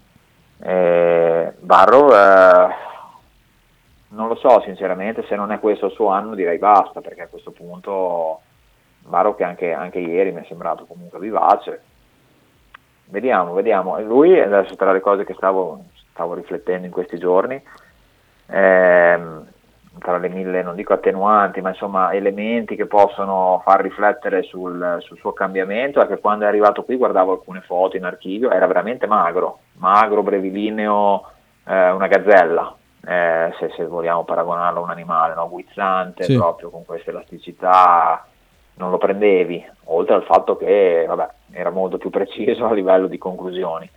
Eh, 0.59 1.53
Barro, 1.59 2.15
eh, 2.15 2.73
non 4.09 4.27
lo 4.27 4.35
so 4.35 4.61
sinceramente, 4.61 5.25
se 5.27 5.35
non 5.35 5.51
è 5.51 5.59
questo 5.59 5.87
il 5.87 5.93
suo 5.93 6.09
anno 6.09 6.35
direi 6.35 6.59
basta, 6.59 7.01
perché 7.01 7.23
a 7.23 7.27
questo 7.27 7.51
punto 7.51 8.39
Barro 8.99 9.35
che 9.35 9.43
anche, 9.43 9.73
anche 9.73 9.99
ieri 9.99 10.31
mi 10.31 10.41
è 10.41 10.45
sembrato 10.47 10.85
comunque 10.85 11.19
vivace. 11.19 11.81
Vediamo, 13.05 13.53
vediamo. 13.53 13.97
E 13.97 14.03
lui, 14.03 14.39
adesso 14.39 14.75
tra 14.75 14.91
le 14.91 15.01
cose 15.01 15.25
che 15.25 15.33
stavo, 15.33 15.83
stavo 16.13 16.35
riflettendo 16.35 16.85
in 16.85 16.91
questi 16.91 17.17
giorni, 17.17 17.61
ehm, 18.47 19.45
tra 19.99 20.17
le 20.17 20.29
mille, 20.29 20.63
non 20.63 20.75
dico 20.75 20.93
attenuanti, 20.93 21.61
ma 21.61 21.69
insomma 21.69 22.13
elementi 22.13 22.75
che 22.75 22.85
possono 22.85 23.61
far 23.63 23.81
riflettere 23.81 24.43
sul, 24.43 24.97
sul, 25.01 25.17
suo 25.17 25.33
cambiamento 25.33 26.01
è 26.01 26.07
che 26.07 26.19
quando 26.19 26.45
è 26.45 26.47
arrivato 26.47 26.83
qui 26.83 26.95
guardavo 26.95 27.33
alcune 27.33 27.61
foto 27.61 27.97
in 27.97 28.05
archivio, 28.05 28.49
era 28.49 28.65
veramente 28.65 29.05
magro, 29.05 29.59
magro, 29.73 30.23
brevilineo, 30.23 31.31
eh, 31.65 31.91
una 31.91 32.07
gazzella, 32.07 32.75
eh, 33.05 33.53
se, 33.59 33.71
se, 33.75 33.85
vogliamo 33.85 34.23
paragonarlo 34.23 34.79
a 34.79 34.83
un 34.83 34.89
animale, 34.89 35.35
no? 35.35 35.49
guizzante, 35.49 36.23
sì. 36.23 36.35
proprio 36.35 36.69
con 36.69 36.85
questa 36.85 37.11
elasticità, 37.11 38.25
non 38.75 38.89
lo 38.89 38.97
prendevi, 38.97 39.63
oltre 39.85 40.15
al 40.15 40.23
fatto 40.23 40.57
che 40.57 41.05
vabbè, 41.07 41.29
era 41.51 41.69
molto 41.69 41.97
più 41.97 42.09
preciso 42.09 42.65
a 42.67 42.73
livello 42.73 43.07
di 43.07 43.17
conclusioni. 43.17 43.89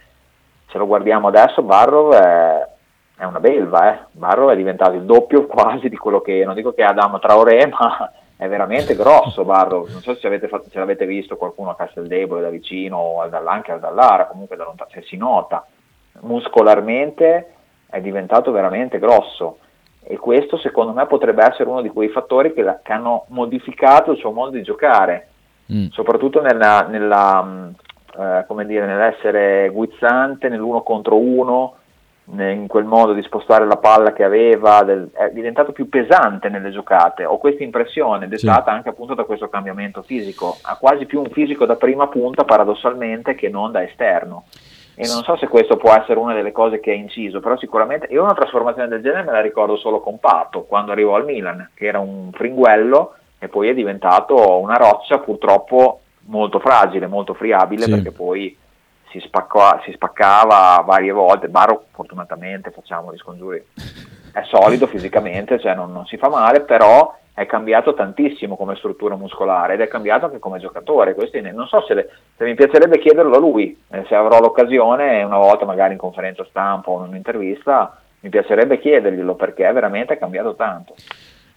Se 0.69 0.79
lo 0.79 0.87
guardiamo 0.87 1.29
adesso, 1.29 1.63
Barrow 1.63 2.13
è 2.13 2.75
è 3.17 3.25
una 3.25 3.41
belva, 3.41 3.93
eh. 3.93 3.99
Barro 4.13 4.51
è 4.51 4.57
diventato 4.57 4.93
il 4.93 5.05
doppio 5.05 5.47
quasi 5.49 5.89
di 5.89 5.97
quello 5.97 6.21
che, 6.21 6.45
non 6.45 6.55
dico 6.55 6.73
che 6.73 6.83
è 6.83 6.85
Adam 6.85 7.19
Traoré, 7.19 7.67
ma 7.73 8.13
è 8.37 8.47
veramente 8.47 8.95
grosso 8.95 9.45
Barro, 9.45 9.87
non 9.89 10.03
so 10.03 10.15
se 10.15 10.27
avete, 10.27 10.47
fatto, 10.49 10.69
se 10.69 10.79
l'avete 10.79 11.07
visto 11.07 11.37
qualcuno 11.37 11.71
a 11.71 11.77
Casteldebole 11.77 12.43
da 12.43 12.51
vicino 12.51 12.99
o 12.99 13.21
anche 13.23 13.73
a 13.73 13.79
Dallara, 13.79 14.27
comunque 14.27 14.57
da 14.57 14.65
lontano, 14.65 14.91
se 14.93 15.03
si 15.03 15.17
nota, 15.17 15.67
muscolarmente 16.21 17.53
è 17.89 18.01
diventato 18.01 18.51
veramente 18.51 18.99
grosso 18.99 19.59
e 20.03 20.19
questo 20.19 20.59
secondo 20.59 20.93
me 20.93 21.07
potrebbe 21.07 21.45
essere 21.45 21.69
uno 21.69 21.81
di 21.81 21.89
quei 21.89 22.09
fattori 22.09 22.53
che, 22.53 22.63
la, 22.63 22.79
che 22.83 22.93
hanno 22.93 23.25
modificato 23.29 24.13
il 24.13 24.19
suo 24.19 24.33
modo 24.33 24.51
di 24.51 24.63
giocare, 24.63 25.29
mm. 25.73 25.89
soprattutto 25.89 26.43
nella, 26.43 26.83
nella, 26.83 27.73
eh, 28.19 28.65
dire, 28.65 28.87
nell'essere 28.87 29.69
guizzante, 29.71 30.49
nell'uno 30.49 30.83
contro 30.83 31.17
uno, 31.17 31.75
in 32.29 32.67
quel 32.67 32.85
modo 32.85 33.13
di 33.13 33.23
spostare 33.23 33.67
la 33.67 33.77
palla 33.77 34.13
che 34.13 34.25
aveva, 34.25 34.83
del, 34.83 35.11
è 35.13 35.31
diventato 35.31 35.73
più 35.73 35.89
pesante 35.89 36.49
nelle 36.49 36.71
giocate. 36.71 37.25
Ho 37.25 37.39
questa 37.39 37.63
impressione, 37.63 38.27
dettata 38.27 38.71
sì. 38.71 38.77
anche 38.77 38.89
appunto 38.89 39.15
da 39.15 39.25
questo 39.25 39.49
cambiamento 39.49 40.03
fisico. 40.03 40.57
Ha 40.63 40.77
quasi 40.77 41.07
più 41.07 41.21
un 41.21 41.31
fisico 41.31 41.67
da 41.67 41.77
prima 41.77 42.09
punta, 42.09 42.45
paradossalmente, 42.45 43.35
che 43.35 43.49
non 43.49 43.71
da 43.71 43.85
esterno. 43.85 44.45
E 44.99 45.07
non 45.07 45.23
so 45.23 45.37
se 45.37 45.47
questo 45.47 45.77
può 45.77 45.93
essere 45.93 46.19
una 46.19 46.33
delle 46.33 46.53
cose 46.53 46.81
che 46.81 46.91
ha 46.91 46.95
inciso, 46.95 47.39
però 47.41 47.57
sicuramente 47.59 48.07
io 48.11 48.23
una 48.23 48.33
trasformazione 48.33 48.89
del 48.89 49.03
genere 49.03 49.25
me 49.25 49.33
la 49.33 49.43
ricordo 49.43 49.77
solo 49.77 50.01
con 50.01 50.19
Pato, 50.19 50.63
quando 50.63 50.91
arrivò 50.91 51.17
al 51.17 51.27
Milan, 51.27 51.71
che 51.75 51.85
era 51.85 51.99
un 51.99 52.31
fringuello 52.33 53.15
e 53.39 53.49
poi 53.49 53.69
è 53.69 53.75
diventato 53.75 54.59
una 54.59 54.77
roccia 54.77 55.19
purtroppo 55.19 56.01
molto 56.27 56.59
fragile, 56.59 57.07
molto 57.07 57.35
friabile, 57.35 57.83
sì. 57.83 57.91
perché 57.91 58.11
poi 58.13 58.57
si, 59.11 59.21
spaccò, 59.21 59.81
si 59.85 59.93
spaccava 59.93 60.83
varie 60.87 61.13
volte, 61.13 61.49
Barro 61.49 61.87
fortunatamente 61.93 62.71
facciamo 62.71 63.13
gli 63.13 63.19
scongiuri, 63.19 63.65
è 64.33 64.43
solido 64.45 64.87
fisicamente, 64.87 65.59
cioè 65.59 65.75
non, 65.75 65.93
non 65.93 66.07
si 66.07 66.17
fa 66.17 66.29
male, 66.29 66.61
però 66.61 67.17
è 67.37 67.45
cambiato 67.45 67.93
tantissimo 67.93 68.57
come 68.57 68.77
struttura 68.77 69.15
muscolare 69.15 69.75
ed 69.75 69.83
è 69.83 69.89
cambiato 69.89 70.25
anche 70.25 70.39
come 70.39 70.59
giocatore. 70.59 71.15
Questi, 71.15 71.41
non 71.43 71.67
so 71.67 71.83
se, 71.83 71.95
le, 71.95 72.09
se, 72.37 72.45
mi 72.45 72.55
piacerebbe 72.55 72.99
chiederlo 72.99 73.37
a 73.37 73.39
lui, 73.39 73.79
eh, 73.91 74.05
se 74.09 74.15
avrò 74.15 74.41
l'occasione, 74.41 75.23
una 75.23 75.37
volta 75.37 75.67
magari 75.67 75.93
in 75.93 75.99
conferenza 75.99 76.47
stampa 76.49 76.91
o 76.91 77.03
in 77.03 77.11
un'intervista, 77.11 78.01
mi 78.21 78.31
piacerebbe 78.31 78.79
chiederglielo 78.79 79.35
perché 79.35 79.69
è 79.69 79.73
veramente 79.73 80.17
cambiato 80.17 80.55
tanto. 80.55 80.95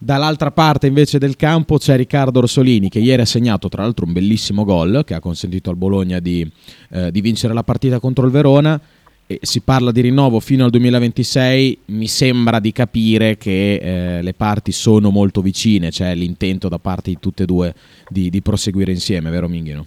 Dall'altra 0.01 0.49
parte 0.49 0.88
invece 0.88 1.19
del 1.19 1.35
campo 1.35 1.77
c'è 1.77 1.97
Riccardo 1.97 2.39
Orsolini 2.39 2.88
che 2.88 2.99
ieri 2.99 3.21
ha 3.21 3.25
segnato 3.25 3.67
tra 3.67 3.83
l'altro 3.83 4.05
un 4.05 4.13
bellissimo 4.13 4.63
gol 4.63 5.03
che 5.05 5.13
ha 5.13 5.19
consentito 5.19 5.69
al 5.69 5.75
Bologna 5.75 6.19
di, 6.19 6.49
eh, 6.91 7.12
di 7.12 7.19
vincere 7.19 7.53
la 7.53 7.63
partita 7.63 7.99
contro 7.99 8.25
il 8.25 8.31
Verona 8.31 8.79
e 9.27 9.39
si 9.41 9.59
parla 9.59 9.91
di 9.91 9.99
rinnovo 9.99 10.39
fino 10.39 10.63
al 10.63 10.69
2026, 10.71 11.79
mi 11.88 12.07
sembra 12.07 12.59
di 12.59 12.71
capire 12.71 13.38
che 13.38 13.75
eh, 13.75 14.21
le 14.21 14.33
parti 14.33 14.71
sono 14.71 15.12
molto 15.12 15.41
vicine, 15.41 15.89
c'è 15.89 16.15
l'intento 16.15 16.69
da 16.69 16.79
parte 16.79 17.12
di 17.12 17.19
tutte 17.19 17.43
e 17.43 17.45
due 17.45 17.75
di, 18.07 18.29
di 18.29 18.41
proseguire 18.41 18.91
insieme, 18.91 19.29
vero 19.29 19.49
Minghino? 19.49 19.85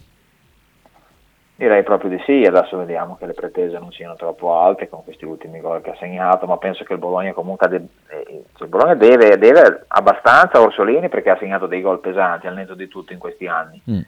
Direi 1.55 1.83
proprio 1.83 2.11
di 2.11 2.21
sì, 2.25 2.45
adesso 2.45 2.79
vediamo 2.79 3.17
che 3.17 3.27
le 3.27 3.35
pretese 3.35 3.79
non 3.79 3.93
siano 3.93 4.17
troppo 4.17 4.59
alte 4.59 4.89
con 4.89 5.05
questi 5.05 5.25
ultimi 5.25 5.61
gol 5.61 5.83
che 5.83 5.91
ha 5.91 5.97
segnato, 5.97 6.47
ma 6.47 6.57
penso 6.57 6.83
che 6.83 6.95
il 6.95 6.99
Bologna 6.99 7.33
comunque 7.35 7.69
de- 7.69 7.87
eh, 8.09 8.45
cioè 8.55 8.65
il 8.65 8.69
Bologna 8.69 8.95
deve, 8.95 9.37
deve, 9.39 9.85
abbastanza 9.89 10.59
a 10.59 10.63
Orsolini 10.63 11.09
perché 11.09 11.31
ha 11.31 11.37
segnato 11.39 11.67
dei 11.67 11.83
gol 11.83 12.01
pesanti 12.01 12.47
al 12.47 12.55
netto 12.55 12.75
di 12.75 12.89
tutto 12.89 13.13
in 13.13 13.19
questi 13.19 13.47
anni 13.47 13.81
mm. 13.89 14.01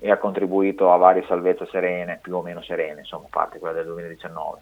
e 0.00 0.10
ha 0.10 0.16
contribuito 0.18 0.92
a 0.92 0.96
varie 0.96 1.24
salvezze 1.26 1.66
serene, 1.66 2.20
più 2.22 2.36
o 2.36 2.42
meno 2.42 2.62
serene, 2.62 3.00
insomma, 3.00 3.24
a 3.26 3.30
parte 3.30 3.58
quella 3.58 3.74
del 3.74 3.86
2019 3.86 4.60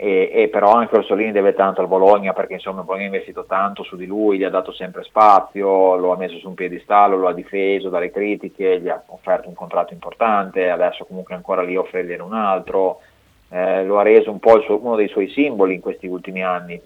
e, 0.00 0.30
e, 0.32 0.48
però 0.48 0.74
anche 0.74 0.96
Orsolini 0.96 1.32
deve 1.32 1.54
tanto 1.54 1.80
al 1.80 1.88
Bologna 1.88 2.32
perché 2.32 2.52
insomma 2.52 2.80
il 2.80 2.86
Bologna 2.86 3.06
ha 3.06 3.08
investito 3.08 3.46
tanto 3.46 3.82
su 3.82 3.96
di 3.96 4.06
lui, 4.06 4.38
gli 4.38 4.44
ha 4.44 4.48
dato 4.48 4.70
sempre 4.70 5.02
spazio, 5.02 5.96
lo 5.96 6.12
ha 6.12 6.16
messo 6.16 6.38
su 6.38 6.46
un 6.46 6.54
piedistallo, 6.54 7.16
lo 7.16 7.26
ha 7.26 7.34
difeso 7.34 7.88
dalle 7.88 8.12
critiche, 8.12 8.80
gli 8.80 8.88
ha 8.88 9.02
offerto 9.06 9.48
un 9.48 9.54
contratto 9.54 9.92
importante, 9.92 10.70
adesso 10.70 11.04
comunque 11.04 11.34
ancora 11.34 11.62
lì 11.62 11.76
offrirgliene 11.76 12.22
un 12.22 12.32
altro, 12.32 13.00
eh, 13.48 13.84
lo 13.84 13.98
ha 13.98 14.02
reso 14.02 14.30
un 14.30 14.38
po' 14.38 14.60
suo, 14.60 14.78
uno 14.80 14.94
dei 14.94 15.08
suoi 15.08 15.30
simboli 15.30 15.74
in 15.74 15.80
questi 15.80 16.06
ultimi 16.06 16.44
anni, 16.44 16.80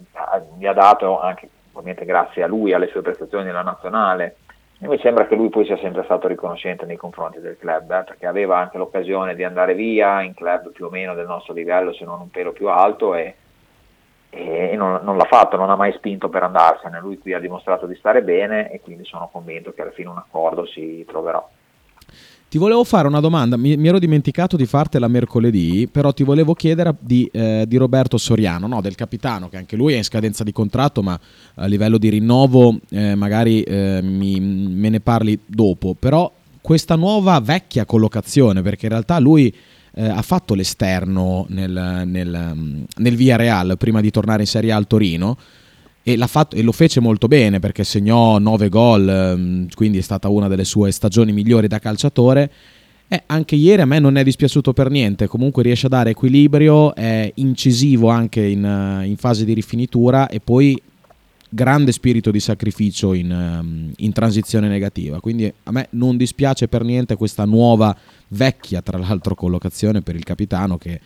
gli 0.57 0.67
ha 0.67 0.73
dato 0.73 1.21
anche 1.21 1.51
ovviamente 1.73 2.07
grazie 2.07 2.43
a 2.43 2.47
lui, 2.47 2.73
alle 2.73 2.87
sue 2.87 3.03
prestazioni 3.03 3.45
nella 3.45 3.61
nazionale, 3.61 4.37
e 4.83 4.89
mi 4.89 4.99
sembra 4.99 5.29
che 5.29 5.37
lui 5.37 5.49
poi 5.49 5.65
sia 5.65 5.79
sempre 5.79 6.03
stato 6.03 6.27
riconoscente 6.27 6.85
nei 6.87 6.97
confronti 6.97 7.39
del 7.39 7.57
club, 7.57 7.89
eh, 7.93 8.03
perché 8.03 8.27
aveva 8.27 8.59
anche 8.59 8.79
l'occasione 8.79 9.37
di 9.37 9.45
andare 9.45 9.75
via 9.75 10.23
in 10.23 10.35
club 10.35 10.73
più 10.73 10.87
o 10.87 10.91
meno 10.91 11.15
del 11.15 11.27
nostro 11.27 11.55
livello, 11.55 11.93
se 11.93 12.05
non 12.05 12.21
un 12.21 12.31
pelo 12.31 12.51
più 12.51 12.69
alto, 12.69 13.15
e, 13.15 13.37
e 14.29 14.75
non, 14.75 14.99
non, 15.05 15.17
l'ha 15.17 15.27
fatto, 15.27 15.57
non 15.57 15.71
ha 15.71 15.77
mai 15.77 15.93
spinto 15.93 16.29
per 16.29 16.43
andarsene. 16.43 16.99
Lui 16.99 17.17
qui 17.21 17.33
ha 17.33 17.39
dimostrato 17.39 17.87
di 17.87 17.95
stare 17.95 18.25
bene 18.25 18.73
e 18.73 18.81
quindi 18.81 19.05
sono 19.05 19.29
convinto 19.31 19.73
che 19.73 19.83
alla 19.83 19.93
fine 19.93 20.09
un 20.09 20.17
accordo 20.17 20.67
si 20.67 21.05
troverà. 21.07 21.41
Ti 22.53 22.59
volevo 22.59 22.85
fare 22.85 23.09
una 23.09 23.21
domanda, 23.21 23.57
mi, 23.57 23.79
mi, 23.79 23.89
ero 23.89 23.99
dimenticato 23.99 24.59
di 24.59 24.67
fartela 24.67 25.09
mercoledì, 25.09 25.89
però 25.91 26.13
ti 26.13 26.23
volevo 26.23 26.53
chiedere 26.53 26.95
di, 27.01 27.27
eh, 27.33 27.65
di 27.67 27.79
Roberto 27.79 28.19
Soriano, 28.19 28.67
no, 28.67 28.83
del 28.83 28.95
capitano, 28.95 29.49
che 29.49 29.57
anche 29.57 29.75
lui 29.75 29.95
è 29.95 29.97
in 29.97 30.05
scadenza 30.05 30.45
di 30.45 30.53
contratto, 30.53 31.03
ma 31.03 31.19
a 31.55 31.65
livello 31.65 31.97
di 31.97 32.11
rinnovo 32.11 32.79
eh, 32.91 33.15
magari 33.15 33.63
eh, 33.63 34.01
mi, 34.03 34.39
me 34.39 34.91
ne 34.91 35.01
parli 35.01 35.39
dopo. 35.47 35.97
Però 35.99 36.31
questa 36.61 36.95
nuova 36.95 37.41
vecchia 37.41 37.87
collocazione, 37.87 38.61
perché 38.61 38.85
in 38.85 38.93
realtà 38.93 39.19
lui 39.19 39.51
eh, 39.95 40.07
ha 40.07 40.21
fatto 40.21 40.53
l'esterno 40.53 41.47
nel, 41.49 42.03
nel, 42.05 42.85
nel 42.95 43.17
Via 43.17 43.37
Real 43.37 43.79
prima 43.79 44.03
di 44.03 44.11
tornare 44.11 44.43
in 44.43 44.47
Serie 44.47 44.73
A 44.73 44.77
al 44.77 44.87
Torino, 44.87 45.39
e, 46.03 46.17
fatto, 46.27 46.57
e, 46.57 46.63
lo 46.63 46.73
fece 46.73 47.01
molto 47.01 47.29
bene 47.29 47.61
perché 47.61 47.85
segnò 47.85 48.39
9 48.39 48.69
gol, 48.69 49.09
ehm, 49.09 49.69
quindi 49.75 49.99
è 49.99 50.03
stata 50.03 50.29
una 50.29 50.49
delle 50.49 50.65
sue 50.65 50.91
stagioni 50.91 51.33
migliori 51.33 51.69
da 51.69 51.79
calciatore. 51.79 52.51
E 53.09 53.25
anche 53.27 53.57
ieri 53.57 53.83
a 53.83 53.85
me 53.85 53.99
non 53.99 54.17
è 54.17 54.25
dispiaciuto 54.25 54.73
per 54.73 54.91
niente, 54.91 55.27
comunque 55.27 55.63
riesce 55.63 55.87
a 55.87 55.91
dare 55.91 56.11
equilibrio, 56.11 56.95
è 56.95 57.31
incisivo 57.35 58.09
anche 58.09 58.43
in, 58.43 58.65
eh, 58.65 59.07
in 59.07 59.17
fase 59.17 59.45
di 59.45 59.53
rifinitura 59.53 60.29
e 60.29 60.41
poi 60.41 60.81
grande 61.51 61.93
spirito 61.93 62.31
di 62.31 62.41
sacrificio 62.41 63.13
in, 63.13 63.31
ehm, 63.31 63.93
in, 63.97 64.13
transizione 64.13 64.69
negativa. 64.69 65.21
Quindi 65.21 65.53
a 65.65 65.71
me 65.73 65.89
non 65.91 66.17
dispiace 66.17 66.69
per 66.69 66.83
niente 66.83 67.17
questa 67.17 67.45
nuova, 67.45 67.95
vecchia 68.29 68.81
tra 68.81 68.97
l'altro 68.97 69.35
collocazione 69.35 70.01
per 70.01 70.15
il 70.15 70.25
capitano 70.25 70.79
che 70.79 70.99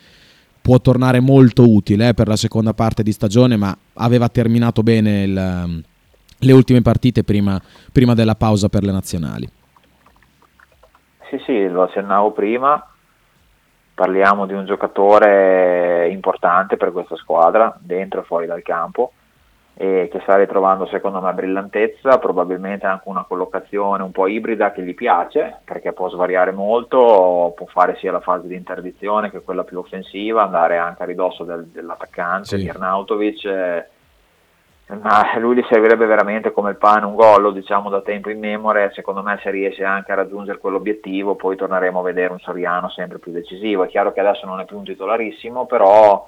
può 0.67 0.81
tornare 0.81 1.21
molto 1.21 1.63
utile 1.63 2.09
eh, 2.09 2.13
per 2.13 2.27
la 2.27 2.35
seconda 2.35 2.73
parte 2.73 3.01
di 3.01 3.13
stagione, 3.13 3.55
ma 3.55 3.73
aveva 3.93 4.27
terminato 4.27 4.83
bene 4.83 5.23
il, 5.23 5.37
um, 5.37 5.81
le 6.39 6.51
ultime 6.51 6.81
partite 6.81 7.23
prima, 7.23 7.57
prima, 7.89 8.13
della 8.13 8.35
pausa 8.35 8.67
per 8.67 8.83
le 8.83 8.91
nazionali. 8.91 9.47
Sì, 11.29 11.41
sì, 11.45 11.69
lo 11.69 11.83
accennavo 11.83 12.31
prima, 12.31 12.85
parliamo 13.93 14.45
di 14.45 14.51
un 14.51 14.65
giocatore 14.65 16.09
importante 16.11 16.75
per 16.75 16.91
questa 16.91 17.15
squadra, 17.15 17.73
dentro 17.79 18.19
e 18.19 18.23
fuori 18.25 18.45
dal 18.45 18.61
campo, 18.61 19.13
e 19.79 20.09
che 20.11 20.19
sta 20.21 20.35
ritrovando 20.35 20.87
secondo 20.87 21.21
me 21.21 21.31
brillantezza, 21.33 22.17
probabilmente 22.17 22.87
anche 22.87 23.07
una 23.09 23.25
collocazione 23.25 24.01
un 24.01 24.11
po' 24.11 24.25
ibrida 24.25 24.71
che 24.71 24.81
gli 24.81 24.95
piace 24.95 25.59
perché 25.63 25.93
può 25.93 26.09
svariare 26.09 26.51
molto, 26.51 27.53
può 27.55 27.67
fare 27.67 27.95
sia 27.97 28.11
la 28.11 28.19
fase 28.19 28.47
di 28.47 28.55
interdizione 28.55 29.29
che 29.29 29.41
quella 29.41 29.63
più 29.63 29.77
offensiva, 29.77 30.41
andare 30.41 30.77
anche 30.77 31.03
a 31.03 31.05
ridosso 31.05 31.43
del, 31.43 31.65
dell'attaccante, 31.67 32.57
sì. 32.57 32.67
Arnautovic, 32.67 33.45
eh, 33.45 33.85
ma 34.99 35.37
lui 35.37 35.57
gli 35.57 35.65
servirebbe 35.69 36.07
veramente 36.07 36.51
come 36.51 36.71
il 36.71 36.77
pane 36.77 37.05
un 37.05 37.13
gol, 37.13 37.53
diciamo 37.53 37.91
da 37.91 38.01
tempo 38.01 38.31
in 38.31 38.39
memoria, 38.39 38.89
secondo 38.93 39.21
me 39.21 39.37
se 39.43 39.51
riesce 39.51 39.83
anche 39.83 40.11
a 40.11 40.15
raggiungere 40.15 40.57
quell'obiettivo 40.57 41.35
poi 41.35 41.55
torneremo 41.55 41.99
a 41.99 42.03
vedere 42.03 42.31
un 42.31 42.39
Soriano 42.39 42.89
sempre 42.89 43.19
più 43.19 43.31
decisivo, 43.31 43.83
è 43.83 43.87
chiaro 43.87 44.11
che 44.11 44.21
adesso 44.21 44.47
non 44.47 44.59
è 44.59 44.65
più 44.65 44.77
un 44.77 44.85
titolarissimo, 44.85 45.67
però 45.67 46.27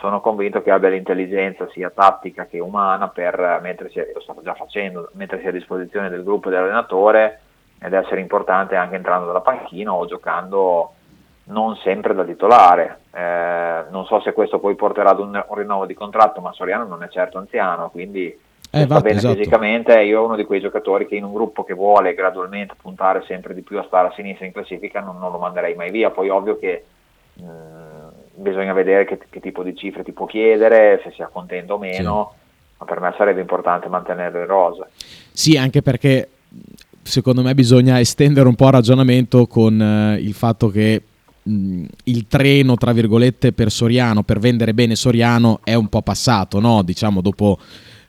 sono 0.00 0.20
convinto 0.20 0.62
che 0.62 0.70
abbia 0.70 0.88
l'intelligenza 0.88 1.68
sia 1.72 1.90
tattica 1.90 2.46
che 2.46 2.58
umana 2.58 3.08
per 3.08 3.60
mettersi, 3.62 4.02
lo 4.12 4.20
sta 4.20 4.34
già 4.42 4.54
facendo, 4.54 5.10
mettersi 5.12 5.46
a 5.46 5.52
disposizione 5.52 6.08
del 6.08 6.24
gruppo 6.24 6.48
e 6.48 6.52
dell'allenatore 6.52 7.40
ed 7.78 7.92
essere 7.92 8.20
importante 8.20 8.76
anche 8.76 8.96
entrando 8.96 9.26
dalla 9.26 9.42
panchina 9.42 9.92
o 9.92 10.06
giocando 10.06 10.94
non 11.44 11.76
sempre 11.76 12.14
da 12.14 12.24
titolare. 12.24 13.00
Eh, 13.12 13.84
non 13.90 14.06
so 14.06 14.20
se 14.20 14.32
questo 14.32 14.58
poi 14.58 14.74
porterà 14.74 15.10
ad 15.10 15.20
un, 15.20 15.44
un, 15.46 15.56
rinnovo 15.56 15.84
di 15.84 15.94
contratto, 15.94 16.40
ma 16.40 16.52
Soriano 16.52 16.84
non 16.84 17.02
è 17.02 17.08
certo 17.08 17.36
anziano, 17.36 17.90
quindi 17.90 18.26
eh, 18.70 18.82
sta 18.84 19.00
bene 19.00 19.18
esatto. 19.18 19.34
fisicamente. 19.34 20.00
Io 20.00 20.24
uno 20.24 20.36
di 20.36 20.44
quei 20.44 20.60
giocatori 20.60 21.06
che 21.06 21.16
in 21.16 21.24
un 21.24 21.32
gruppo 21.34 21.62
che 21.62 21.74
vuole 21.74 22.14
gradualmente 22.14 22.74
puntare 22.80 23.22
sempre 23.26 23.52
di 23.52 23.62
più 23.62 23.78
a 23.78 23.84
stare 23.84 24.08
a 24.08 24.12
sinistra 24.12 24.46
in 24.46 24.52
classifica 24.52 25.00
non, 25.00 25.18
non 25.18 25.30
lo 25.30 25.38
manderei 25.38 25.74
mai 25.74 25.90
via. 25.90 26.10
Poi 26.10 26.30
ovvio 26.30 26.58
che 26.58 26.84
mh, 27.34 27.79
bisogna 28.40 28.72
vedere 28.72 29.04
che, 29.04 29.18
che, 29.28 29.40
tipo 29.40 29.62
di 29.62 29.76
cifre 29.76 30.02
ti 30.02 30.12
può 30.12 30.26
chiedere, 30.26 31.00
se 31.04 31.12
sia 31.14 31.28
contento 31.32 31.74
o 31.74 31.78
meno, 31.78 32.32
sì. 32.32 32.74
ma 32.78 32.86
per 32.86 33.00
me 33.00 33.14
sarebbe 33.16 33.40
importante 33.40 33.88
mantenere 33.88 34.40
le 34.40 34.46
rose. 34.46 34.88
Sì, 35.32 35.56
anche 35.56 35.82
perché 35.82 36.28
secondo 37.02 37.42
me 37.42 37.54
bisogna 37.54 38.00
estendere 38.00 38.48
un 38.48 38.54
po' 38.54 38.66
il 38.66 38.72
ragionamento 38.72 39.46
con 39.46 39.80
eh, 39.80 40.16
il 40.20 40.34
fatto 40.34 40.68
che 40.68 41.02
mh, 41.42 41.84
il 42.04 42.26
treno, 42.26 42.76
tra 42.76 42.92
virgolette, 42.92 43.52
per 43.52 43.70
Soriano, 43.70 44.22
per 44.22 44.38
vendere 44.38 44.74
bene 44.74 44.94
Soriano, 44.94 45.60
è 45.62 45.74
un 45.74 45.88
po' 45.88 46.02
passato, 46.02 46.60
no? 46.60 46.82
Diciamo 46.82 47.20
dopo 47.20 47.58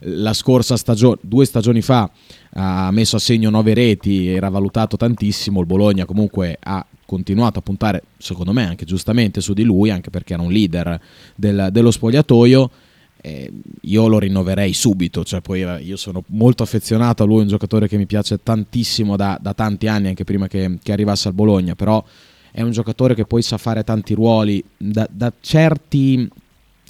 la 0.04 0.32
scorsa 0.32 0.76
stagione, 0.76 1.18
due 1.20 1.44
stagioni 1.44 1.80
fa, 1.80 2.10
ha 2.54 2.90
messo 2.90 3.16
a 3.16 3.20
segno 3.20 3.50
nove 3.50 3.74
reti, 3.74 4.28
era 4.28 4.48
valutato 4.48 4.96
tantissimo, 4.96 5.60
il 5.60 5.66
Bologna 5.66 6.04
comunque 6.04 6.56
ha 6.60 6.84
continuato 7.06 7.58
a 7.58 7.62
puntare, 7.62 8.02
secondo 8.18 8.52
me 8.52 8.66
anche 8.66 8.84
giustamente, 8.84 9.40
su 9.40 9.52
di 9.52 9.62
lui, 9.62 9.90
anche 9.90 10.10
perché 10.10 10.34
era 10.34 10.42
un 10.42 10.52
leader 10.52 11.00
del, 11.34 11.68
dello 11.70 11.90
spogliatoio. 11.90 12.70
Eh, 13.24 13.52
io 13.82 14.08
lo 14.08 14.18
rinnoverei 14.18 14.72
subito, 14.72 15.24
cioè 15.24 15.40
poi 15.40 15.62
eh, 15.62 15.80
io 15.82 15.96
sono 15.96 16.24
molto 16.28 16.64
affezionato 16.64 17.22
a 17.22 17.26
lui, 17.26 17.42
un 17.42 17.48
giocatore 17.48 17.86
che 17.86 17.96
mi 17.96 18.06
piace 18.06 18.42
tantissimo 18.42 19.16
da, 19.16 19.38
da 19.40 19.54
tanti 19.54 19.86
anni, 19.86 20.08
anche 20.08 20.24
prima 20.24 20.48
che, 20.48 20.78
che, 20.82 20.92
arrivasse 20.92 21.28
al 21.28 21.34
Bologna, 21.34 21.76
però 21.76 22.04
è 22.50 22.62
un 22.62 22.72
giocatore 22.72 23.14
che 23.14 23.24
poi 23.24 23.42
sa 23.42 23.58
fare 23.58 23.84
tanti 23.84 24.14
ruoli, 24.14 24.62
da, 24.76 25.06
da 25.08 25.32
certi 25.40 26.28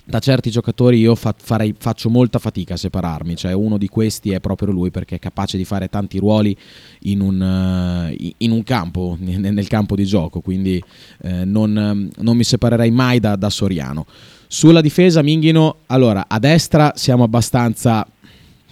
da 0.05 0.19
certi 0.19 0.51
giocatori 0.51 0.99
io 0.99 1.15
fa, 1.15 1.33
farei, 1.37 1.75
faccio 1.79 2.11
molta 2.11 2.39
fatica 2.39 2.75
a 2.75 2.77
separarmi, 2.77 3.37
cioè 3.37 3.53
uno 3.53 3.79
di 3.79 3.89
questi 3.89 4.33
è 4.33 4.41
proprio 4.41 4.73
lui 4.73 4.91
perché 4.91 5.17
è 5.17 5.19
capace 5.19 5.57
di 5.57 5.65
fare 5.65 5.89
tanti 5.89 6.19
ruoli 6.19 6.57
in 7.03 7.21
un, 7.21 7.41
uh, 7.41 8.33
in 8.39 8.51
un 8.51 8.63
campo, 8.65 9.17
nel 9.21 9.69
campo 9.69 9.95
di 9.95 10.05
gioco, 10.05 10.41
quindi 10.41 10.83
uh, 11.23 11.29
non, 11.45 12.11
non, 12.17 12.37
mi 12.37 12.45
separerei 12.45 12.91
mai 12.91 13.21
da, 13.21 13.37
da, 13.37 13.49
Soriano. 13.49 14.07
Sulla 14.49 14.81
difesa 14.81 15.23
Minghino, 15.23 15.77
allora 15.87 16.25
a 16.29 16.39
destra 16.39 16.93
siamo 16.97 17.23
abbastanza 17.23 18.07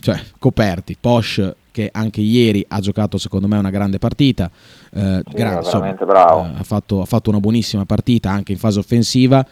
cioè, 0.01 0.21
coperti, 0.39 0.97
Posh 1.01 1.55
che 1.71 1.89
anche 1.93 2.21
ieri 2.21 2.65
ha 2.67 2.81
giocato 2.81 3.17
secondo 3.17 3.47
me 3.47 3.57
una 3.57 3.71
grande 3.71 3.99
partita, 3.99 4.51
uh, 4.91 4.99
sì, 4.99 5.23
gran, 5.33 5.59
insomma, 5.59 5.97
ha, 5.97 6.65
fatto, 6.65 7.01
ha 7.01 7.07
fatto 7.07 7.31
una 7.31 7.39
buonissima 7.39 7.85
partita 7.85 8.31
anche 8.31 8.51
in 8.51 8.59
fase 8.59 8.81
offensiva, 8.81 9.47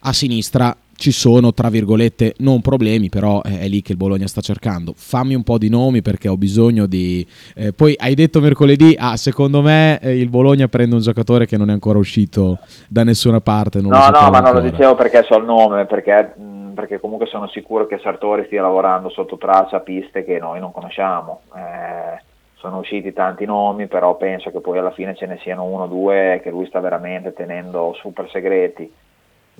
a 0.00 0.12
sinistra 0.12 0.76
ci 1.00 1.12
sono, 1.12 1.54
tra 1.54 1.70
virgolette, 1.70 2.34
non 2.40 2.60
problemi, 2.60 3.08
però 3.08 3.40
è 3.40 3.66
lì 3.68 3.80
che 3.80 3.92
il 3.92 3.96
Bologna 3.96 4.26
sta 4.26 4.42
cercando. 4.42 4.92
Fammi 4.94 5.34
un 5.34 5.42
po' 5.42 5.56
di 5.56 5.70
nomi 5.70 6.02
perché 6.02 6.28
ho 6.28 6.36
bisogno 6.36 6.84
di... 6.84 7.26
Eh, 7.56 7.72
poi 7.72 7.96
hai 7.98 8.14
detto 8.14 8.40
mercoledì, 8.40 8.94
ah, 8.98 9.16
secondo 9.16 9.62
me 9.62 9.98
eh, 10.00 10.20
il 10.20 10.28
Bologna 10.28 10.68
prende 10.68 10.96
un 10.96 11.00
giocatore 11.00 11.46
che 11.46 11.56
non 11.56 11.70
è 11.70 11.72
ancora 11.72 11.98
uscito 11.98 12.58
da 12.86 13.02
nessuna 13.02 13.40
parte. 13.40 13.80
no, 13.80 13.88
no, 13.88 13.96
ma 13.96 14.08
ancora. 14.08 14.40
non 14.40 14.54
lo 14.56 14.60
dicevo 14.60 14.94
perché 14.94 15.22
so 15.22 15.38
il 15.38 15.44
nome, 15.46 15.86
perché, 15.86 16.34
perché 16.74 17.00
comunque 17.00 17.26
sono 17.28 17.48
sicuro 17.48 17.86
che 17.86 17.98
Sartori 18.02 18.44
stia 18.44 18.60
lavorando 18.60 19.08
sotto 19.08 19.38
traccia 19.38 19.80
piste 19.80 20.22
che 20.22 20.38
noi 20.38 20.60
non 20.60 20.70
conosciamo. 20.70 21.40
Eh, 21.56 22.22
sono 22.56 22.76
usciti 22.76 23.14
tanti 23.14 23.46
nomi, 23.46 23.86
però 23.86 24.18
penso 24.18 24.50
che 24.50 24.60
poi 24.60 24.76
alla 24.76 24.92
fine 24.92 25.16
ce 25.16 25.24
ne 25.24 25.38
siano 25.40 25.64
uno 25.64 25.84
o 25.84 25.86
due 25.86 26.40
che 26.42 26.50
lui 26.50 26.66
sta 26.66 26.78
veramente 26.78 27.32
tenendo 27.32 27.94
super 27.98 28.28
segreti. 28.30 28.92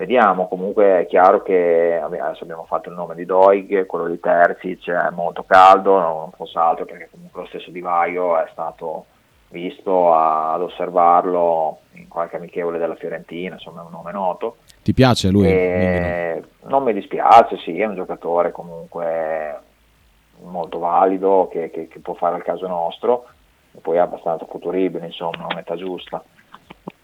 Vediamo, 0.00 0.48
comunque 0.48 1.00
è 1.00 1.06
chiaro 1.06 1.42
che 1.42 2.00
adesso 2.02 2.44
abbiamo 2.44 2.64
fatto 2.64 2.88
il 2.88 2.94
nome 2.94 3.14
di 3.14 3.26
Doig, 3.26 3.84
quello 3.84 4.06
di 4.08 4.18
Terzic 4.18 4.88
è 4.88 5.10
molto 5.10 5.44
caldo, 5.46 6.00
non 6.00 6.30
fosse 6.30 6.56
altro 6.56 6.86
perché 6.86 7.10
comunque 7.10 7.42
lo 7.42 7.46
stesso 7.48 7.70
Di 7.70 7.82
Vaio 7.82 8.38
è 8.38 8.48
stato 8.50 9.04
visto 9.50 10.14
a, 10.14 10.54
ad 10.54 10.62
osservarlo 10.62 11.80
in 11.96 12.08
qualche 12.08 12.36
amichevole 12.36 12.78
della 12.78 12.94
Fiorentina, 12.94 13.56
insomma 13.56 13.82
è 13.82 13.84
un 13.84 13.90
nome 13.90 14.12
noto. 14.12 14.56
Ti 14.82 14.94
piace 14.94 15.28
lui? 15.28 15.48
E 15.48 16.42
non 16.62 16.82
mi 16.82 16.94
dispiace, 16.94 17.58
sì, 17.58 17.78
è 17.78 17.84
un 17.84 17.96
giocatore 17.96 18.52
comunque 18.52 19.58
molto 20.44 20.78
valido 20.78 21.46
che, 21.52 21.68
che, 21.68 21.88
che, 21.88 21.98
può 21.98 22.14
fare 22.14 22.36
al 22.36 22.42
caso 22.42 22.66
nostro 22.66 23.26
e 23.74 23.80
poi 23.80 23.96
è 23.96 24.00
abbastanza 24.00 24.46
futuribile, 24.46 25.04
insomma, 25.04 25.44
a 25.46 25.54
metà 25.54 25.76
giusta. 25.76 26.24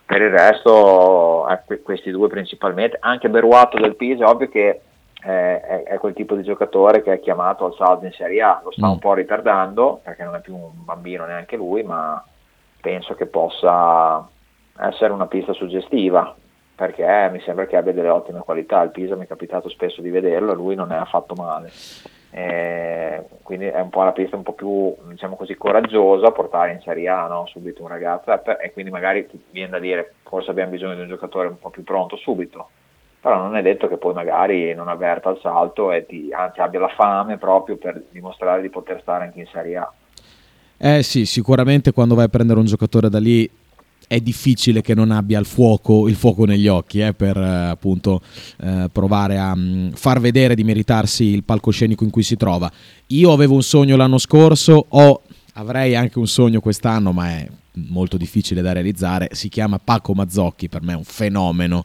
Per 0.07 0.23
il 0.23 0.31
resto, 0.31 1.49
eh, 1.49 1.83
questi 1.83 2.13
due 2.13 2.29
principalmente, 2.29 2.97
anche 3.01 3.29
Beruato 3.29 3.77
del 3.77 3.97
Pisa, 3.97 4.29
ovvio 4.29 4.49
che 4.49 4.81
eh, 5.25 5.61
è, 5.61 5.83
è, 5.83 5.99
quel 5.99 6.15
tipo 6.15 6.37
di 6.37 6.45
giocatore 6.45 7.03
che 7.03 7.15
è 7.15 7.21
chiamato 7.21 7.65
al 7.65 7.75
salto 7.75 8.05
in 8.05 8.13
Serie 8.13 8.41
A, 8.41 8.61
lo 8.63 8.71
sta 8.71 8.87
mm. 8.87 8.91
un 8.91 8.99
po' 9.01 9.15
ritardando 9.15 10.01
perché 10.05 10.23
non 10.23 10.37
è 10.37 10.41
più 10.41 10.55
un 10.55 10.85
bambino 10.85 11.27
neanche 11.27 11.57
lui, 11.57 11.83
ma 11.83 12.25
penso 12.81 13.15
che 13.15 13.27
possa 13.27 14.29
essere 14.79 15.13
una 15.13 15.27
pista 15.27 15.53
suggestiva 15.53 16.37
perché 16.77 17.31
mi 17.33 17.41
sembra 17.41 17.67
che 17.67 17.77
abbia 17.77 17.93
delle 17.93 18.11
ottime 18.11 18.41
qualità, 18.41 18.83
il 18.83 18.91
Pisa 18.91 19.17
mi 19.17 19.25
è 19.25 19.27
capitato 19.27 19.69
spesso 19.71 20.03
di 20.03 20.11
vederlo 20.11 20.53
e 20.53 20.55
lui 20.55 20.75
non 20.75 20.93
è 20.93 20.97
affatto 20.97 21.35
male. 21.35 21.73
Eh, 22.39 23.25
quindi 23.43 23.65
è 23.65 23.81
un 23.81 23.89
po' 23.89 24.03
la 24.03 24.13
pista 24.13 24.37
un 24.37 24.43
po' 24.43 24.53
più 24.53 24.95
diciamo 25.09 25.37
così 25.37 25.55
coraggiosa 25.55 26.33
portare 26.33 26.73
in 26.73 26.83
Serie 26.83 27.09
A 27.09 27.27
no? 27.29 27.47
subito 27.47 27.81
un 27.81 27.89
ragazzo. 27.89 28.31
E 28.61 28.73
quindi 28.73 28.91
magari 28.91 29.27
viene 29.51 29.71
da 29.71 29.79
dire 29.79 30.17
forse 30.23 30.51
abbiamo 30.51 30.73
bisogno 30.73 30.97
di 30.97 31.01
un 31.01 31.09
giocatore 31.09 31.49
un 31.49 31.59
po' 31.59 31.71
più 31.71 31.83
pronto 31.83 32.17
subito. 32.17 32.69
Però 33.21 33.39
non 33.39 33.57
è 33.57 33.63
detto 33.63 33.89
che 33.89 33.97
poi 33.97 34.13
magari 34.13 34.75
non 34.75 34.89
avverta 34.89 35.31
il 35.31 35.39
salto 35.41 35.91
e 35.93 36.05
ti, 36.05 36.29
anzi 36.31 36.61
abbia 36.61 36.81
la 36.81 36.93
fame 36.95 37.39
proprio 37.39 37.79
per 37.79 38.03
dimostrare 38.11 38.61
di 38.61 38.69
poter 38.69 39.01
stare 39.01 39.25
anche 39.25 39.41
in 39.41 39.47
Serie 39.47 39.77
A. 39.79 39.93
Eh 40.77 41.03
sì, 41.03 41.25
sicuramente 41.25 41.93
quando 41.93 42.15
vai 42.15 42.27
a 42.27 42.29
prendere 42.29 42.59
un 42.59 42.67
giocatore 42.67 43.09
da 43.09 43.19
lì 43.19 43.51
è 44.07 44.21
difficile 44.21 44.83
che 44.83 44.95
non 44.95 45.11
abbia 45.11 45.39
il 45.39 45.47
fuoco, 45.47 46.09
il 46.09 46.15
fuoco 46.15 46.45
negli 46.45 46.69
occhi 46.69 47.01
eh, 47.01 47.13
per 47.13 47.37
eh, 47.37 47.69
appunto 47.69 48.21
eh, 48.61 48.89
provare 48.93 49.39
a 49.39 49.55
mh, 49.55 49.61
mm, 49.61 49.91
far 49.93 50.21
vedere 50.21 50.55
di 50.55 50.65
meritarsi 50.65 51.25
il 51.25 51.45
palcoscenico 51.45 52.05
in 52.05 52.11
cui 52.11 52.23
si 52.23 52.37
trova. 52.37 52.71
Io 53.09 53.33
avevo 53.33 53.55
un 53.55 53.63
sogno 53.63 53.97
l'anno 53.97 54.19
scorso, 54.19 54.87
ho, 54.89 55.23
avrei 55.55 55.97
anche 55.97 56.19
un 56.19 56.29
sogno 56.29 56.61
quest'anno, 56.61 57.13
ma 57.13 57.31
è 57.31 57.49
molto 57.89 58.17
difficile 58.17 58.63
da 58.63 58.73
realizzare. 58.73 59.29
Si 59.33 59.49
chiama 59.49 59.79
Paco 59.79 60.15
Mazzocchi, 60.15 60.69
per 60.69 60.83
me 60.83 60.93
è 60.93 60.97
un 60.97 61.05
fenomeno. 61.05 61.85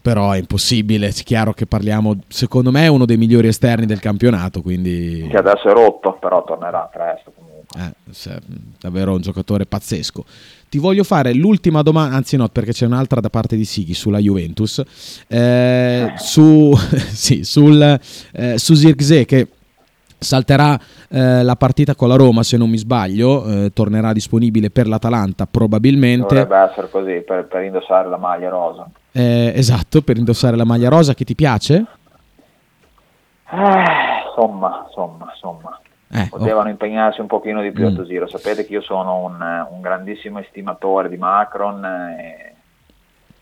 Però 0.00 0.32
è 0.32 0.38
impossibile, 0.38 1.08
è 1.08 1.12
chiaro 1.12 1.52
che 1.52 1.66
parliamo, 1.66 2.18
secondo 2.28 2.70
me 2.70 2.84
è 2.84 2.88
uno 2.88 3.04
dei 3.04 3.16
migliori 3.16 3.48
esterni 3.48 3.86
del 3.86 4.00
campionato, 4.00 4.62
quindi... 4.62 5.26
Che 5.30 5.36
adesso 5.36 5.68
è 5.68 5.72
rotto, 5.72 6.16
però 6.20 6.44
tornerà 6.44 6.88
presto 6.90 7.32
comunque. 7.34 7.56
Eh, 7.76 8.40
davvero 8.80 9.12
un 9.12 9.20
giocatore 9.20 9.66
pazzesco. 9.66 10.24
Ti 10.68 10.78
voglio 10.78 11.04
fare 11.04 11.34
l'ultima 11.34 11.82
domanda, 11.82 12.16
anzi 12.16 12.36
no, 12.36 12.48
perché 12.48 12.72
c'è 12.72 12.86
un'altra 12.86 13.20
da 13.20 13.30
parte 13.30 13.56
di 13.56 13.64
Sighi 13.64 13.94
sulla 13.94 14.18
Juventus, 14.18 14.82
eh, 15.26 16.12
su, 16.16 16.72
sì, 17.12 17.44
sul, 17.44 18.00
eh, 18.32 18.58
su 18.58 18.74
Zirkzee 18.74 19.24
che 19.24 19.48
salterà 20.18 20.78
eh, 21.08 21.42
la 21.42 21.56
partita 21.56 21.94
con 21.94 22.08
la 22.08 22.16
Roma 22.16 22.42
se 22.42 22.56
non 22.56 22.68
mi 22.68 22.76
sbaglio, 22.76 23.44
eh, 23.44 23.72
tornerà 23.72 24.12
disponibile 24.12 24.70
per 24.70 24.86
l'Atalanta 24.86 25.46
probabilmente. 25.46 26.34
Dovrebbe 26.34 26.70
essere 26.70 26.90
così 26.90 27.22
per, 27.26 27.46
per 27.46 27.62
indossare 27.62 28.08
la 28.08 28.16
maglia 28.16 28.48
rosa. 28.48 28.88
Eh, 29.12 29.52
esatto, 29.54 30.02
per 30.02 30.16
indossare 30.16 30.56
la 30.56 30.64
maglia 30.64 30.88
rosa 30.88 31.14
che 31.14 31.24
ti 31.24 31.34
piace? 31.34 31.84
Eh, 33.50 34.26
insomma, 34.26 34.84
insomma, 34.86 35.30
insomma. 35.32 35.80
Eh, 36.10 36.26
potevano 36.30 36.68
oh. 36.68 36.70
impegnarsi 36.70 37.20
un 37.20 37.26
pochino 37.26 37.60
di 37.60 37.70
più 37.70 37.84
mm. 37.84 37.92
a 37.92 37.96
Tosiro. 37.96 38.28
Sapete 38.28 38.64
che 38.64 38.72
io 38.72 38.80
sono 38.80 39.24
un, 39.24 39.66
un 39.70 39.80
grandissimo 39.80 40.38
estimatore 40.38 41.08
di 41.08 41.16
Macron. 41.16 41.84
E 41.84 42.54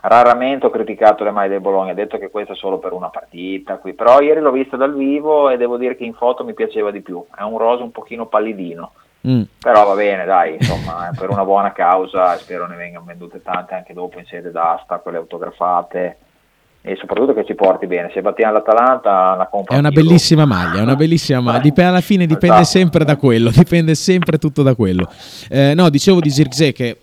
raramente 0.08 0.66
ho 0.66 0.70
criticato 0.70 1.24
le 1.24 1.30
maglie 1.30 1.50
del 1.50 1.60
Bologna, 1.60 1.92
ha 1.92 1.94
detto 1.94 2.18
che 2.18 2.30
questo 2.30 2.52
è 2.52 2.56
solo 2.56 2.78
per 2.78 2.92
una 2.92 3.08
partita, 3.08 3.76
qui. 3.76 3.94
però 3.94 4.20
ieri 4.20 4.40
l'ho 4.40 4.50
vista 4.50 4.76
dal 4.76 4.94
vivo 4.94 5.50
e 5.50 5.56
devo 5.56 5.76
dire 5.76 5.96
che 5.96 6.04
in 6.04 6.14
foto 6.14 6.44
mi 6.44 6.54
piaceva 6.54 6.90
di 6.90 7.00
più. 7.00 7.24
È 7.34 7.42
un 7.42 7.58
rosa 7.58 7.82
un 7.82 7.90
pochino 7.90 8.26
pallidino. 8.26 8.92
Mm. 9.26 9.42
Però 9.58 9.84
va 9.84 9.94
bene, 9.94 10.24
dai, 10.24 10.54
insomma, 10.54 11.10
per 11.16 11.30
una 11.30 11.44
buona 11.44 11.72
causa 11.72 12.36
spero 12.36 12.66
ne 12.68 12.76
vengano 12.76 13.04
vendute 13.04 13.42
tante 13.42 13.74
anche 13.74 13.92
dopo 13.92 14.20
in 14.20 14.26
sede 14.26 14.52
d'asta, 14.52 14.98
quelle 14.98 15.16
autografate 15.16 16.18
e 16.80 16.94
soprattutto 16.94 17.34
che 17.34 17.44
ci 17.44 17.56
porti 17.56 17.88
bene. 17.88 18.12
Se 18.14 18.22
battiamo 18.22 18.52
l'Atalanta, 18.52 19.34
la 19.34 19.48
compra. 19.48 19.74
È 19.74 19.78
una 19.78 19.90
bellissima 19.90 20.44
maglia, 20.44 20.78
è 20.78 20.82
una 20.82 20.94
bellissima 20.94 21.40
maglia. 21.40 21.58
Dip- 21.58 21.78
alla 21.78 22.00
fine 22.00 22.26
dipende 22.26 22.60
esatto. 22.60 22.78
sempre 22.78 23.04
da 23.04 23.16
quello, 23.16 23.50
dipende 23.52 23.96
sempre 23.96 24.38
tutto 24.38 24.62
da 24.62 24.76
quello. 24.76 25.10
Eh, 25.48 25.74
no, 25.74 25.88
dicevo 25.90 26.20
di 26.20 26.30
Zirkzee 26.30 26.72
che 26.72 26.96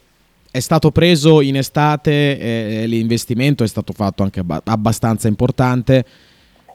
è 0.54 0.60
stato 0.60 0.92
preso 0.92 1.42
in 1.42 1.56
estate, 1.56 2.38
eh, 2.38 2.86
l'investimento 2.86 3.64
è 3.64 3.68
stato 3.68 3.92
fatto 3.92 4.22
anche 4.22 4.44
abbastanza 4.66 5.28
importante. 5.28 6.06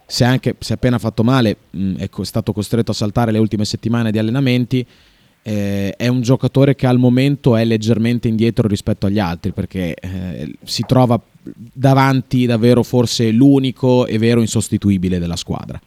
Se, 0.04 0.24
anche, 0.24 0.56
si 0.58 0.72
è 0.72 0.74
appena 0.74 0.98
fatto 0.98 1.22
male, 1.22 1.56
mh, 1.70 1.94
è 1.98 2.08
stato 2.22 2.52
costretto 2.52 2.90
a 2.90 2.94
saltare 2.94 3.30
le 3.30 3.38
ultime 3.38 3.64
settimane 3.64 4.10
di 4.10 4.18
allenamenti 4.18 4.84
eh, 5.42 5.94
è 5.96 6.08
un 6.08 6.22
giocatore 6.22 6.74
che 6.74 6.88
al 6.88 6.98
momento 6.98 7.54
è 7.54 7.64
leggermente 7.64 8.26
indietro 8.26 8.66
rispetto 8.66 9.06
agli 9.06 9.20
altri 9.20 9.52
perché 9.52 9.94
eh, 9.94 10.54
si 10.64 10.82
trova 10.84 11.16
davanti 11.40 12.46
davvero 12.46 12.82
forse 12.82 13.30
l'unico 13.30 14.06
e 14.06 14.18
vero 14.18 14.40
insostituibile 14.40 15.20
della 15.20 15.36
squadra. 15.36 15.80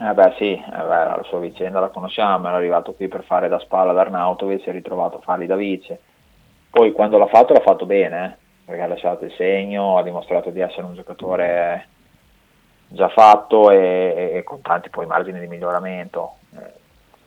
Eh 0.00 0.12
beh 0.14 0.34
sì, 0.38 0.52
eh 0.52 0.58
beh, 0.58 1.04
la 1.04 1.22
sua 1.28 1.38
vicenda 1.38 1.80
la 1.80 1.88
conosciamo, 1.88 2.48
era 2.48 2.56
arrivato 2.56 2.94
qui 2.94 3.08
per 3.08 3.24
fare 3.24 3.48
da 3.48 3.60
spalla 3.60 3.90
ad 3.90 3.98
Arnautovic, 3.98 4.62
si 4.62 4.70
è 4.70 4.72
ritrovato 4.72 5.18
a 5.18 5.20
farli 5.20 5.46
da 5.46 5.54
vice. 5.54 6.00
Poi 6.74 6.90
quando 6.90 7.18
l'ha 7.18 7.28
fatto 7.28 7.52
l'ha 7.52 7.60
fatto 7.60 7.86
bene, 7.86 8.24
eh, 8.26 8.64
perché 8.64 8.82
ha 8.82 8.88
lasciato 8.88 9.24
il 9.24 9.32
segno, 9.36 9.96
ha 9.96 10.02
dimostrato 10.02 10.50
di 10.50 10.58
essere 10.58 10.82
un 10.82 10.94
giocatore 10.94 11.86
già 12.88 13.08
fatto 13.10 13.70
e, 13.70 14.32
e 14.34 14.42
con 14.42 14.60
tanti 14.60 14.90
poi 14.90 15.06
margini 15.06 15.38
di 15.38 15.46
miglioramento. 15.46 16.38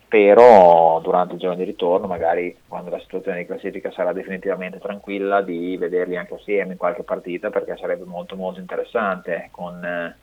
Spero 0.04 1.00
durante 1.02 1.32
il 1.32 1.40
giorno 1.40 1.56
di 1.56 1.64
ritorno, 1.64 2.06
magari 2.06 2.58
quando 2.68 2.90
la 2.90 2.98
situazione 2.98 3.38
di 3.38 3.46
classifica 3.46 3.90
sarà 3.90 4.12
definitivamente 4.12 4.80
tranquilla, 4.80 5.40
di 5.40 5.78
vederli 5.78 6.18
anche 6.18 6.34
assieme 6.34 6.72
in 6.72 6.78
qualche 6.78 7.02
partita 7.02 7.48
perché 7.48 7.74
sarebbe 7.78 8.04
molto 8.04 8.36
molto 8.36 8.60
interessante 8.60 9.48
con, 9.50 9.82
eh, 9.82 10.14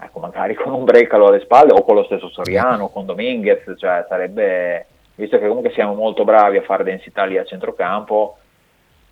ecco, 0.00 0.20
magari 0.20 0.54
con 0.54 0.72
un 0.72 0.84
Brecalo 0.84 1.26
alle 1.26 1.40
spalle 1.40 1.72
o 1.72 1.82
con 1.82 1.96
lo 1.96 2.04
stesso 2.04 2.28
Soriano, 2.28 2.90
con 2.90 3.06
Dominguez, 3.06 3.64
cioè 3.76 4.06
sarebbe, 4.08 4.86
visto 5.16 5.36
che 5.36 5.48
comunque 5.48 5.72
siamo 5.72 5.94
molto 5.94 6.22
bravi 6.22 6.58
a 6.58 6.62
fare 6.62 6.84
densità 6.84 7.24
lì 7.24 7.38
a 7.38 7.44
centrocampo, 7.44 8.38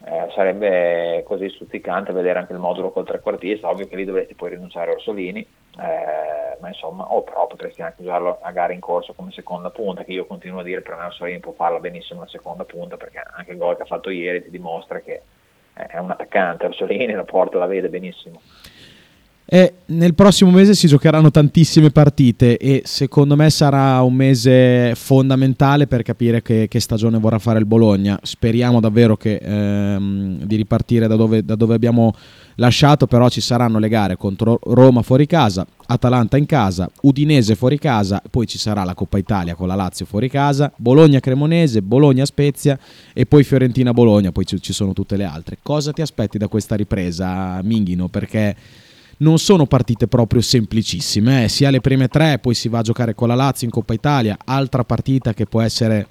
eh, 0.08 0.28
sarebbe 0.34 1.24
così 1.24 1.48
stuzzicante 1.50 2.12
vedere 2.12 2.38
anche 2.38 2.52
il 2.52 2.60
modulo 2.60 2.92
col 2.92 3.04
trequartista, 3.04 3.68
ovvio 3.68 3.88
che 3.88 3.96
lì 3.96 4.04
dovresti 4.04 4.34
poi 4.34 4.50
rinunciare 4.50 4.92
a 4.92 4.94
Orsolini, 4.94 5.40
eh, 5.40 6.56
ma 6.60 6.68
insomma, 6.68 7.12
o 7.12 7.22
però 7.22 7.48
potresti 7.48 7.82
anche 7.82 8.02
usarlo 8.02 8.38
a 8.40 8.52
gara 8.52 8.72
in 8.72 8.78
corso 8.78 9.14
come 9.14 9.32
seconda 9.32 9.70
punta, 9.70 10.04
che 10.04 10.12
io 10.12 10.24
continuo 10.24 10.60
a 10.60 10.62
dire 10.62 10.80
per 10.80 10.94
me 10.94 11.06
Orsolini 11.06 11.40
può 11.40 11.50
farla 11.52 11.80
benissimo 11.80 12.20
la 12.20 12.28
seconda 12.28 12.64
punta, 12.64 12.96
perché 12.96 13.20
anche 13.20 13.50
il 13.50 13.58
gol 13.58 13.74
che 13.74 13.82
ha 13.82 13.86
fatto 13.86 14.10
ieri 14.10 14.44
ti 14.44 14.50
dimostra 14.50 15.00
che 15.00 15.22
è 15.72 15.98
un 15.98 16.12
attaccante, 16.12 16.66
Orsolini 16.66 17.12
la 17.12 17.24
porta 17.24 17.58
la 17.58 17.66
vede 17.66 17.88
benissimo. 17.88 18.40
E 19.48 19.74
nel 19.86 20.14
prossimo 20.14 20.50
mese 20.50 20.74
si 20.74 20.88
giocheranno 20.88 21.30
tantissime 21.30 21.90
partite 21.90 22.56
e 22.56 22.82
secondo 22.84 23.36
me 23.36 23.48
sarà 23.48 24.02
un 24.02 24.12
mese 24.12 24.92
fondamentale 24.96 25.86
per 25.86 26.02
capire 26.02 26.42
che, 26.42 26.66
che 26.68 26.80
stagione 26.80 27.20
vorrà 27.20 27.38
fare 27.38 27.60
il 27.60 27.64
Bologna. 27.64 28.18
Speriamo 28.24 28.80
davvero 28.80 29.16
che, 29.16 29.36
ehm, 29.40 30.42
di 30.42 30.56
ripartire 30.56 31.06
da 31.06 31.14
dove, 31.14 31.44
da 31.44 31.54
dove, 31.54 31.76
abbiamo 31.76 32.12
lasciato, 32.56 33.06
però 33.06 33.28
ci 33.28 33.40
saranno 33.40 33.78
le 33.78 33.88
gare 33.88 34.16
contro 34.16 34.58
Roma 34.64 35.02
fuori 35.02 35.26
casa, 35.26 35.64
Atalanta 35.86 36.36
in 36.36 36.46
casa, 36.46 36.90
Udinese 37.02 37.54
fuori 37.54 37.78
casa, 37.78 38.20
poi 38.28 38.48
ci 38.48 38.58
sarà 38.58 38.82
la 38.82 38.94
Coppa 38.94 39.16
Italia 39.16 39.54
con 39.54 39.68
la 39.68 39.76
Lazio 39.76 40.06
fuori 40.06 40.28
casa, 40.28 40.72
Bologna-Cremonese, 40.74 41.82
Bologna-Spezia 41.82 42.76
e 43.12 43.26
poi 43.26 43.44
Fiorentina-Bologna, 43.44 44.32
poi 44.32 44.44
ci, 44.44 44.60
ci 44.60 44.72
sono 44.72 44.92
tutte 44.92 45.16
le 45.16 45.24
altre. 45.24 45.58
Cosa 45.62 45.92
ti 45.92 46.00
aspetti 46.00 46.36
da 46.36 46.48
questa 46.48 46.74
ripresa, 46.74 47.60
Minghino? 47.62 48.08
Perché 48.08 48.56
non 49.18 49.38
sono 49.38 49.66
partite 49.66 50.08
proprio 50.08 50.40
semplicissime, 50.40 51.44
eh. 51.44 51.48
sia 51.48 51.70
le 51.70 51.80
prime 51.80 52.08
tre, 52.08 52.38
poi 52.38 52.54
si 52.54 52.68
va 52.68 52.78
a 52.78 52.82
giocare 52.82 53.14
con 53.14 53.28
la 53.28 53.34
Lazio 53.34 53.66
in 53.66 53.72
Coppa 53.72 53.94
Italia, 53.94 54.36
altra 54.44 54.84
partita 54.84 55.32
che 55.32 55.46
può 55.46 55.62
essere 55.62 56.06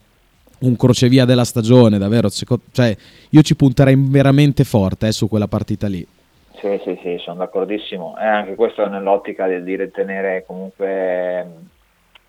un 0.60 0.76
crocevia 0.76 1.26
della 1.26 1.44
stagione, 1.44 1.98
davvero, 1.98 2.30
cioè 2.30 2.96
io 3.30 3.41
ci 3.41 3.56
punterei 3.56 3.96
veramente 3.98 4.63
forte 4.63 5.08
eh, 5.08 5.12
su 5.12 5.28
quella 5.28 5.48
partita 5.48 5.88
lì. 5.88 6.06
Sì, 6.54 6.80
sì, 6.84 6.98
sì, 7.04 7.18
sono 7.20 7.38
d'accordissimo. 7.38 8.18
E 8.18 8.26
anche 8.26 8.56
questo 8.56 8.88
nell'ottica 8.88 9.46
di, 9.48 9.76
ritenere 9.76 10.46
comunque 10.48 11.48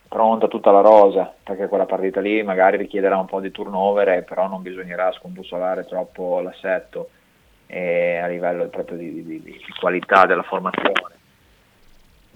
pronta 0.09 0.49
tutta 0.49 0.73
la 0.73 0.81
rosa, 0.81 1.33
perché 1.43 1.69
quella 1.69 1.87
partita 1.87 2.21
lì 2.21 2.43
magari 2.43 2.77
richiederà 2.77 3.17
un 3.17 3.27
po' 3.27 3.41
di 3.41 3.51
turnover, 3.51 4.25
però 4.25 4.49
non 4.49 4.61
bisognerà 4.61 5.11
scombussolare 5.12 5.87
troppo 5.87 6.41
l'assetto 6.41 7.09
eh, 7.67 8.19
a 8.19 8.27
livello 8.27 8.67
proprio 8.69 8.97
di, 8.97 9.25
di, 9.25 9.43
di, 9.43 9.65
qualità 9.79 10.27
della 10.27 10.43
formazione. 10.43 11.15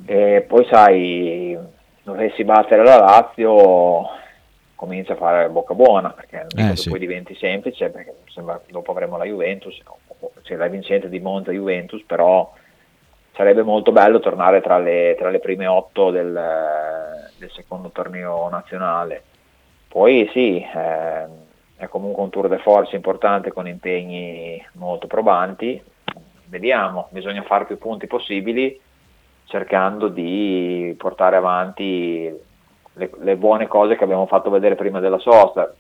E 0.07 0.45
poi 0.47 0.67
sai, 0.71 1.57
dovessi 2.03 2.45
battere 2.45 2.83
la 2.83 2.99
Lazio 2.99 4.19
comincia 4.81 5.13
a 5.13 5.17
fare 5.17 5.49
bocca 5.51 5.75
buona 5.75 6.09
perché 6.09 6.47
eh, 6.57 6.75
sì. 6.75 6.89
poi 6.89 6.99
diventi 6.99 7.35
semplice 7.35 7.91
perché 7.91 8.15
sembra, 8.33 8.59
dopo 8.71 8.93
avremo 8.93 9.19
la 9.19 9.25
Juventus 9.25 9.79
cioè 10.41 10.57
la 10.57 10.69
vincente 10.69 11.11
di 11.11 11.21
Monza 11.21 11.53
Juventus 11.53 12.03
però 12.05 12.51
sarebbe 13.35 13.63
molto 13.63 13.93
bello 13.93 14.21
tornare 14.21 14.63
tra 14.63 14.79
le, 14.79 15.17
tra 15.19 15.29
le 15.29 15.39
prime 15.39 15.67
otto 15.67 16.11
del, 16.11 16.33
del, 17.37 17.51
secondo 17.51 17.91
torneo 17.91 18.49
nazionale 18.49 19.23
poi 19.87 20.31
sì 20.33 20.61
eh, 20.63 21.27
è 21.81 21.89
comunque 21.89 22.23
un 22.23 22.31
tour 22.31 22.49
de 22.49 22.59
force 22.59 22.95
importante 22.95 23.53
con 23.53 23.67
impegni 23.67 24.63
molto 24.75 25.07
probanti 25.07 25.83
vediamo 26.45 27.09
bisogna 27.11 27.43
fare 27.43 27.65
più 27.65 27.79
punti 27.79 28.07
possibili 28.07 28.79
cercando 29.47 30.09
di 30.09 30.95
portare 30.99 31.37
avanti 31.37 32.33
le, 32.93 33.11
le, 33.19 33.37
buone 33.37 33.67
cose 33.67 33.97
che 33.97 34.05
abbiamo 34.05 34.27
fatto 34.27 34.49
vedere 34.49 34.77
prima 34.77 35.01
della 35.01 35.19
sosta. 35.19 35.75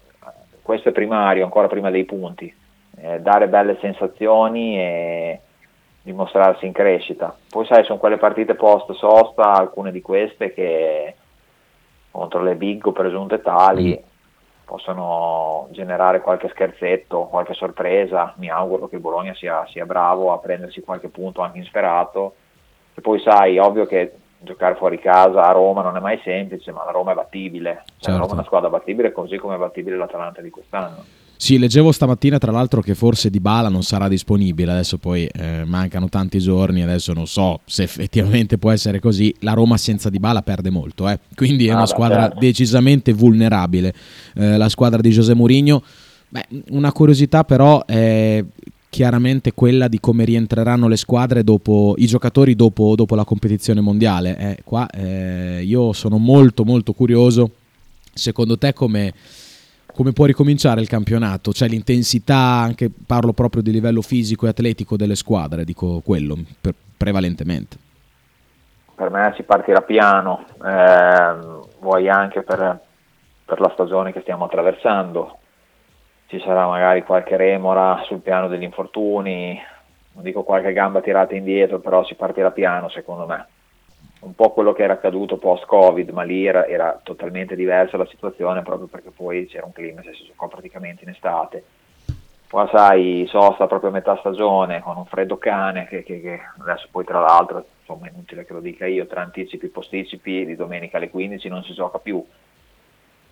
Questo 0.61 0.89
è 0.89 0.93
primario, 0.93 1.45
ancora 1.45 1.69
prima 1.69 1.89
dei 1.89 2.05
punti. 2.05 2.53
Eh, 2.97 3.21
dare 3.21 3.47
belle 3.47 3.79
sensazioni 3.81 4.77
e 4.77 5.41
dimostrarsi 6.03 6.67
in 6.67 6.73
crescita. 6.73 7.35
Poi 7.49 7.65
sai, 7.67 7.85
sono 7.85 8.01
quelle 8.01 8.17
partite 8.17 8.57
post 8.57 8.91
sosta, 8.95 9.53
alcune 9.53 9.93
di 9.93 10.03
queste 10.03 10.53
che 10.53 11.15
contro 12.11 12.43
le 12.43 12.57
big 12.57 12.85
o 12.87 12.93
presunte 12.93 13.41
tali 13.41 14.09
possono 14.70 15.66
generare 15.72 16.20
qualche 16.20 16.48
scherzetto, 16.50 17.24
qualche 17.24 17.54
sorpresa. 17.54 18.35
Mi 18.37 18.48
auguro 18.48 18.87
che 18.87 18.94
il 18.94 19.00
Bologna 19.00 19.35
sia, 19.35 19.66
sia 19.66 19.85
bravo 19.85 20.33
a 20.33 20.38
prendersi 20.38 20.80
qualche 20.80 21.09
punto 21.09 21.40
anche 21.40 21.59
insperato. 21.59 22.37
E 22.94 23.00
poi 23.00 23.18
sai, 23.18 23.59
ovvio 23.59 23.87
che 23.87 24.14
giocare 24.38 24.76
fuori 24.76 25.00
casa 25.00 25.42
a 25.42 25.50
Roma 25.50 25.83
non 25.83 25.96
è 25.96 26.00
mai 26.00 26.20
semplice, 26.22 26.70
ma 26.70 26.85
la 26.85 26.92
Roma 26.92 27.11
è 27.11 27.14
battibile. 27.16 27.83
Certo. 27.96 28.11
La 28.12 28.18
Roma 28.18 28.30
è 28.30 28.35
una 28.35 28.44
squadra 28.44 28.68
battibile 28.70 29.11
così 29.11 29.38
come 29.38 29.56
è 29.56 29.59
battibile 29.59 29.96
l'Atalanta 29.96 30.40
di 30.40 30.50
quest'anno. 30.50 31.04
Sì, 31.42 31.57
leggevo 31.57 31.90
stamattina 31.90 32.37
tra 32.37 32.53
l'altro 32.53 32.83
che 32.83 32.94
forse 32.94 33.31
Di 33.31 33.40
Bala 33.40 33.70
non 33.70 33.83
sarà 33.83 34.09
disponibile, 34.09 34.72
adesso 34.72 34.98
poi 34.98 35.24
eh, 35.24 35.64
mancano 35.64 36.11
tanti 36.11 36.38
giorni, 36.38 36.83
adesso 36.83 37.14
non 37.14 37.26
so 37.26 37.61
se 37.64 37.83
effettivamente 37.83 38.59
può 38.59 38.70
essere 38.70 39.00
così, 39.00 39.35
la 39.38 39.55
Roma 39.55 39.79
senza 39.79 40.11
Di 40.11 40.18
Bala 40.18 40.42
perde 40.42 40.68
molto, 40.68 41.09
eh? 41.09 41.18
quindi 41.35 41.66
è 41.66 41.70
ah, 41.70 41.76
una 41.76 41.87
squadra 41.87 42.24
certo. 42.24 42.40
decisamente 42.40 43.14
vulnerabile, 43.14 43.94
eh, 44.35 44.59
la 44.59 44.68
squadra 44.68 45.00
di 45.00 45.09
José 45.09 45.33
Mourinho. 45.33 45.83
Beh, 46.29 46.46
una 46.72 46.92
curiosità 46.92 47.42
però 47.42 47.87
è 47.87 48.44
chiaramente 48.90 49.55
quella 49.55 49.88
di 49.88 49.98
come 49.98 50.26
rientreranno 50.26 50.88
le 50.88 50.98
squadre 50.98 51.42
dopo 51.42 51.94
i 51.96 52.07
giocatori 52.07 52.55
dopo, 52.55 52.94
dopo 52.94 53.14
la 53.14 53.24
competizione 53.24 53.81
mondiale. 53.81 54.37
Eh, 54.37 54.59
qua 54.62 54.87
eh, 54.90 55.62
io 55.64 55.94
sono 55.94 56.18
molto 56.18 56.66
molto 56.66 56.92
curioso. 56.92 57.53
Secondo 58.12 58.59
te 58.59 58.74
come, 58.74 59.14
come 60.01 60.13
può 60.13 60.25
ricominciare 60.25 60.81
il 60.81 60.89
campionato? 60.89 61.53
Cioè 61.53 61.69
l'intensità, 61.69 62.35
anche 62.35 62.91
parlo 63.07 63.35
proprio 63.35 63.61
di 63.61 63.71
livello 63.71 64.01
fisico 64.01 64.47
e 64.47 64.49
atletico 64.49 64.97
delle 64.97 65.15
squadre, 65.15 65.63
dico 65.63 66.01
quello, 66.01 66.39
per, 66.59 66.73
prevalentemente. 66.97 67.77
Per 68.95 69.11
me 69.11 69.35
si 69.37 69.43
partirà 69.43 69.83
piano, 69.83 70.47
eh, 70.65 71.35
vuoi 71.81 72.09
anche 72.09 72.41
per, 72.41 72.81
per 73.45 73.61
la 73.61 73.71
stagione 73.75 74.11
che 74.11 74.23
stiamo 74.23 74.47
attraversando 74.47 75.37
ci 76.29 76.41
sarà 76.41 76.67
magari 76.67 77.03
qualche 77.03 77.37
remora 77.37 78.01
sul 78.05 78.21
piano 78.21 78.49
degli 78.49 78.63
infortuni, 78.63 79.61
non 80.13 80.23
dico 80.23 80.45
qualche 80.45 80.73
gamba 80.73 81.01
tirata 81.01 81.35
indietro, 81.35 81.81
però 81.81 82.05
si 82.05 82.15
partirà 82.15 82.53
piano 82.53 82.89
secondo 82.89 83.27
me. 83.27 83.47
Un 84.20 84.35
po' 84.35 84.50
quello 84.50 84.72
che 84.72 84.83
era 84.83 84.94
accaduto 84.94 85.38
post-Covid, 85.38 86.11
ma 86.11 86.22
lì 86.22 86.46
era, 86.46 86.66
era 86.66 87.00
totalmente 87.02 87.56
diversa 87.56 87.96
la 87.96 88.06
situazione 88.06 88.62
proprio 88.62 88.87
perché 88.87 89.11
poi 89.11 89.46
c'era 89.46 89.64
un 89.64 89.72
clima 89.72 90.02
che 90.02 90.12
si 90.12 90.24
giocò 90.24 90.46
praticamente 90.48 91.04
in 91.04 91.11
estate. 91.11 91.64
Poi 92.46 92.68
sai, 92.70 93.26
sosta 93.28 93.66
proprio 93.66 93.90
a 93.90 93.92
metà 93.92 94.16
stagione 94.16 94.80
con 94.80 94.96
un 94.96 95.06
freddo 95.06 95.38
cane 95.38 95.87
che, 95.87 96.02
che, 96.02 96.20
che 96.20 96.40
adesso 96.59 96.88
poi 96.90 97.04
tra 97.04 97.20
l'altro, 97.20 97.64
insomma 97.78 98.09
è 98.09 98.11
inutile 98.12 98.44
che 98.44 98.52
lo 98.52 98.61
dica 98.61 98.87
io, 98.87 99.06
tra 99.06 99.22
anticipi 99.22 99.66
e 99.66 99.70
posticipi 99.70 100.44
di 100.44 100.56
domenica 100.56 100.96
alle 100.96 101.11
15 101.11 101.48
non 101.48 101.62
si 101.62 101.72
gioca 101.72 101.98
più 101.98 102.22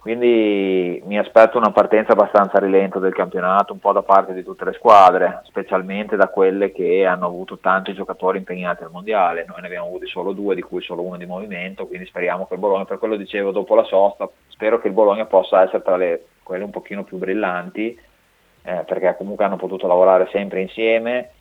quindi 0.09 1.03
mi 1.05 1.19
aspetto 1.19 1.59
una 1.59 1.71
partenza 1.71 2.13
abbastanza 2.13 2.59
rilenta 2.59 2.99
del 2.99 3.13
campionato, 3.13 3.75
un 3.75 3.79
po' 3.79 3.93
da 3.93 4.01
parte 4.01 4.33
di 4.33 4.43
tutte 4.43 4.65
le 4.65 4.73
squadre, 4.73 5.43
specialmente 5.45 6.17
da 6.17 6.29
quelle 6.29 6.73
che 6.73 7.05
hanno 7.05 7.27
avuto 7.27 7.59
tanti 7.59 7.93
giocatori 7.93 8.39
impegnati 8.39 8.83
al 8.85 8.91
mondiale. 8.91 9.45
Noi 9.47 9.61
ne 9.61 9.67
abbiamo 9.67 9.89
avuti 9.89 10.07
solo 10.07 10.33
due, 10.33 10.55
di 10.55 10.63
cui 10.63 10.81
solo 10.81 11.03
uno 11.03 11.19
di 11.19 11.27
movimento, 11.27 11.87
quindi 11.87 12.07
speriamo 12.07 12.47
che 12.47 12.55
il 12.55 12.61
Bologna, 12.61 12.87
per 12.87 12.99
quello 12.99 13.17
dicevo 13.17 13.51
dopo 13.51 13.75
la 13.75 13.83
sosta, 13.83 14.27
spero 14.47 14.81
che 14.81 14.87
il 14.87 14.95
Bologna 14.95 15.27
possa 15.27 15.61
essere 15.61 15.83
tra 15.83 15.99
le, 15.99 16.25
quelle 16.43 16.65
un 16.65 16.71
pochino 16.71 17.05
più 17.05 17.19
brillanti, 17.19 18.01
eh, 18.63 18.85
perché 18.87 19.15
comunque 19.19 19.45
hanno 19.45 19.57
potuto 19.57 19.87
lavorare 19.87 20.27
sempre 20.33 20.63
insieme, 20.63 21.33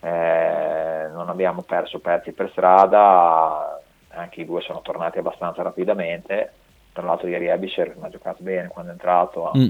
eh, 0.00 1.08
non 1.10 1.30
abbiamo 1.30 1.62
perso 1.62 2.00
pezzi 2.00 2.32
per 2.32 2.50
strada, 2.50 3.80
anche 4.08 4.42
i 4.42 4.44
due 4.44 4.60
sono 4.60 4.82
tornati 4.82 5.16
abbastanza 5.16 5.62
rapidamente 5.62 6.52
tra 6.92 7.04
l'altro 7.04 7.28
ieri 7.28 7.46
Ebisher 7.46 7.94
mi 7.96 8.06
ha 8.06 8.10
giocato 8.10 8.42
bene 8.42 8.68
quando 8.68 8.90
è 8.90 8.94
entrato, 8.94 9.50
ha 9.50 9.56
mm. 9.56 9.68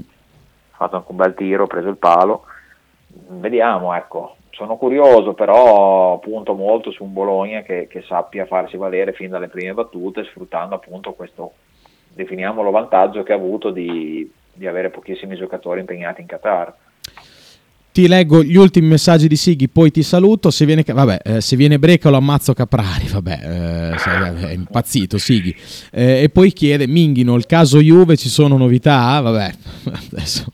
fatto 0.71 0.95
anche 0.95 1.11
un 1.11 1.17
bel 1.17 1.33
tiro, 1.33 1.63
ha 1.63 1.67
preso 1.67 1.89
il 1.89 1.97
palo. 1.97 2.45
Vediamo, 3.07 3.93
ecco, 3.93 4.35
sono 4.51 4.77
curioso, 4.77 5.33
però 5.33 6.19
punto 6.19 6.53
molto 6.53 6.91
su 6.91 7.03
un 7.03 7.13
Bologna 7.13 7.61
che, 7.61 7.87
che, 7.87 8.01
sappia 8.03 8.45
farsi 8.45 8.77
valere 8.77 9.13
fin 9.13 9.29
dalle 9.29 9.47
prime 9.47 9.73
battute, 9.73 10.23
sfruttando 10.23 10.75
appunto 10.75 11.13
questo, 11.13 11.53
definiamolo, 12.13 12.71
vantaggio 12.71 13.23
che 13.23 13.33
ha 13.33 13.35
avuto 13.35 13.71
di, 13.71 14.31
di 14.53 14.67
avere 14.67 14.89
pochissimi 14.89 15.35
giocatori 15.35 15.79
impegnati 15.79 16.21
in 16.21 16.27
Qatar. 16.27 16.73
Ti 17.91 18.07
leggo 18.07 18.41
gli 18.41 18.55
ultimi 18.55 18.87
messaggi 18.87 19.27
di 19.27 19.35
Sighi, 19.35 19.67
poi 19.67 19.91
ti 19.91 20.01
saluto. 20.01 20.49
Se 20.49 20.65
viene, 20.65 20.83
vabbè, 20.87 21.19
eh, 21.23 21.41
se 21.41 21.57
viene 21.57 21.77
Breca 21.77 22.09
lo 22.09 22.17
ammazzo 22.17 22.53
Caprari, 22.53 23.07
vabbè, 23.11 23.39
eh, 23.43 24.47
è 24.47 24.53
impazzito 24.53 25.17
Sighi. 25.17 25.53
Eh, 25.91 26.23
e 26.23 26.29
poi 26.29 26.53
chiede, 26.53 26.87
Minghino, 26.87 27.35
il 27.35 27.45
caso 27.45 27.79
Juve 27.79 28.15
ci 28.15 28.29
sono 28.29 28.55
novità? 28.55 29.19
Vabbè, 29.19 29.51
adesso... 30.13 30.45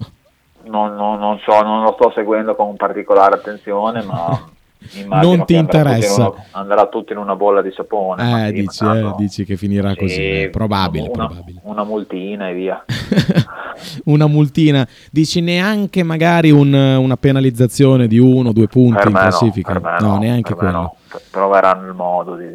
Non, 0.64 0.96
non, 0.96 1.18
non 1.20 1.40
so, 1.46 1.62
non 1.62 1.84
lo 1.84 1.96
sto 1.98 2.12
seguendo 2.14 2.54
con 2.56 2.76
particolare 2.76 3.36
attenzione, 3.36 4.04
ma 4.04 4.50
non 5.06 5.46
ti 5.46 5.56
interessa. 5.56 6.34
Andrà 6.52 6.88
tutto 6.88 7.14
in 7.14 7.20
una 7.20 7.36
bolla 7.36 7.62
di 7.62 7.72
sapone. 7.72 8.48
Eh, 8.48 8.52
dici, 8.52 8.86
eh, 8.86 9.14
dici, 9.18 9.46
che 9.46 9.58
finirà 9.58 9.92
sì, 9.92 9.98
così. 9.98 10.50
Probabile, 10.52 11.10
una, 11.10 11.28
probabile. 11.28 11.60
Una 11.64 11.84
multina 11.84 12.50
e 12.50 12.54
via. 12.54 12.84
una 14.06 14.28
multina. 14.28 14.88
Dici 15.12 15.42
neanche 15.42 16.04
magari 16.04 16.52
un, 16.52 16.74
una 16.74 17.18
penalizzazione 17.18 18.08
di 18.08 18.18
uno 18.18 18.50
o 18.50 18.54
due 18.54 18.68
punti 18.68 19.08
in 19.08 19.14
classifica? 19.14 19.74
No, 19.74 20.08
no, 20.08 20.18
neanche 20.18 20.54
quello. 20.54 20.72
No. 20.72 20.96
Troveranno 21.32 21.88
il 21.88 21.94
modo 21.94 22.36
di, 22.36 22.46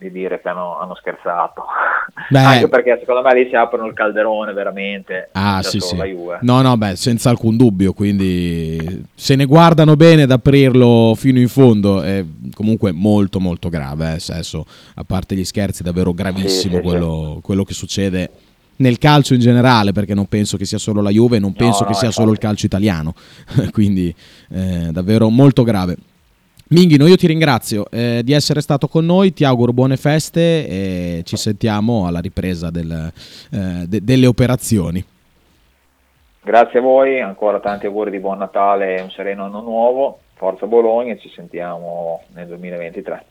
di 0.00 0.10
dire 0.10 0.40
che 0.40 0.48
hanno, 0.48 0.80
hanno 0.80 0.94
scherzato. 0.94 1.64
Beh, 2.30 2.38
Anche 2.40 2.68
perché 2.68 2.96
secondo 3.00 3.22
me 3.22 3.34
lì 3.34 3.48
si 3.48 3.54
aprono 3.54 3.86
il 3.86 3.92
calderone 3.92 4.52
veramente. 4.54 5.28
Ah, 5.32 5.62
sì, 5.62 5.78
sì. 5.78 5.96
No, 6.40 6.62
no, 6.62 6.76
beh, 6.76 6.96
senza 6.96 7.28
alcun 7.28 7.56
dubbio. 7.56 7.92
Quindi 7.92 9.04
se 9.14 9.36
ne 9.36 9.44
guardano 9.44 9.96
bene 9.96 10.22
ad 10.22 10.30
aprirlo 10.30 11.12
fino 11.14 11.38
in 11.38 11.48
fondo. 11.48 12.00
È 12.00 12.24
comunque 12.54 12.92
molto, 12.92 13.40
molto 13.40 13.68
grave. 13.68 14.14
Eh, 14.14 14.18
senso, 14.18 14.64
a 14.94 15.04
parte 15.04 15.34
gli 15.34 15.44
scherzi, 15.44 15.82
è 15.82 15.84
davvero 15.84 16.14
gravissimo 16.14 16.76
sì, 16.76 16.82
quello, 16.82 17.38
quello 17.42 17.64
che 17.64 17.74
succede 17.74 18.30
nel 18.76 18.96
calcio 18.96 19.34
in 19.34 19.40
generale, 19.40 19.92
perché 19.92 20.14
non 20.14 20.26
penso 20.26 20.56
che 20.56 20.64
sia 20.64 20.78
solo 20.78 21.02
la 21.02 21.10
Juve, 21.10 21.38
non 21.38 21.52
penso 21.52 21.84
no, 21.84 21.90
che 21.90 21.94
sia 21.94 22.10
solo 22.10 22.32
il 22.32 22.38
calcio 22.38 22.64
italiano. 22.64 23.14
quindi 23.70 24.14
eh, 24.50 24.88
davvero 24.90 25.28
molto 25.28 25.62
grave. 25.62 25.96
Minghino, 26.72 27.08
io 27.08 27.16
ti 27.16 27.26
ringrazio 27.26 27.86
eh, 27.90 28.20
di 28.22 28.32
essere 28.32 28.60
stato 28.60 28.86
con 28.86 29.04
noi, 29.04 29.32
ti 29.32 29.42
auguro 29.44 29.72
buone 29.72 29.96
feste 29.96 30.68
e 30.68 31.22
ci 31.24 31.36
sentiamo 31.36 32.06
alla 32.06 32.20
ripresa 32.20 32.70
del, 32.70 33.10
eh, 33.50 33.84
de- 33.88 34.04
delle 34.04 34.26
operazioni. 34.26 35.04
Grazie 36.42 36.78
a 36.78 36.82
voi, 36.82 37.20
ancora 37.20 37.58
tanti 37.58 37.86
auguri 37.86 38.12
di 38.12 38.20
buon 38.20 38.38
Natale 38.38 38.98
e 38.98 39.00
un 39.00 39.10
sereno 39.10 39.46
anno 39.46 39.60
nuovo. 39.60 40.20
Forza 40.34 40.66
Bologna 40.66 41.12
e 41.12 41.18
ci 41.18 41.30
sentiamo 41.34 42.22
nel 42.34 42.46
2023. 42.46 43.24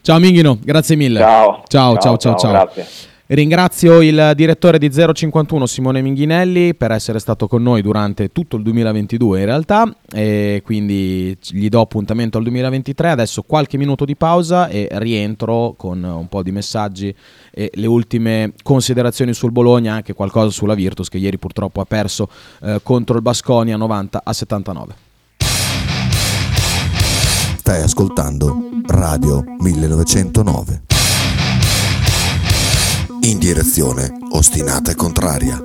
Ciao 0.00 0.20
Minghino, 0.20 0.56
grazie 0.62 0.94
mille. 0.94 1.18
Ciao, 1.18 1.62
ciao, 1.66 1.98
ciao, 1.98 2.16
ciao. 2.16 2.16
ciao, 2.16 2.36
ciao. 2.36 2.50
Grazie. 2.52 3.14
Ringrazio 3.28 4.02
il 4.02 4.34
direttore 4.36 4.78
di 4.78 4.88
051 4.88 5.66
Simone 5.66 6.00
Minghinelli 6.00 6.76
per 6.76 6.92
essere 6.92 7.18
stato 7.18 7.48
con 7.48 7.60
noi 7.60 7.82
durante 7.82 8.30
tutto 8.30 8.54
il 8.54 8.62
2022 8.62 9.40
in 9.40 9.44
realtà. 9.44 9.96
E 10.12 10.62
quindi 10.64 11.36
gli 11.40 11.68
do 11.68 11.80
appuntamento 11.80 12.38
al 12.38 12.44
2023, 12.44 13.10
adesso 13.10 13.42
qualche 13.42 13.78
minuto 13.78 14.04
di 14.04 14.14
pausa 14.14 14.68
e 14.68 14.88
rientro 14.92 15.74
con 15.76 16.04
un 16.04 16.28
po' 16.28 16.44
di 16.44 16.52
messaggi 16.52 17.12
e 17.50 17.72
le 17.74 17.86
ultime 17.86 18.52
considerazioni 18.62 19.34
sul 19.34 19.50
Bologna, 19.50 19.94
anche 19.94 20.12
qualcosa 20.12 20.50
sulla 20.50 20.74
Virtus 20.74 21.08
che 21.08 21.18
ieri 21.18 21.36
purtroppo 21.36 21.80
ha 21.80 21.84
perso 21.84 22.28
eh, 22.62 22.78
contro 22.80 23.16
il 23.16 23.22
Basconia 23.22 23.76
90 23.76 24.20
a 24.22 24.32
79. 24.32 24.94
Stai 27.56 27.82
ascoltando 27.82 28.56
Radio 28.86 29.42
1909 29.58 30.95
in 33.26 33.38
direzione 33.38 34.12
ostinata 34.30 34.92
e 34.92 34.94
contraria. 34.94 35.64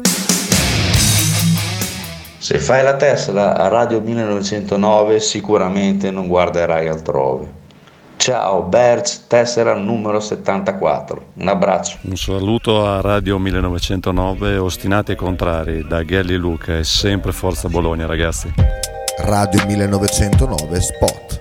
Se 2.39 2.57
fai 2.57 2.83
la 2.83 2.95
Tesla 2.95 3.55
a 3.55 3.67
Radio 3.67 4.01
1909 4.01 5.19
sicuramente 5.19 6.09
non 6.09 6.27
guarderai 6.27 6.87
altrove. 6.87 7.59
Ciao 8.17 8.63
Berz, 8.63 9.25
tessera 9.27 9.75
numero 9.75 10.19
74. 10.19 11.25
Un 11.35 11.47
abbraccio. 11.47 11.99
Un 12.01 12.15
saluto 12.15 12.83
a 12.83 12.99
Radio 12.99 13.37
1909, 13.37 14.57
ostinati 14.57 15.11
e 15.11 15.15
contrari, 15.15 15.85
da 15.87 16.03
Gelli 16.03 16.37
Luca 16.37 16.77
e 16.77 16.83
sempre 16.83 17.31
Forza 17.31 17.67
Bologna 17.67 18.07
ragazzi. 18.07 18.51
Radio 19.19 19.63
1909 19.67 20.81
Spot. 20.81 21.40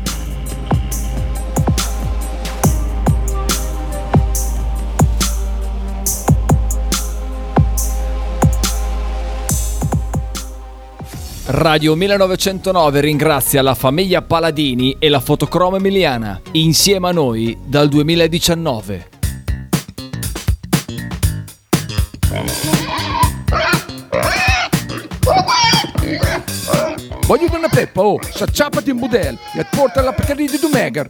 Radio 11.53 11.95
1909 11.95 13.01
ringrazia 13.01 13.61
la 13.61 13.75
famiglia 13.75 14.21
Paladini 14.21 14.95
e 14.97 15.09
la 15.09 15.19
fotocromo 15.19 15.75
emiliana, 15.75 16.39
insieme 16.53 17.09
a 17.09 17.11
noi 17.11 17.57
dal 17.65 17.89
2019. 17.89 19.09
Voglio 27.27 27.47
una 27.53 27.67
peppa, 27.69 28.01
oh, 28.01 28.17
s'acciappati 28.21 28.91
in 28.91 28.97
budel 28.97 29.37
e 29.53 29.67
porta 29.69 29.99
la 30.01 30.13
Pcarì 30.13 30.47
di 30.47 30.57
Dumegar. 30.57 31.09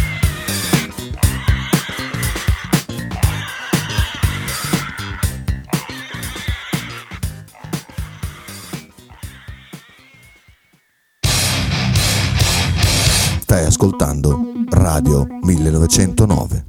Stai 13.51 13.65
ascoltando 13.65 14.39
Radio 14.69 15.27
1909. 15.41 16.67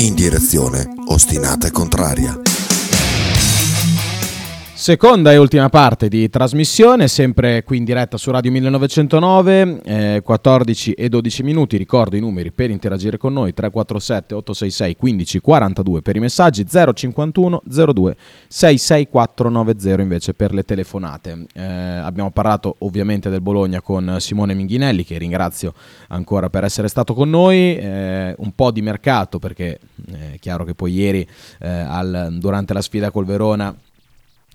In 0.00 0.14
direzione 0.14 0.86
ostinata 1.06 1.66
e 1.66 1.70
contraria. 1.70 2.53
Seconda 4.84 5.32
e 5.32 5.38
ultima 5.38 5.70
parte 5.70 6.08
di 6.08 6.28
trasmissione, 6.28 7.08
sempre 7.08 7.62
qui 7.64 7.78
in 7.78 7.84
diretta 7.84 8.18
su 8.18 8.30
Radio 8.30 8.50
1909, 8.50 9.80
eh, 9.82 10.20
14 10.22 10.92
e 10.92 11.08
12 11.08 11.42
minuti, 11.42 11.78
ricordo 11.78 12.16
i 12.16 12.20
numeri 12.20 12.52
per 12.52 12.68
interagire 12.68 13.16
con 13.16 13.32
noi, 13.32 13.54
347 13.54 14.34
866 14.34 14.96
15 14.96 15.40
42 15.40 16.02
per 16.02 16.16
i 16.16 16.20
messaggi, 16.20 16.66
051 16.66 17.62
02 17.64 18.16
66490 18.46 20.02
invece 20.02 20.34
per 20.34 20.52
le 20.52 20.64
telefonate. 20.64 21.46
Eh, 21.54 21.62
abbiamo 21.62 22.30
parlato 22.30 22.76
ovviamente 22.80 23.30
del 23.30 23.40
Bologna 23.40 23.80
con 23.80 24.16
Simone 24.18 24.52
Minghinelli, 24.52 25.02
che 25.02 25.16
ringrazio 25.16 25.72
ancora 26.08 26.50
per 26.50 26.64
essere 26.64 26.88
stato 26.88 27.14
con 27.14 27.30
noi, 27.30 27.74
eh, 27.74 28.34
un 28.36 28.52
po' 28.54 28.70
di 28.70 28.82
mercato 28.82 29.38
perché 29.38 29.78
è 30.12 30.38
chiaro 30.38 30.64
che 30.64 30.74
poi 30.74 30.92
ieri 30.92 31.26
eh, 31.60 31.68
al, 31.70 32.36
durante 32.38 32.74
la 32.74 32.82
sfida 32.82 33.10
col 33.10 33.24
Verona 33.24 33.74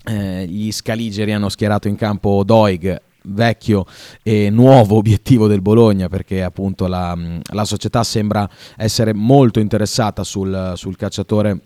eh, 0.09 0.45
gli 0.47 0.71
Scaligeri 0.71 1.33
hanno 1.33 1.49
schierato 1.49 1.87
in 1.87 1.95
campo 1.95 2.43
Doig, 2.43 2.99
vecchio 3.21 3.85
e 4.23 4.49
nuovo 4.49 4.95
obiettivo 4.95 5.47
del 5.47 5.61
Bologna 5.61 6.07
perché 6.07 6.41
appunto 6.41 6.87
la, 6.87 7.15
la 7.51 7.65
società 7.65 8.03
sembra 8.03 8.49
essere 8.75 9.13
molto 9.13 9.59
interessata 9.59 10.23
sul, 10.23 10.73
sul, 10.75 10.95
calciatore, 10.95 11.59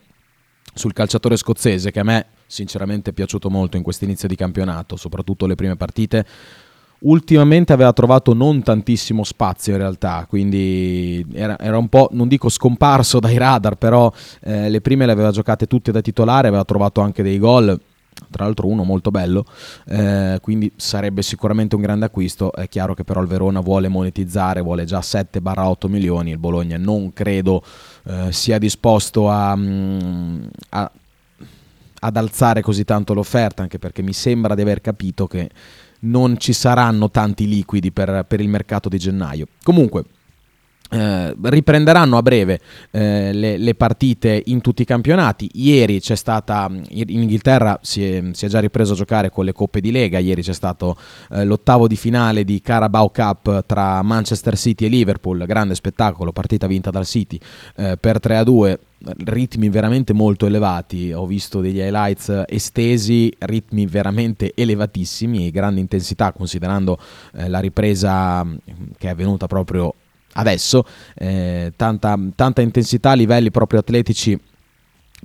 sul 0.73 0.91
calciatore 0.93 1.37
scozzese 1.37 1.91
che 1.91 1.99
a 2.01 2.03
me 2.03 2.25
sinceramente 2.45 3.11
è 3.11 3.13
piaciuto 3.13 3.49
molto 3.49 3.77
in 3.77 3.83
quest'inizio 3.83 4.27
di 4.27 4.35
campionato, 4.35 4.95
soprattutto 4.95 5.45
le 5.45 5.55
prime 5.55 5.77
partite. 5.77 6.25
Ultimamente 7.05 7.73
aveva 7.73 7.91
trovato 7.91 8.33
non 8.33 8.63
tantissimo 8.63 9.25
spazio 9.25 9.73
in 9.73 9.79
realtà, 9.79 10.25
quindi 10.27 11.25
era, 11.33 11.59
era 11.59 11.77
un 11.77 11.89
po', 11.89 12.09
non 12.13 12.29
dico 12.29 12.47
scomparso 12.47 13.19
dai 13.19 13.37
radar, 13.37 13.75
però 13.75 14.11
eh, 14.41 14.69
le 14.69 14.79
prime 14.79 15.05
le 15.05 15.11
aveva 15.11 15.31
giocate 15.31 15.67
tutte 15.67 15.91
da 15.91 15.99
titolare, 15.99 16.47
aveva 16.47 16.63
trovato 16.63 17.01
anche 17.01 17.21
dei 17.21 17.39
gol 17.39 17.77
tra 18.30 18.45
l'altro 18.45 18.68
uno 18.68 18.84
molto 18.84 19.11
bello, 19.11 19.45
eh, 19.86 20.39
quindi 20.41 20.72
sarebbe 20.76 21.22
sicuramente 21.22 21.76
un 21.76 21.82
grande 21.82 22.05
acquisto. 22.05 22.51
È 22.51 22.68
chiaro 22.68 22.93
che 22.93 23.03
però 23.03 23.22
il 23.22 23.28
Verona 23.28 23.59
vuole 23.59 23.88
monetizzare, 23.88 24.61
vuole 24.61 24.86
già 24.86 24.99
7-8 24.99 25.88
milioni, 25.88 26.32
il 26.32 26.38
Bologna 26.38 26.78
non 26.78 27.14
credo 27.14 27.64
eh, 28.05 28.32
sia 28.32 28.57
disposto 28.57 29.30
a, 29.30 29.55
mm, 29.55 30.43
a, 30.70 30.91
ad 31.99 32.18
alzare 32.18 32.61
così 32.61 32.84
tanto 32.84 33.14
l'offerta, 33.14 33.61
anche 33.61 33.80
perché 33.80 34.01
mi 34.01 34.14
sembra 34.14 34.55
di 34.55 34.61
aver 34.61 34.82
capito 34.82 35.28
che 35.28 35.49
non 36.01 36.38
ci 36.38 36.53
saranno 36.53 37.09
tanti 37.09 37.47
liquidi 37.47 37.91
per, 37.91 38.26
per 38.28 38.41
il 38.41 38.49
mercato 38.49 38.89
di 38.89 38.97
gennaio. 38.97 39.47
Comunque, 39.64 40.03
eh, 40.93 41.35
riprenderanno 41.41 42.17
a 42.17 42.21
breve 42.21 42.59
eh, 42.91 43.33
le, 43.33 43.57
le, 43.57 43.73
partite 43.73 44.43
in 44.45 44.61
tutti 44.61 44.83
i 44.83 44.85
campionati. 44.85 45.49
Ieri 45.53 45.99
c'è 45.99 46.15
stata 46.15 46.69
in 46.69 47.21
Inghilterra, 47.21 47.79
si 47.81 48.05
è, 48.05 48.23
si 48.33 48.45
è, 48.45 48.47
già 48.47 48.59
ripreso 48.59 48.93
a 48.93 48.95
giocare 48.95 49.31
con 49.31 49.43
le 49.43 49.53
coppe 49.53 49.81
di 49.81 49.91
Lega. 49.91 50.19
Ieri 50.19 50.43
c'è 50.43 50.53
stato 50.53 50.95
eh, 51.31 51.45
l'ottavo 51.45 51.87
di 51.87 51.95
finale 51.95 52.43
di 52.43 52.61
Carabao 52.61 53.09
Cup 53.09 53.65
tra 53.65 54.03
Manchester 54.03 54.55
City 54.55 54.85
e 54.85 54.89
Liverpool. 54.89 55.45
Grande 55.45 55.73
spettacolo, 55.73 56.31
partita 56.31 56.67
vinta 56.67 56.91
dal 56.91 57.07
City 57.07 57.39
eh, 57.77 57.97
per 57.99 58.19
3 58.19 58.37
a 58.37 58.43
2 58.43 58.79
ritmi 59.25 59.67
veramente 59.67 60.13
molto 60.13 60.45
elevati, 60.45 61.11
ho 61.11 61.25
visto 61.25 61.59
degli 61.59 61.79
highlights 61.79 62.43
estesi, 62.47 63.33
ritmi 63.39 63.85
veramente 63.85 64.53
elevatissimi 64.55 65.45
e 65.45 65.51
grande 65.51 65.81
intensità 65.81 66.31
considerando 66.31 66.97
eh, 67.33 67.49
la 67.49 67.59
ripresa 67.59 68.47
che 68.97 69.07
è 69.07 69.11
avvenuta 69.11 69.47
proprio 69.47 69.93
adesso, 70.34 70.86
eh, 71.15 71.73
tanta, 71.75 72.17
tanta 72.36 72.61
intensità 72.61 73.13
livelli 73.13 73.51
proprio 73.51 73.79
atletici 73.79 74.39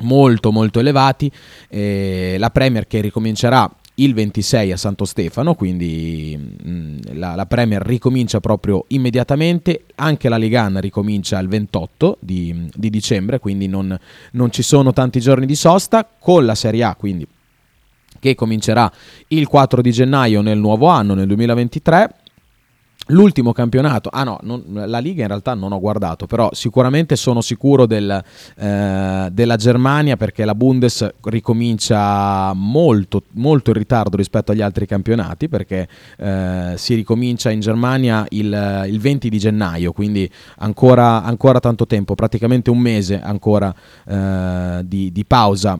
molto 0.00 0.52
molto 0.52 0.80
elevati, 0.80 1.30
eh, 1.68 2.36
la 2.38 2.50
Premier 2.50 2.86
che 2.86 3.00
ricomincerà 3.00 3.68
il 3.98 4.14
26 4.14 4.72
a 4.72 4.76
Santo 4.76 5.04
Stefano, 5.04 5.54
quindi 5.54 6.38
mh, 6.38 6.70
mm, 6.70 6.98
la, 7.14 7.34
la, 7.34 7.46
Premier 7.46 7.82
ricomincia 7.82 8.38
proprio 8.40 8.84
immediatamente, 8.88 9.86
anche 9.96 10.28
la 10.28 10.36
Ligan 10.36 10.80
ricomincia 10.80 11.38
il 11.38 11.48
28 11.48 12.18
di, 12.20 12.68
di 12.74 12.90
dicembre, 12.90 13.40
quindi 13.40 13.66
non, 13.66 13.96
non, 14.32 14.52
ci 14.52 14.62
sono 14.62 14.92
tanti 14.92 15.20
giorni 15.20 15.46
di 15.46 15.56
sosta, 15.56 16.08
con 16.18 16.44
la 16.44 16.54
Serie 16.54 16.84
A 16.84 16.94
quindi 16.94 17.26
che 18.20 18.34
comincerà 18.34 18.90
il 19.28 19.46
4 19.46 19.80
di 19.80 19.92
gennaio 19.92 20.40
nel 20.40 20.58
nuovo 20.58 20.86
anno, 20.86 21.14
nel 21.14 21.26
2023, 21.26 22.14
L'ultimo 23.10 23.52
campionato, 23.52 24.10
ah 24.12 24.22
no, 24.22 24.38
non, 24.42 24.62
la 24.68 24.98
Liga 24.98 25.22
in 25.22 25.28
realtà 25.28 25.54
non 25.54 25.72
ho 25.72 25.80
guardato, 25.80 26.26
però 26.26 26.50
sicuramente 26.52 27.16
sono 27.16 27.40
sicuro 27.40 27.86
del, 27.86 28.22
eh, 28.56 29.28
della 29.32 29.56
Germania 29.56 30.18
perché 30.18 30.44
la 30.44 30.54
Bundes 30.54 31.08
ricomincia 31.22 32.52
molto, 32.52 33.22
molto 33.32 33.70
in 33.70 33.76
ritardo 33.76 34.16
rispetto 34.16 34.52
agli 34.52 34.60
altri 34.60 34.86
campionati 34.86 35.48
perché 35.48 35.88
eh, 36.18 36.74
si 36.76 36.94
ricomincia 36.94 37.50
in 37.50 37.60
Germania 37.60 38.26
il, 38.28 38.84
il, 38.88 39.00
20 39.00 39.30
di 39.30 39.38
gennaio, 39.38 39.92
quindi 39.92 40.30
ancora, 40.58 41.22
ancora, 41.22 41.60
tanto 41.60 41.86
tempo, 41.86 42.14
praticamente 42.14 42.68
un 42.68 42.78
mese 42.78 43.20
ancora 43.22 43.74
eh, 44.06 44.82
di, 44.84 45.10
di 45.12 45.24
pausa 45.24 45.78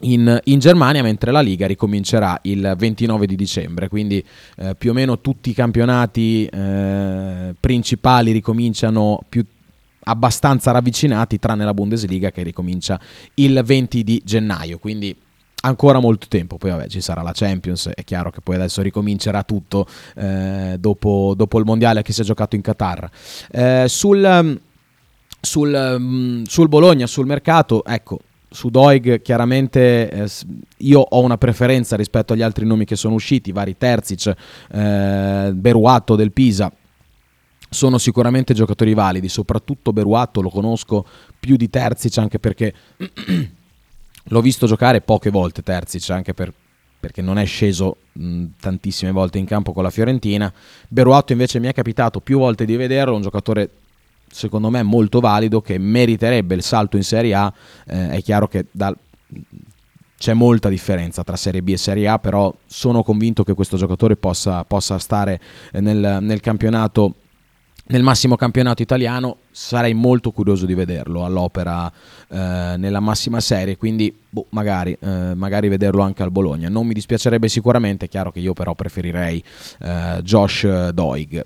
in, 0.00 0.40
in, 0.44 0.58
Germania, 0.58 1.02
mentre 1.02 1.32
la 1.32 1.40
Liga 1.40 1.66
ricomincerà 1.66 2.38
il 2.42 2.74
29 2.76 3.26
di 3.26 3.36
dicembre, 3.36 3.88
quindi 3.88 4.24
eh, 4.56 4.74
più 4.76 4.90
o 4.90 4.94
meno 4.94 5.20
tutti 5.20 5.50
i 5.50 5.54
campionati 5.54 6.44
eh, 6.46 7.54
principali 7.58 8.32
ricominciano 8.32 9.20
più 9.28 9.44
abbastanza 10.04 10.70
ravvicinati, 10.70 11.38
tranne 11.38 11.64
la 11.64 11.74
Bundesliga 11.74 12.30
che 12.30 12.42
ricomincia 12.42 12.98
il 13.34 13.60
20 13.64 14.04
di 14.04 14.22
gennaio, 14.24 14.78
quindi 14.78 15.14
ancora 15.60 15.98
molto 15.98 16.26
tempo, 16.28 16.56
poi 16.56 16.70
vabbè 16.70 16.86
ci 16.86 17.00
sarà 17.00 17.22
la 17.22 17.32
Champions, 17.34 17.90
è 17.94 18.04
chiaro 18.04 18.30
che 18.30 18.40
poi 18.40 18.54
adesso 18.54 18.80
ricomincerà 18.80 19.42
tutto 19.42 19.86
eh, 20.14 20.76
dopo, 20.78 21.34
dopo, 21.36 21.58
il 21.58 21.64
mondiale 21.64 22.02
che 22.02 22.12
si 22.12 22.20
è 22.20 22.24
giocato 22.24 22.54
in 22.54 22.62
Qatar. 22.62 23.10
Eh, 23.50 23.84
sul, 23.88 24.60
sul, 25.40 25.96
mm, 25.98 26.44
sul 26.44 26.68
Bologna, 26.68 27.06
sul 27.06 27.26
mercato, 27.26 27.84
ecco, 27.84 28.20
su 28.50 28.70
Doig 28.70 29.20
chiaramente 29.20 30.10
eh, 30.10 30.30
io 30.78 31.00
ho 31.00 31.20
una 31.20 31.36
preferenza 31.36 31.96
rispetto 31.96 32.32
agli 32.32 32.42
altri 32.42 32.66
nomi 32.66 32.84
che 32.84 32.96
sono 32.96 33.14
usciti, 33.14 33.52
vari 33.52 33.76
Terzic, 33.76 34.34
eh, 34.72 35.50
Beruatto 35.54 36.16
del 36.16 36.32
Pisa. 36.32 36.72
Sono 37.70 37.98
sicuramente 37.98 38.54
giocatori 38.54 38.94
validi, 38.94 39.28
soprattutto 39.28 39.92
Beruatto 39.92 40.40
lo 40.40 40.48
conosco 40.48 41.04
più 41.38 41.56
di 41.56 41.68
Terzic 41.68 42.16
anche 42.16 42.38
perché 42.38 42.72
l'ho 44.24 44.40
visto 44.40 44.66
giocare 44.66 45.02
poche 45.02 45.30
volte 45.30 45.62
Terzic 45.62 46.08
anche 46.08 46.32
per, 46.32 46.52
perché 46.98 47.20
non 47.20 47.38
è 47.38 47.44
sceso 47.44 47.96
mh, 48.12 48.44
tantissime 48.58 49.12
volte 49.12 49.36
in 49.36 49.44
campo 49.44 49.72
con 49.72 49.82
la 49.82 49.90
Fiorentina. 49.90 50.50
Beruatto 50.88 51.32
invece 51.32 51.58
mi 51.58 51.66
è 51.66 51.74
capitato 51.74 52.20
più 52.20 52.38
volte 52.38 52.64
di 52.64 52.76
vederlo, 52.76 53.14
un 53.14 53.22
giocatore 53.22 53.70
secondo 54.30 54.70
me 54.70 54.82
molto 54.82 55.20
valido 55.20 55.60
che 55.60 55.78
meriterebbe 55.78 56.54
il 56.54 56.62
salto 56.62 56.96
in 56.96 57.04
Serie 57.04 57.34
A. 57.34 57.52
Eh, 57.86 58.10
è 58.10 58.22
chiaro 58.22 58.48
che 58.48 58.66
dal, 58.70 58.96
c'è 60.18 60.34
molta 60.34 60.68
differenza 60.68 61.22
tra 61.22 61.36
Serie 61.36 61.62
B 61.62 61.68
e 61.68 61.76
Serie 61.76 62.08
A, 62.08 62.18
però 62.18 62.52
sono 62.66 63.02
convinto 63.02 63.44
che 63.44 63.54
questo 63.54 63.76
giocatore 63.76 64.16
possa, 64.16 64.64
possa 64.64 64.98
stare 64.98 65.40
nel, 65.72 66.18
nel 66.20 66.40
campionato 66.40 67.14
nel 67.88 68.02
massimo 68.02 68.36
campionato 68.36 68.82
italiano. 68.82 69.38
Sarei 69.50 69.94
molto 69.94 70.30
curioso 70.30 70.66
di 70.66 70.74
vederlo 70.74 71.24
all'opera 71.24 71.90
eh, 72.28 72.74
nella 72.76 73.00
massima 73.00 73.40
serie 73.40 73.76
quindi 73.76 74.14
boh, 74.28 74.46
magari, 74.50 74.96
eh, 75.00 75.34
magari, 75.34 75.68
vederlo 75.68 76.02
anche 76.02 76.22
al 76.22 76.30
Bologna. 76.30 76.68
Non 76.68 76.86
mi 76.86 76.94
dispiacerebbe 76.94 77.48
sicuramente 77.48 78.06
è 78.06 78.08
chiaro 78.08 78.30
che 78.30 78.40
io 78.40 78.52
però 78.52 78.74
preferirei 78.74 79.42
eh, 79.80 80.20
Josh 80.22 80.88
Doig 80.90 81.44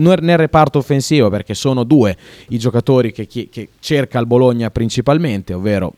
nel 0.00 0.36
reparto 0.36 0.78
offensivo 0.78 1.28
perché 1.30 1.54
sono 1.54 1.84
due 1.84 2.16
i 2.48 2.58
giocatori 2.58 3.12
che, 3.12 3.26
che 3.26 3.68
cerca 3.78 4.18
il 4.18 4.26
Bologna 4.26 4.70
principalmente, 4.70 5.54
ovvero 5.54 5.94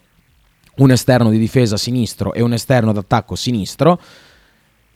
un 0.76 0.90
esterno 0.90 1.30
di 1.30 1.38
difesa 1.38 1.76
sinistro 1.76 2.32
e 2.32 2.42
un 2.42 2.53
esterno 2.53 2.92
d'attacco 2.92 3.34
sinistro. 3.34 4.00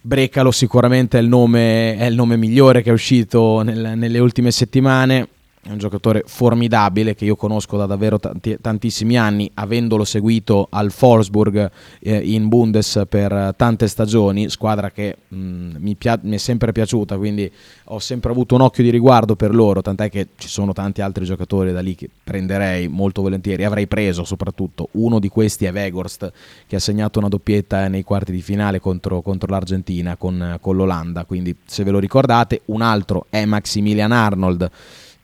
Brecalo 0.00 0.52
sicuramente 0.52 1.18
è 1.18 1.20
il 1.20 1.28
nome, 1.28 1.96
è 1.96 2.04
il 2.04 2.14
nome 2.14 2.36
migliore 2.36 2.82
che 2.82 2.90
è 2.90 2.92
uscito 2.92 3.62
nel, 3.62 3.94
nelle 3.96 4.18
ultime 4.18 4.52
settimane 4.52 5.28
è 5.66 5.72
un 5.72 5.78
giocatore 5.78 6.22
formidabile 6.26 7.16
che 7.16 7.24
io 7.24 7.34
conosco 7.34 7.76
da 7.76 7.86
davvero 7.86 8.20
tanti, 8.20 8.56
tantissimi 8.60 9.18
anni, 9.18 9.50
avendolo 9.54 10.04
seguito 10.04 10.68
al 10.70 10.92
Forsburg 10.92 11.70
eh, 12.00 12.18
in 12.18 12.46
Bundes 12.46 13.02
per 13.08 13.54
tante 13.56 13.88
stagioni, 13.88 14.48
squadra 14.48 14.90
che 14.90 15.16
mh, 15.26 15.36
mm, 15.36 15.74
mi, 15.78 15.96
pia- 15.96 16.20
mi, 16.22 16.36
è 16.36 16.38
sempre 16.38 16.70
piaciuta, 16.70 17.16
quindi 17.16 17.50
ho 17.86 17.98
sempre 17.98 18.30
avuto 18.30 18.54
un 18.54 18.60
occhio 18.60 18.84
di 18.84 18.90
riguardo 18.90 19.34
per 19.34 19.52
loro, 19.52 19.82
tant'è 19.82 20.08
che 20.08 20.28
ci 20.36 20.48
sono 20.48 20.72
tanti 20.72 21.00
altri 21.00 21.24
giocatori 21.24 21.72
da 21.72 21.80
lì 21.80 21.96
che 21.96 22.08
prenderei 22.22 22.86
molto 22.86 23.22
volentieri, 23.22 23.64
avrei 23.64 23.88
preso 23.88 24.22
soprattutto. 24.22 24.88
Uno 24.92 25.18
di 25.18 25.28
questi 25.28 25.64
è 25.64 25.72
Vegorst, 25.72 26.32
che 26.66 26.76
ha 26.76 26.80
segnato 26.80 27.18
una 27.18 27.28
doppietta 27.28 27.88
nei 27.88 28.04
quarti 28.04 28.30
di 28.30 28.40
finale 28.40 28.78
contro, 28.78 29.20
contro 29.20 29.50
l'Argentina 29.50 30.16
con, 30.16 30.58
con 30.60 30.76
l'Olanda, 30.76 31.24
quindi 31.24 31.56
se 31.64 31.82
ve 31.82 31.90
lo 31.90 31.98
ricordate, 31.98 32.62
un 32.66 32.82
altro 32.82 33.26
è 33.30 33.44
Maximilian 33.44 34.12
Arnold 34.12 34.70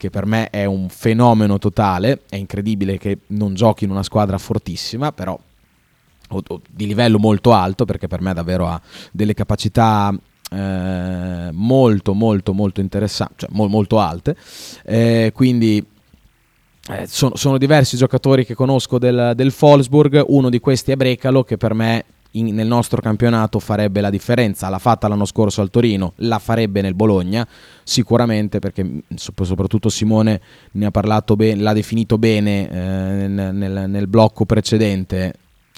che 0.03 0.11
per 0.11 0.26
me 0.26 0.50
è 0.50 0.64
un 0.64 0.88
fenomeno 0.88 1.59
totale, 1.59 2.22
è 2.28 2.34
incredibile 2.34 2.98
che 2.98 3.18
non 3.28 3.55
giochi 3.55 3.84
in 3.84 3.90
una 3.90 4.03
squadra 4.03 4.36
fortissima, 4.36 5.12
però 5.12 5.38
o, 6.28 6.42
o, 6.44 6.61
di 6.68 6.88
livello 6.88 7.20
molto 7.20 7.53
alto, 7.53 7.84
perché 7.84 8.09
per 8.09 8.20
me 8.20 8.34
davvero 8.34 8.66
ha 8.66 8.80
delle 9.12 9.32
capacità 9.32 10.12
eh, 10.50 11.50
molto 11.53 12.14
molto 12.14 12.53
molto 12.53 12.80
interessanti, 12.80 13.34
cioè 13.36 13.50
mo, 13.53 13.68
molto 13.68 14.00
alte, 14.00 14.34
eh, 14.84 15.30
quindi 15.32 15.86
eh, 16.90 17.07
sono, 17.07 17.36
sono, 17.36 17.57
diversi 17.57 17.96
giocatori 17.96 18.44
che 18.44 18.55
conosco 18.55 18.98
del, 18.98 19.34
del 19.36 19.55
Wolfsburg, 19.57 20.24
uno 20.26 20.50
di 20.50 20.59
questi 20.59 20.90
è 20.90 20.96
Brecalo 20.96 21.44
che 21.44 21.57
per 21.57 21.74
me 21.74 22.05
in, 22.32 22.54
nel 22.54 22.66
nostro 22.66 23.00
campionato 23.00 23.58
farebbe 23.58 24.00
la 24.00 24.10
differenza. 24.10 24.68
L'ha 24.68 24.78
fatta 24.78 25.08
l'anno 25.08 25.24
scorso 25.24 25.60
al 25.60 25.70
Torino, 25.70 26.12
la 26.16 26.38
farebbe 26.38 26.80
nel 26.80 26.94
Bologna, 26.94 27.46
sicuramente 27.82 28.58
perché 28.58 28.84
mm, 28.84 28.98
soprattutto 29.14 29.88
Simone 29.88 30.40
ne 30.72 30.86
ha 30.86 30.90
parlato 30.90 31.36
bene, 31.36 31.62
l'ha 31.62 31.72
definito 31.72 32.18
bene 32.18 32.70
eh, 32.70 33.28
nel, 33.28 33.84
nel, 33.88 34.06
blocco 34.06 34.44
precedente 34.44 35.34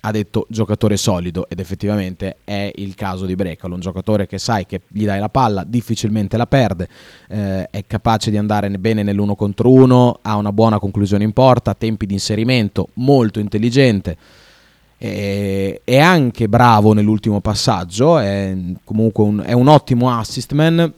ha 0.07 0.11
detto 0.11 0.47
giocatore 0.51 0.99
solido 0.99 1.47
ed 1.49 1.61
effettivamente 1.61 2.37
è 2.45 2.71
il 2.75 2.95
caso 2.95 3.25
di 3.25 3.35
Brecalo, 3.35 3.73
un 3.73 3.81
giocatore 3.81 4.27
che 4.27 4.37
sai 4.37 4.67
che 4.67 4.83
gli 4.89 5.07
dai 5.07 5.19
la 5.19 5.31
palla, 5.31 5.65
difficilmente 5.67 6.37
la 6.37 6.47
perde, 6.47 6.89
eh, 7.29 7.67
è 7.71 7.85
capace 7.87 8.31
di 8.31 8.37
andare 8.37 8.69
bene 8.71 9.03
nell'uno 9.03 9.35
contro 9.35 9.71
uno, 9.73 10.19
ha 10.21 10.37
una 10.37 10.53
buona 10.53 10.79
conclusione 10.79 11.25
in 11.25 11.33
porta, 11.33 11.73
tempi 11.73 12.05
di 12.05 12.13
inserimento, 12.13 12.89
molto 12.95 13.41
intelligente 13.41 14.17
è 15.85 15.99
anche 15.99 16.49
bravo 16.49 16.95
nell'ultimo 16.95 17.41
passaggio, 17.41 18.17
è 18.19 18.57
comunque 18.85 19.23
un, 19.25 19.43
è 19.45 19.53
un 19.53 19.69
ottimo 19.69 20.11
assist 20.11 20.53
man, 20.53 20.91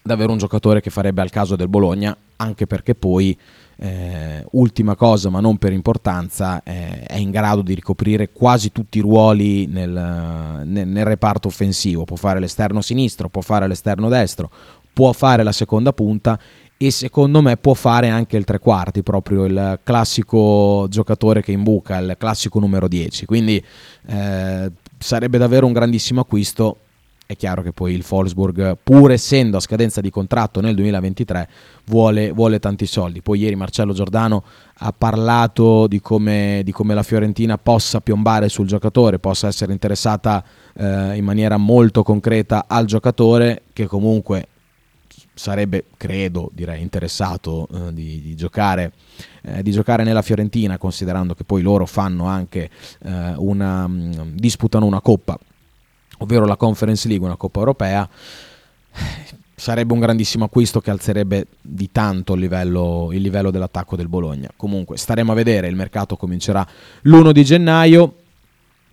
davvero 0.00 0.30
un 0.30 0.38
giocatore 0.38 0.80
che 0.80 0.90
farebbe 0.90 1.20
al 1.20 1.30
caso 1.30 1.56
del 1.56 1.66
Bologna, 1.66 2.16
anche 2.36 2.68
perché 2.68 2.94
poi, 2.94 3.36
eh, 3.76 4.46
ultima 4.52 4.94
cosa 4.94 5.30
ma 5.30 5.40
non 5.40 5.58
per 5.58 5.72
importanza, 5.72 6.62
eh, 6.62 7.02
è 7.02 7.16
in 7.16 7.32
grado 7.32 7.62
di 7.62 7.74
ricoprire 7.74 8.30
quasi 8.30 8.70
tutti 8.70 8.98
i 8.98 9.00
ruoli 9.00 9.66
nel, 9.66 10.62
nel, 10.64 10.86
nel 10.86 11.04
reparto 11.04 11.48
offensivo, 11.48 12.04
può 12.04 12.14
fare 12.14 12.38
l'esterno 12.38 12.80
sinistro, 12.80 13.28
può 13.28 13.42
fare 13.42 13.66
l'esterno 13.66 14.08
destro, 14.08 14.48
può 14.92 15.12
fare 15.12 15.42
la 15.42 15.52
seconda 15.52 15.92
punta 15.92 16.38
e 16.86 16.90
secondo 16.90 17.42
me 17.42 17.56
può 17.56 17.74
fare 17.74 18.08
anche 18.08 18.36
il 18.36 18.44
tre 18.44 18.58
quarti, 18.58 19.02
proprio 19.02 19.44
il 19.44 19.78
classico 19.84 20.86
giocatore 20.88 21.40
che 21.40 21.52
imbuca, 21.52 21.98
il 21.98 22.16
classico 22.18 22.58
numero 22.58 22.88
10. 22.88 23.24
Quindi 23.24 23.62
eh, 24.06 24.70
sarebbe 24.98 25.38
davvero 25.38 25.66
un 25.66 25.72
grandissimo 25.72 26.22
acquisto 26.22 26.78
è 27.24 27.36
chiaro 27.36 27.62
che 27.62 27.72
poi 27.72 27.94
il 27.94 28.04
Wolfsburg, 28.06 28.76
pur 28.82 29.10
essendo 29.10 29.56
a 29.56 29.60
scadenza 29.60 30.02
di 30.02 30.10
contratto 30.10 30.60
nel 30.60 30.74
2023, 30.74 31.48
vuole, 31.86 32.30
vuole 32.30 32.58
tanti 32.58 32.84
soldi. 32.84 33.22
Poi 33.22 33.38
ieri 33.38 33.54
Marcello 33.54 33.94
Giordano 33.94 34.44
ha 34.78 34.92
parlato 34.92 35.86
di 35.86 36.00
come, 36.00 36.60
di 36.62 36.72
come, 36.72 36.92
la 36.92 37.02
Fiorentina 37.02 37.56
possa 37.56 38.00
piombare 38.00 38.50
sul 38.50 38.66
giocatore, 38.66 39.18
possa 39.18 39.46
essere 39.46 39.72
interessata 39.72 40.44
eh, 40.76 41.16
in 41.16 41.24
maniera 41.24 41.56
molto 41.56 42.02
concreta 42.02 42.66
al 42.68 42.84
giocatore 42.84 43.62
che 43.72 43.86
comunque 43.86 44.48
sarebbe, 45.34 45.84
credo, 45.96 46.50
direi, 46.52 46.82
interessato 46.82 47.66
eh, 47.72 47.92
di, 47.92 48.20
di, 48.20 48.36
giocare, 48.36 48.92
eh, 49.42 49.62
di, 49.62 49.70
giocare, 49.70 50.04
nella 50.04 50.22
Fiorentina, 50.22 50.78
considerando 50.78 51.34
che 51.34 51.44
poi 51.44 51.62
loro 51.62 51.86
fanno 51.86 52.26
anche 52.26 52.70
eh, 53.02 53.34
una, 53.36 53.88
mm, 53.88 54.12
disputano 54.34 54.86
una 54.86 55.00
coppa, 55.00 55.38
ovvero 56.18 56.46
la 56.46 56.56
Conference 56.56 57.08
League, 57.08 57.26
una 57.26 57.36
coppa 57.36 57.58
europea. 57.58 58.08
Sarebbe 59.54 59.92
un 59.92 60.00
grandissimo 60.00 60.46
acquisto 60.46 60.80
che 60.80 60.90
alzerebbe 60.90 61.46
di 61.60 61.90
tanto 61.92 62.34
il 62.34 62.40
livello, 62.40 63.10
il 63.12 63.20
livello 63.20 63.50
dell'attacco 63.50 63.94
del 63.94 64.08
Bologna. 64.08 64.50
Comunque 64.56 64.96
staremo 64.96 65.30
a 65.32 65.36
vedere, 65.36 65.68
il 65.68 65.76
mercato 65.76 66.16
comincerà 66.16 66.66
l'1 67.02 67.30
di 67.30 67.44
gennaio. 67.44 68.16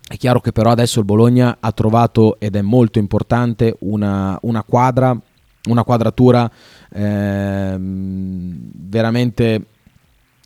È 0.08 0.16
chiaro 0.18 0.42
che 0.42 0.52
però 0.52 0.72
adesso 0.72 1.00
il 1.00 1.06
Bologna 1.06 1.58
ha 1.60 1.72
trovato, 1.72 2.40
ed 2.40 2.56
è 2.56 2.62
molto 2.62 3.00
importante, 3.00 3.76
una, 3.80 4.38
una 4.42 4.64
quadra 4.64 5.20
una 5.68 5.84
quadratura 5.84 6.50
eh, 6.92 7.76
veramente 7.80 9.66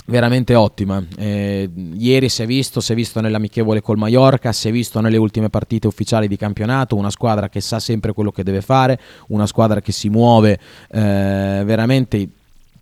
veramente 0.05 0.55
ottima. 0.55 1.03
Eh, 1.15 1.69
ieri 1.97 2.29
si 2.29 2.43
è 2.43 2.45
visto, 2.45 2.81
si 2.81 2.91
è 2.91 2.95
visto 2.95 3.21
nell'amichevole 3.21 3.81
col 3.81 3.97
Mallorca, 3.97 4.51
si 4.51 4.67
è 4.67 4.71
visto 4.71 4.99
nelle 4.99 5.17
ultime 5.17 5.49
partite 5.49 5.87
ufficiali 5.87 6.27
di 6.27 6.37
campionato, 6.37 6.95
una 6.95 7.09
squadra 7.09 7.49
che 7.49 7.61
sa 7.61 7.79
sempre 7.79 8.13
quello 8.13 8.31
che 8.31 8.43
deve 8.43 8.61
fare, 8.61 8.99
una 9.27 9.45
squadra 9.45 9.81
che 9.81 9.91
si 9.91 10.09
muove 10.09 10.59
eh, 10.89 11.61
veramente 11.65 12.27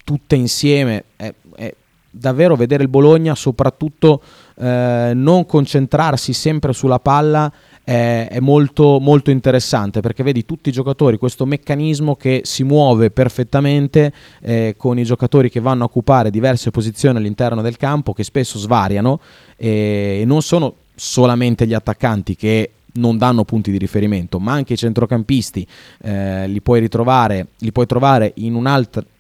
tutte 0.04 0.36
insieme. 0.36 1.04
È, 1.16 1.34
è, 1.56 1.76
davvero 2.14 2.58
vedere 2.58 2.84
il 2.84 2.90
Bologna 2.90 3.36
soprattutto 3.36 4.22
eh, 4.58 5.12
non 5.16 5.46
concentrarsi 5.46 6.34
sempre 6.34 6.74
sulla 6.74 7.00
palla 7.00 7.52
è, 7.84 8.28
è 8.30 8.40
molto, 8.40 9.00
molto 9.00 9.32
interessante 9.32 10.02
perché 10.02 10.24
vedi 10.24 10.46
tutti 10.46 10.70
i 10.70 10.72
giocatori, 10.72 11.18
questo 11.18 11.46
meccanismo 11.46 12.16
che 12.16 12.42
si 12.44 12.64
muove 12.64 13.12
perfettamente 13.12 14.14
eh, 14.42 14.76
con 14.78 15.00
i 15.00 15.04
giocatori 15.04 15.50
che 15.50 15.60
vanno 15.60 15.84
a 15.84 15.86
occupare 15.86 16.30
diverse 16.30 16.72
posizioni 16.72 17.18
all'interno 17.18 17.62
del 17.62 17.78
campo 17.78 18.14
che 18.14 18.24
spesso 18.24 18.58
svariano 18.58 19.20
e 19.56 20.24
non 20.26 20.42
sono 20.42 20.76
solamente 20.96 21.66
gli 21.66 21.74
attaccanti 21.74 22.36
che 22.36 22.72
non 22.94 23.18
danno 23.18 23.46
punti 23.46 23.72
di 23.72 23.78
riferimento, 23.78 24.40
ma 24.40 24.54
anche 24.54 24.74
i 24.74 24.78
centrocampisti 24.78 25.66
eh, 26.02 26.48
li 26.48 26.62
puoi 26.62 26.82
ritrovare, 26.82 27.48
li 27.60 27.72
puoi 27.72 27.86
trovare 27.86 28.34
in, 28.36 28.62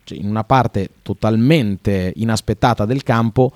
cioè 0.03 0.17
in 0.17 0.27
una 0.27 0.43
parte 0.43 0.89
totalmente 1.01 2.11
inaspettata 2.15 2.85
del 2.85 3.03
campo 3.03 3.51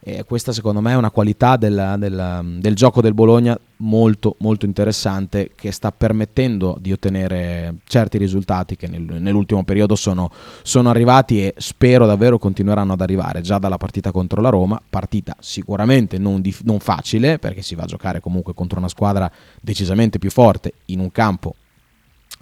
e 0.00 0.24
questa 0.24 0.52
secondo 0.52 0.80
me 0.80 0.92
è 0.92 0.96
una 0.96 1.10
qualità 1.10 1.56
del, 1.56 1.96
del, 1.98 2.56
del, 2.60 2.74
gioco 2.74 3.00
del 3.00 3.14
Bologna 3.14 3.58
molto, 3.78 4.36
molto 4.38 4.64
interessante 4.64 5.50
che 5.54 5.72
sta 5.72 5.90
permettendo 5.90 6.78
di 6.80 6.92
ottenere 6.92 7.76
certi 7.84 8.16
risultati 8.16 8.76
che 8.76 8.86
nel, 8.86 9.02
nell'ultimo 9.02 9.64
periodo 9.64 9.96
sono, 9.96 10.30
sono, 10.62 10.88
arrivati 10.88 11.44
e 11.44 11.54
spero 11.58 12.06
davvero 12.06 12.38
continueranno 12.38 12.92
ad 12.92 13.00
arrivare 13.00 13.40
già 13.40 13.58
dalla 13.58 13.76
partita 13.76 14.12
contro 14.12 14.40
la 14.40 14.50
Roma, 14.50 14.80
partita 14.88 15.36
sicuramente 15.40 16.16
non, 16.18 16.40
di, 16.40 16.54
non 16.62 16.78
facile 16.78 17.38
perché 17.38 17.62
si 17.62 17.74
va 17.74 17.82
a 17.82 17.86
giocare 17.86 18.20
comunque 18.20 18.54
contro 18.54 18.78
una 18.78 18.88
squadra 18.88 19.30
decisamente 19.60 20.18
più 20.18 20.30
forte 20.30 20.74
in 20.86 21.00
un 21.00 21.10
campo 21.10 21.54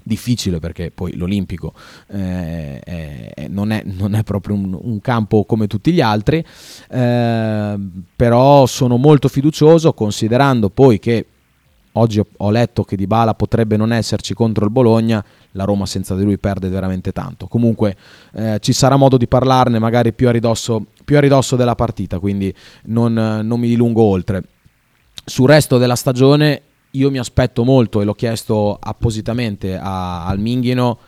difficile 0.06 0.60
perché 0.60 0.92
poi 0.94 1.16
l'Olimpico 1.16 1.72
eh, 2.12 2.78
è, 2.78 3.48
non, 3.48 3.72
è, 3.72 3.82
non, 3.84 4.14
è, 4.14 4.22
proprio 4.22 4.54
un, 4.54 4.78
un, 4.80 5.00
campo 5.00 5.44
come 5.44 5.66
tutti 5.66 5.92
gli 5.92 6.00
altri, 6.00 6.44
eh, 6.90 7.78
però 8.14 8.66
sono 8.66 8.96
molto 8.98 9.26
fiducioso 9.26 9.92
considerando 9.94 10.70
poi 10.70 11.00
che 11.00 11.26
oggi 11.92 12.22
ho, 12.36 12.50
letto 12.50 12.84
che 12.84 12.94
Dybala 12.94 13.34
potrebbe 13.34 13.76
non 13.76 13.92
esserci 13.92 14.32
contro 14.32 14.64
il 14.64 14.70
Bologna, 14.70 15.24
la 15.52 15.64
Roma 15.64 15.86
senza 15.86 16.14
di 16.14 16.22
lui 16.22 16.38
perde 16.38 16.68
veramente 16.68 17.10
tanto. 17.10 17.48
Comunque 17.48 17.96
eh, 18.34 18.58
ci 18.60 18.72
sarà 18.72 18.96
modo 18.96 19.16
di 19.16 19.26
parlarne 19.26 19.80
magari 19.80 20.12
più 20.12 20.28
a 20.28 20.30
ridosso, 20.30 20.86
più 21.04 21.16
a 21.16 21.20
ridosso 21.20 21.56
della 21.56 21.74
partita, 21.74 22.20
quindi 22.20 22.54
non, 22.84 23.12
non 23.12 23.58
mi 23.58 23.66
dilungo 23.66 24.02
oltre. 24.02 24.42
Sul 25.24 25.48
resto 25.48 25.78
della 25.78 25.96
stagione 25.96 26.62
io 26.96 27.10
mi 27.10 27.18
aspetto 27.18 27.64
molto 27.64 28.00
e 28.00 28.04
l'ho 28.04 28.14
chiesto 28.14 28.76
appositamente 28.80 29.76
a, 29.76 30.26
al 30.26 30.38
Minghino 30.38 30.98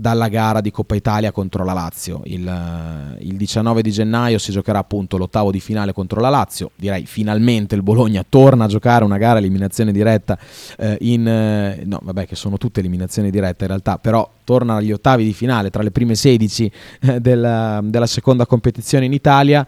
dalla 0.00 0.28
gara 0.28 0.62
di 0.62 0.70
Coppa 0.70 0.94
Italia 0.94 1.30
contro 1.30 1.62
la 1.62 1.74
Lazio. 1.74 2.22
Il, 2.24 2.48
eh, 2.48 3.22
il, 3.22 3.36
19 3.36 3.82
di 3.82 3.90
gennaio 3.90 4.38
si 4.38 4.50
giocherà 4.50 4.78
appunto 4.78 5.18
l'ottavo 5.18 5.50
di 5.50 5.60
finale 5.60 5.92
contro 5.92 6.20
la 6.20 6.30
Lazio. 6.30 6.70
Direi 6.74 7.04
finalmente 7.04 7.74
il 7.74 7.82
Bologna 7.82 8.24
torna 8.26 8.64
a 8.64 8.68
giocare 8.68 9.04
una 9.04 9.18
gara 9.18 9.38
eliminazione 9.38 9.92
diretta 9.92 10.38
eh, 10.78 10.96
in... 11.00 11.28
Eh, 11.28 11.82
no, 11.84 12.00
vabbè 12.02 12.26
che 12.26 12.34
sono 12.34 12.56
tutte 12.56 12.80
eliminazioni 12.80 13.30
dirette 13.30 13.64
in 13.64 13.68
realtà, 13.68 13.98
però 13.98 14.28
torna 14.44 14.76
agli 14.76 14.90
ottavi 14.90 15.22
di 15.22 15.34
finale 15.34 15.68
tra 15.68 15.82
le 15.82 15.90
prime 15.90 16.14
16 16.14 16.72
eh, 17.00 17.20
della, 17.20 17.80
della 17.82 18.06
seconda 18.06 18.46
competizione 18.46 19.04
in 19.04 19.12
Italia 19.12 19.66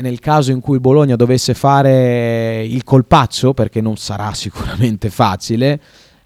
nel 0.00 0.18
caso 0.20 0.50
in 0.52 0.60
cui 0.60 0.78
Bologna 0.78 1.16
dovesse 1.16 1.54
fare 1.54 2.64
il 2.64 2.84
colpaccio, 2.84 3.54
perché 3.54 3.80
non 3.80 3.96
sarà 3.96 4.32
sicuramente 4.34 5.10
facile, 5.10 5.80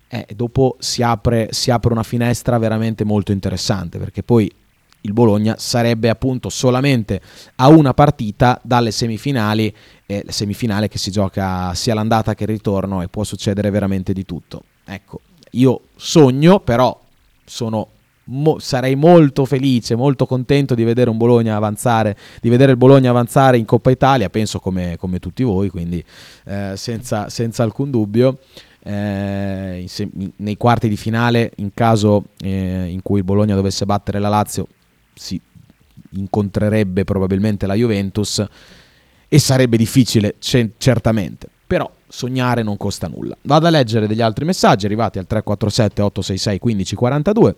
eh, 0.08 0.26
dopo 0.34 0.76
si 0.78 1.02
apre, 1.02 1.48
si 1.50 1.70
apre 1.70 1.92
una 1.92 2.02
finestra 2.02 2.58
veramente 2.58 3.04
molto 3.04 3.32
interessante, 3.32 3.98
perché 3.98 4.22
poi 4.22 4.50
il 5.00 5.12
Bologna 5.12 5.56
sarebbe 5.58 6.08
appunto 6.08 6.48
solamente 6.48 7.20
a 7.56 7.68
una 7.68 7.92
partita 7.92 8.58
dalle 8.62 8.90
semifinali, 8.90 9.74
eh, 10.06 10.22
la 10.24 10.32
semifinale 10.32 10.88
che 10.88 10.98
si 10.98 11.10
gioca 11.10 11.74
sia 11.74 11.94
l'andata 11.94 12.34
che 12.34 12.44
il 12.44 12.50
ritorno 12.50 13.02
e 13.02 13.08
può 13.08 13.24
succedere 13.24 13.70
veramente 13.70 14.12
di 14.12 14.24
tutto. 14.24 14.62
Ecco, 14.84 15.20
io 15.52 15.80
sogno, 15.96 16.60
però 16.60 16.98
sono 17.44 17.88
Mo- 18.26 18.58
sarei 18.58 18.94
molto 18.94 19.44
felice, 19.44 19.94
molto 19.94 20.26
contento 20.26 20.74
di 20.74 20.84
vedere 20.84 21.10
un 21.10 21.16
Bologna 21.16 21.56
avanzare, 21.56 22.16
di 22.40 22.48
vedere 22.48 22.72
il 22.72 22.78
Bologna 22.78 23.10
avanzare 23.10 23.58
in 23.58 23.64
Coppa 23.64 23.90
Italia, 23.90 24.30
penso 24.30 24.60
come, 24.60 24.96
come 24.98 25.18
tutti 25.18 25.42
voi, 25.42 25.68
quindi 25.68 26.02
eh, 26.44 26.72
senza, 26.76 27.28
senza, 27.28 27.62
alcun 27.62 27.90
dubbio. 27.90 28.38
Eh, 28.86 29.86
in, 29.98 30.30
nei 30.36 30.56
quarti 30.56 30.88
di 30.88 30.96
finale, 30.96 31.52
in 31.56 31.72
caso 31.72 32.24
eh, 32.42 32.86
in 32.88 33.02
cui 33.02 33.18
il 33.18 33.24
Bologna 33.24 33.54
dovesse 33.54 33.86
battere 33.86 34.18
la 34.18 34.28
Lazio, 34.28 34.66
si 35.14 35.40
incontrerebbe 36.10 37.04
probabilmente 37.04 37.66
la 37.66 37.74
Juventus 37.74 38.44
e 39.28 39.38
sarebbe 39.38 39.76
difficile, 39.76 40.36
c- 40.38 40.70
certamente. 40.78 41.48
Però 41.66 41.90
sognare 42.06 42.62
non 42.62 42.76
costa 42.76 43.08
nulla. 43.08 43.36
Vado 43.42 43.66
a 43.66 43.70
leggere 43.70 44.06
degli 44.06 44.20
altri 44.20 44.44
messaggi 44.44 44.86
arrivati 44.86 45.18
al 45.18 45.26
347 45.26 46.02
866 46.02 46.60
1542. 46.62 47.56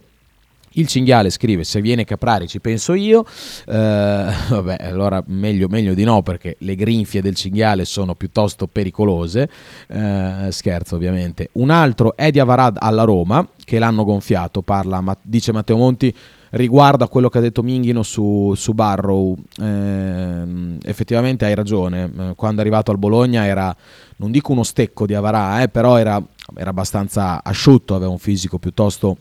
Il 0.76 0.86
cinghiale 0.86 1.30
scrive: 1.30 1.64
Se 1.64 1.80
viene 1.80 2.04
Caprari 2.04 2.46
ci 2.46 2.60
penso 2.60 2.94
io. 2.94 3.24
Eh, 3.66 3.72
vabbè, 4.48 4.76
allora 4.80 5.22
meglio, 5.26 5.68
meglio, 5.68 5.94
di 5.94 6.04
no, 6.04 6.22
perché 6.22 6.56
le 6.60 6.74
grinfie 6.74 7.22
del 7.22 7.34
cinghiale 7.34 7.84
sono 7.84 8.14
piuttosto 8.14 8.66
pericolose. 8.66 9.48
Eh, 9.88 10.48
scherzo, 10.50 10.96
ovviamente. 10.96 11.48
Un 11.52 11.70
altro 11.70 12.14
è 12.16 12.30
di 12.30 12.38
Avarad 12.38 12.76
alla 12.78 13.04
Roma, 13.04 13.46
che 13.64 13.78
l'hanno 13.78 14.04
gonfiato. 14.04 14.62
Parla, 14.62 15.00
ma, 15.00 15.16
dice 15.22 15.52
Matteo 15.52 15.76
Monti 15.76 16.14
riguardo 16.50 17.04
a 17.04 17.08
quello 17.08 17.28
che 17.28 17.38
ha 17.38 17.40
detto 17.40 17.62
Minghino 17.62 18.02
su, 18.02 18.52
su 18.54 18.72
Barrow. 18.72 19.34
Eh, 19.58 20.78
effettivamente 20.82 21.46
hai 21.46 21.54
ragione. 21.54 22.04
Eh, 22.04 22.34
quando 22.34 22.60
è 22.60 22.64
arrivato 22.64 22.90
al 22.90 22.98
Bologna 22.98 23.46
era, 23.46 23.74
non 24.16 24.30
dico 24.30 24.52
uno 24.52 24.62
stecco 24.62 25.06
di 25.06 25.14
Avarà, 25.14 25.62
eh, 25.62 25.68
però 25.68 25.96
era, 25.96 26.22
era 26.54 26.70
abbastanza 26.70 27.42
asciutto, 27.42 27.94
aveva 27.94 28.10
un 28.10 28.18
fisico 28.18 28.58
piuttosto 28.58 29.16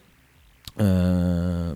eh, 0.76 1.72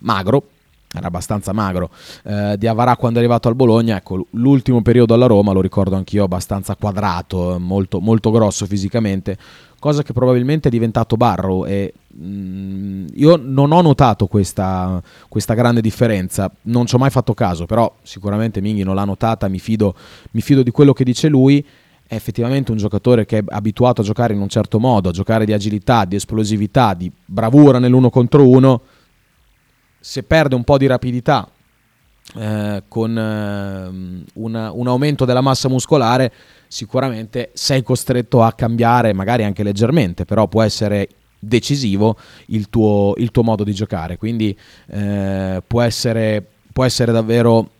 magro, 0.00 0.44
era 0.92 1.06
abbastanza 1.06 1.52
magro, 1.52 1.90
eh, 2.24 2.56
di 2.58 2.66
Avarà 2.66 2.96
quando 2.96 3.18
è 3.18 3.22
arrivato 3.22 3.46
al 3.46 3.54
Bologna, 3.54 3.96
ecco, 3.96 4.26
l'ultimo 4.30 4.82
periodo 4.82 5.14
alla 5.14 5.26
Roma, 5.26 5.52
lo 5.52 5.60
ricordo 5.60 5.94
anch'io, 5.94 6.24
abbastanza 6.24 6.74
quadrato, 6.74 7.58
molto, 7.60 8.00
molto 8.00 8.32
grosso 8.32 8.66
fisicamente, 8.66 9.38
cosa 9.78 10.02
che 10.02 10.12
probabilmente 10.12 10.66
è 10.66 10.70
diventato 10.70 11.16
Barrow 11.16 11.64
e 11.64 11.94
mh, 12.08 12.24
mm, 12.24 13.06
io 13.14 13.40
non 13.40 13.70
ho 13.70 13.80
notato 13.80 14.26
questa, 14.26 15.00
questa, 15.28 15.54
grande 15.54 15.80
differenza, 15.80 16.50
non 16.62 16.86
ci 16.86 16.96
ho 16.96 16.98
mai 16.98 17.10
fatto 17.10 17.34
caso, 17.34 17.66
però 17.66 17.92
sicuramente 18.02 18.60
Minghi 18.60 18.82
non 18.82 18.96
l'ha 18.96 19.04
notata, 19.04 19.46
mi 19.46 19.60
fido, 19.60 19.94
mi 20.32 20.40
fido 20.40 20.64
di 20.64 20.72
quello 20.72 20.92
che 20.92 21.04
dice 21.04 21.28
lui 21.28 21.64
è 22.10 22.16
effettivamente 22.16 22.72
un 22.72 22.76
giocatore 22.76 23.24
che 23.24 23.38
è 23.38 23.44
abituato 23.46 24.00
a 24.00 24.04
giocare 24.04 24.34
in 24.34 24.40
un 24.40 24.48
certo 24.48 24.80
modo, 24.80 25.10
a 25.10 25.12
giocare 25.12 25.44
di 25.44 25.52
agilità, 25.52 26.04
di 26.04 26.16
esplosività, 26.16 26.92
di 26.92 27.08
bravura 27.24 27.78
nell'uno 27.78 28.10
contro 28.10 28.48
uno, 28.48 28.80
se 30.00 30.24
perde 30.24 30.56
un 30.56 30.64
po' 30.64 30.76
di 30.76 30.88
rapidità 30.88 31.48
eh, 32.36 32.82
con 32.88 33.16
eh, 33.16 34.24
un, 34.32 34.70
un, 34.74 34.86
aumento 34.88 35.24
della 35.24 35.40
massa 35.40 35.68
muscolare, 35.68 36.32
sicuramente 36.66 37.50
sei 37.52 37.84
costretto 37.84 38.42
a 38.42 38.54
cambiare, 38.54 39.12
magari 39.12 39.44
anche 39.44 39.62
leggermente, 39.62 40.24
però 40.24 40.48
può 40.48 40.62
essere 40.62 41.10
decisivo 41.38 42.16
il 42.46 42.68
tuo, 42.70 43.14
il 43.18 43.30
tuo 43.30 43.44
modo 43.44 43.62
di 43.62 43.72
giocare. 43.72 44.16
Quindi 44.16 44.58
eh, 44.88 45.62
può, 45.64 45.80
essere, 45.80 46.44
può 46.72 46.82
essere 46.82 47.12
davvero 47.12 47.70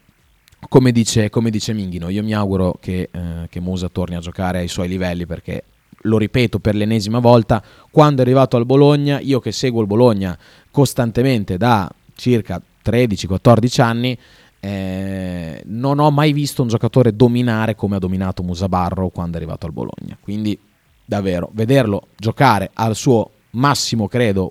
come 0.68 0.92
dice, 0.92 1.30
come 1.30 1.50
dice 1.50 1.72
Minghino, 1.72 2.08
io 2.08 2.22
mi 2.22 2.34
auguro 2.34 2.76
che, 2.80 3.08
eh, 3.10 3.48
che, 3.48 3.60
Musa 3.60 3.88
torni 3.88 4.16
a 4.16 4.20
giocare 4.20 4.58
ai 4.58 4.68
suoi 4.68 4.88
livelli 4.88 5.26
perché, 5.26 5.64
lo 6.04 6.18
ripeto 6.18 6.58
per 6.58 6.74
l'ennesima 6.74 7.18
volta, 7.18 7.62
quando 7.90 8.22
è 8.22 8.24
arrivato 8.24 8.56
al 8.56 8.66
Bologna, 8.66 9.20
io 9.20 9.40
che 9.40 9.52
seguo 9.52 9.80
il 9.80 9.86
Bologna 9.86 10.38
costantemente 10.70 11.56
da 11.56 11.90
circa 12.14 12.60
13-14 12.84 13.80
anni, 13.80 14.18
eh, 14.60 15.62
non 15.66 15.98
ho 15.98 16.10
mai 16.10 16.32
visto 16.32 16.62
un 16.62 16.68
giocatore 16.68 17.16
dominare 17.16 17.74
come 17.74 17.96
ha 17.96 17.98
dominato 17.98 18.42
Musa 18.42 18.68
Barro 18.68 19.08
quando 19.08 19.34
è 19.34 19.40
arrivato 19.40 19.66
al 19.66 19.72
Bologna. 19.72 20.16
Quindi 20.20 20.58
davvero, 21.04 21.50
vederlo 21.52 22.08
giocare 22.16 22.70
al 22.74 22.94
suo 22.94 23.30
massimo, 23.50 24.06
credo, 24.06 24.48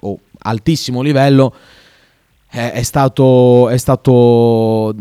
o 0.00 0.18
altissimo 0.38 1.00
livello, 1.00 1.54
è, 2.56 2.82
stato, 2.82 3.68
è 3.68 3.76
stato 3.76 4.94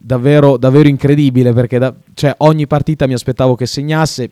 davvero, 0.00 0.56
davvero 0.56 0.88
incredibile 0.88 1.52
perché 1.52 1.78
da, 1.78 1.92
cioè, 2.14 2.32
ogni 2.38 2.68
partita 2.68 3.08
mi 3.08 3.12
aspettavo 3.12 3.56
che 3.56 3.66
segnasse, 3.66 4.30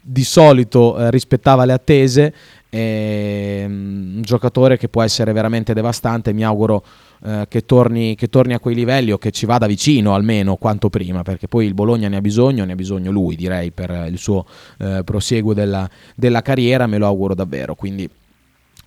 di 0.00 0.24
solito 0.24 0.96
eh, 0.96 1.10
rispettava 1.10 1.66
le 1.66 1.74
attese, 1.74 2.34
è 2.70 3.66
mm, 3.68 4.16
un 4.16 4.22
giocatore 4.22 4.78
che 4.78 4.88
può 4.88 5.02
essere 5.02 5.32
veramente 5.32 5.74
devastante, 5.74 6.32
mi 6.32 6.42
auguro 6.42 6.82
eh, 7.22 7.44
che, 7.50 7.66
torni, 7.66 8.14
che, 8.14 8.28
torni, 8.28 8.54
a 8.54 8.60
quei 8.60 8.74
livelli 8.74 9.12
o 9.12 9.18
che 9.18 9.30
ci 9.30 9.44
vada 9.44 9.66
vicino 9.66 10.14
almeno 10.14 10.56
quanto 10.56 10.88
prima, 10.88 11.22
perché 11.22 11.48
poi 11.48 11.66
il 11.66 11.74
Bologna 11.74 12.08
ne 12.08 12.16
ha 12.16 12.22
bisogno, 12.22 12.64
ne 12.64 12.72
ha 12.72 12.76
bisogno 12.76 13.10
lui 13.10 13.36
direi 13.36 13.70
per 13.72 14.06
il 14.10 14.16
suo 14.16 14.46
eh, 14.78 15.02
prosieguo 15.04 15.52
della, 15.52 15.86
della 16.14 16.40
carriera, 16.40 16.86
me 16.86 16.96
lo 16.96 17.04
auguro 17.04 17.34
davvero, 17.34 17.74
quindi 17.74 18.08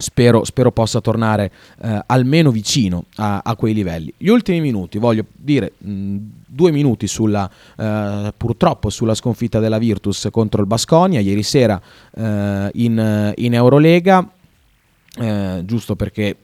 Spero, 0.02 0.44
spero, 0.44 0.72
possa 0.72 1.00
tornare 1.00 1.52
eh, 1.82 2.02
almeno 2.08 2.52
vicino 2.52 3.06
a, 3.16 3.42
a, 3.44 3.56
quei 3.56 3.74
livelli. 3.74 4.14
Gli 4.18 4.30
ultimi 4.30 4.60
minuti, 4.60 4.98
voglio 4.98 5.26
dire 5.32 5.74
mh, 5.78 6.18
due 6.46 6.72
minuti 6.72 7.08
sulla, 7.08 7.50
eh, 7.78 8.34
purtroppo 8.36 8.90
sulla 8.90 9.14
sconfitta 9.14 9.60
della 9.60 9.78
Virtus 9.78 10.28
contro 10.32 10.62
il 10.62 10.68
Basconia 10.68 11.20
ieri 11.20 11.44
sera 11.44 11.80
eh, 12.16 12.70
in, 12.74 13.34
in, 13.36 13.54
Eurolega, 13.54 14.28
eh, 15.18 15.62
giusto 15.64 15.96
perché 15.96 16.36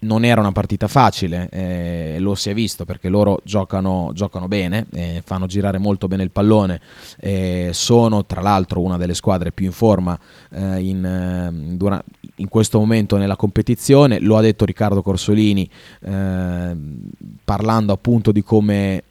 non 0.00 0.24
era 0.24 0.40
una 0.40 0.52
partita 0.52 0.88
facile, 0.88 1.48
eh, 1.50 2.16
lo 2.18 2.34
si 2.34 2.50
è 2.50 2.54
visto 2.54 2.84
perché 2.84 3.08
loro 3.08 3.40
giocano, 3.44 4.10
giocano 4.12 4.46
bene, 4.46 4.86
eh, 4.92 5.22
fanno 5.24 5.46
girare 5.46 5.78
molto 5.78 6.06
bene 6.06 6.22
il 6.22 6.30
pallone, 6.30 6.80
eh, 7.18 7.70
sono 7.72 8.26
tra 8.26 8.42
l'altro 8.42 8.82
una 8.82 8.98
delle 8.98 9.14
squadre 9.14 9.52
più 9.52 9.66
in 9.66 9.72
forma 9.72 10.18
eh, 10.50 10.80
in, 10.80 11.04
ehm, 11.04 11.76
dura, 11.76 12.02
in, 12.36 12.48
questo 12.48 12.78
momento 12.78 13.16
nella 13.16 13.36
competizione, 13.36 14.20
lo 14.20 14.36
ha 14.36 14.42
detto 14.42 14.66
Riccardo 14.66 15.00
Corsolini 15.00 15.68
ehm, 16.02 17.00
parlando 17.42 17.92
appunto 17.92 18.32
di 18.32 18.42
come 18.42 19.02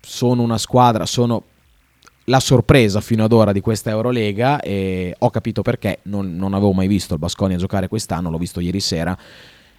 sono 0.00 0.42
una 0.42 0.58
squadra, 0.58 1.04
sono 1.04 1.42
la 2.24 2.40
sorpresa 2.40 3.00
fino 3.00 3.24
ad 3.24 3.32
ora 3.32 3.52
di 3.52 3.60
questa 3.60 3.90
Eurolega 3.90 4.60
e 4.60 5.14
ho 5.18 5.30
capito 5.30 5.62
perché, 5.62 6.00
non, 6.02 6.36
non 6.36 6.54
avevo 6.54 6.72
mai 6.72 6.86
visto 6.86 7.14
il 7.14 7.20
Basconia 7.20 7.56
giocare 7.56 7.88
quest'anno, 7.88 8.30
l'ho 8.30 8.38
visto 8.38 8.60
ieri 8.60 8.80
sera 8.80 9.18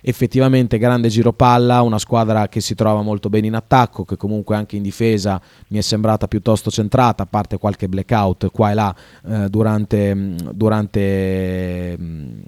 effettivamente 0.01 0.77
grande 0.77 1.09
giro 1.09 1.33
palla, 1.33 1.81
una 1.81 1.99
squadra 1.99 2.47
che 2.47 2.61
si 2.61 2.75
trova 2.75 3.01
molto 3.01 3.29
bene 3.29 3.47
in 3.47 3.55
attacco, 3.55 4.05
che 4.05 4.17
comunque 4.17 4.55
anche 4.55 4.75
in 4.75 4.81
difesa 4.83 5.41
mi 5.67 5.77
è 5.77 5.81
sembrata 5.81 6.27
piuttosto 6.27 6.71
centrata, 6.71 7.23
a 7.23 7.25
parte 7.25 7.57
qualche 7.57 7.87
blackout 7.87 8.51
qua 8.51 8.71
e 8.71 8.73
là 8.73 8.95
eh, 9.27 9.49
durante, 9.49 10.15
mm, 10.15 10.37
durante, 10.51 11.97
mm, 11.99 12.39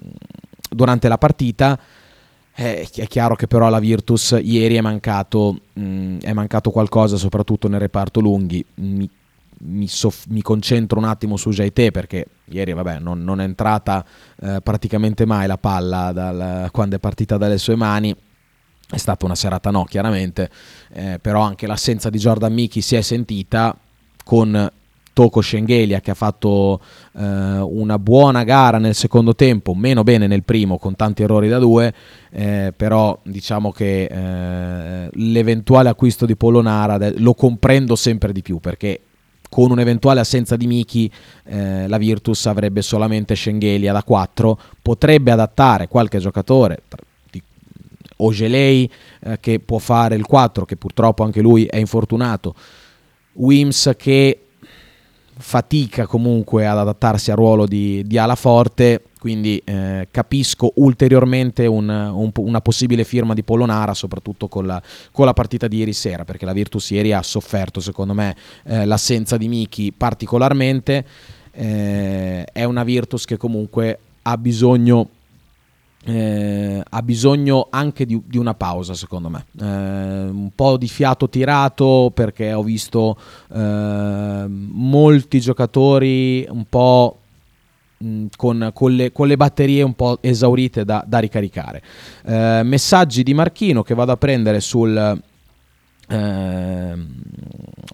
durante, 0.70 1.08
la 1.08 1.18
partita. 1.18 1.78
Eh, 2.54 2.86
è 2.94 3.06
chiaro 3.06 3.34
che 3.34 3.46
però 3.46 3.66
alla 3.66 3.78
Virtus 3.78 4.38
ieri 4.42 4.76
è 4.76 4.80
mancato, 4.80 5.58
mh, 5.72 5.82
mm, 5.82 6.18
è 6.20 6.32
mancato 6.32 6.70
qualcosa, 6.70 7.16
soprattutto 7.16 7.68
nel 7.68 7.80
reparto 7.80 8.20
lunghi. 8.20 8.64
Mi 8.74 9.08
mi, 9.64 9.86
soff- 9.86 10.26
mi, 10.28 10.42
concentro 10.42 10.98
un 10.98 11.04
attimo 11.04 11.36
su 11.36 11.50
Jaite 11.50 11.90
perché 11.90 12.26
ieri 12.46 12.72
vabbè, 12.72 12.98
non, 12.98 13.22
non 13.22 13.40
è 13.40 13.44
entrata 13.44 14.04
eh, 14.40 14.60
praticamente 14.62 15.24
mai 15.24 15.46
la 15.46 15.58
palla 15.58 16.12
dal, 16.12 16.68
quando 16.70 16.96
è 16.96 16.98
partita 16.98 17.36
dalle 17.36 17.58
sue 17.58 17.76
mani. 17.76 18.14
È 18.90 18.98
stata 18.98 19.24
una 19.24 19.34
serata 19.34 19.70
no, 19.70 19.84
chiaramente, 19.84 20.50
eh, 20.92 21.18
però 21.18 21.40
anche 21.40 21.66
l'assenza 21.66 22.10
di 22.10 22.18
Jordan 22.18 22.52
Miki 22.52 22.82
si 22.82 22.94
è 22.94 23.00
sentita 23.00 23.74
con 24.22 24.70
Toko 25.14 25.40
Schengelia 25.40 26.00
che 26.00 26.10
ha 26.10 26.14
fatto 26.14 26.80
eh, 27.14 27.22
una 27.22 27.98
buona 27.98 28.44
gara 28.44 28.78
nel 28.78 28.94
secondo 28.94 29.34
tempo, 29.34 29.74
meno 29.74 30.02
bene 30.02 30.26
nel 30.26 30.42
primo 30.42 30.78
con 30.78 30.94
tanti 30.96 31.22
errori 31.22 31.48
da 31.48 31.58
due, 31.58 31.92
eh, 32.30 32.72
però 32.76 33.18
diciamo 33.22 33.72
che 33.72 34.04
eh, 34.04 35.08
l'eventuale 35.10 35.88
acquisto 35.88 36.26
di 36.26 36.36
Polonara 36.36 37.12
lo 37.16 37.32
comprendo 37.32 37.96
sempre 37.96 38.32
di 38.32 38.42
più 38.42 38.58
perché 38.58 39.00
con 39.52 39.70
un'eventuale 39.70 40.20
assenza 40.20 40.56
di 40.56 40.66
Miki 40.66 41.12
eh, 41.44 41.86
la 41.86 41.98
Virtus 41.98 42.46
avrebbe 42.46 42.80
solamente 42.80 43.34
Schengelia 43.34 43.92
da 43.92 44.02
4, 44.02 44.58
potrebbe 44.80 45.30
adattare 45.30 45.88
qualche 45.88 46.20
giocatore, 46.20 46.84
Ogelei 48.16 48.90
eh, 49.20 49.38
che 49.40 49.60
può 49.60 49.76
fare 49.76 50.14
il 50.14 50.24
4, 50.24 50.64
che 50.64 50.76
purtroppo 50.76 51.22
anche 51.22 51.42
lui 51.42 51.66
è 51.66 51.76
infortunato, 51.76 52.54
Wims 53.34 53.92
che 53.98 54.41
fatica 55.36 56.06
comunque 56.06 56.66
ad 56.66 56.78
adattarsi 56.78 57.30
al 57.30 57.36
ruolo 57.36 57.66
di, 57.66 58.02
di 58.06 58.18
ala 58.18 58.34
forte, 58.34 59.02
quindi 59.18 59.60
eh, 59.64 60.08
capisco 60.10 60.72
ulteriormente 60.76 61.66
un, 61.66 61.88
un, 61.88 62.30
una 62.36 62.60
possibile 62.60 63.04
firma 63.04 63.34
di 63.34 63.42
Polonara, 63.42 63.94
soprattutto 63.94 64.48
con 64.48 64.66
la, 64.66 64.82
con 65.10 65.26
la, 65.26 65.32
partita 65.32 65.68
di 65.68 65.78
ieri 65.78 65.92
sera, 65.92 66.24
perché 66.24 66.44
la 66.44 66.52
Virtus 66.52 66.90
ieri 66.90 67.12
ha 67.12 67.22
sofferto 67.22 67.80
secondo 67.80 68.14
me 68.14 68.36
eh, 68.64 68.84
l'assenza 68.84 69.36
di 69.36 69.48
Miki 69.48 69.92
particolarmente, 69.92 71.04
eh, 71.52 72.44
è 72.44 72.64
una 72.64 72.84
Virtus 72.84 73.24
che 73.24 73.36
comunque 73.36 73.98
ha 74.22 74.36
bisogno 74.36 75.08
eh, 76.04 76.82
ha 76.88 77.02
bisogno 77.02 77.68
anche 77.70 78.04
di, 78.04 78.20
di, 78.26 78.38
una 78.38 78.54
pausa 78.54 78.94
secondo 78.94 79.28
me. 79.28 79.46
Eh, 79.60 79.64
un 79.64 80.50
po' 80.54 80.76
di 80.76 80.88
fiato 80.88 81.28
tirato 81.28 82.10
perché 82.12 82.52
ho 82.52 82.62
visto 82.62 83.16
eh, 83.52 84.44
molti 84.48 85.40
giocatori 85.40 86.46
un 86.48 86.64
po' 86.68 87.18
mh, 87.98 88.26
con, 88.36 88.70
con, 88.72 88.94
le, 88.94 89.12
con, 89.12 89.28
le, 89.28 89.36
batterie 89.36 89.82
un 89.82 89.94
po' 89.94 90.18
esaurite 90.20 90.84
da, 90.84 91.04
da 91.06 91.18
ricaricare. 91.18 91.82
Eh, 92.24 92.62
messaggi 92.64 93.22
di 93.22 93.34
Marchino 93.34 93.82
che 93.82 93.94
vado 93.94 94.12
a 94.12 94.16
prendere 94.16 94.60
sul 94.60 95.20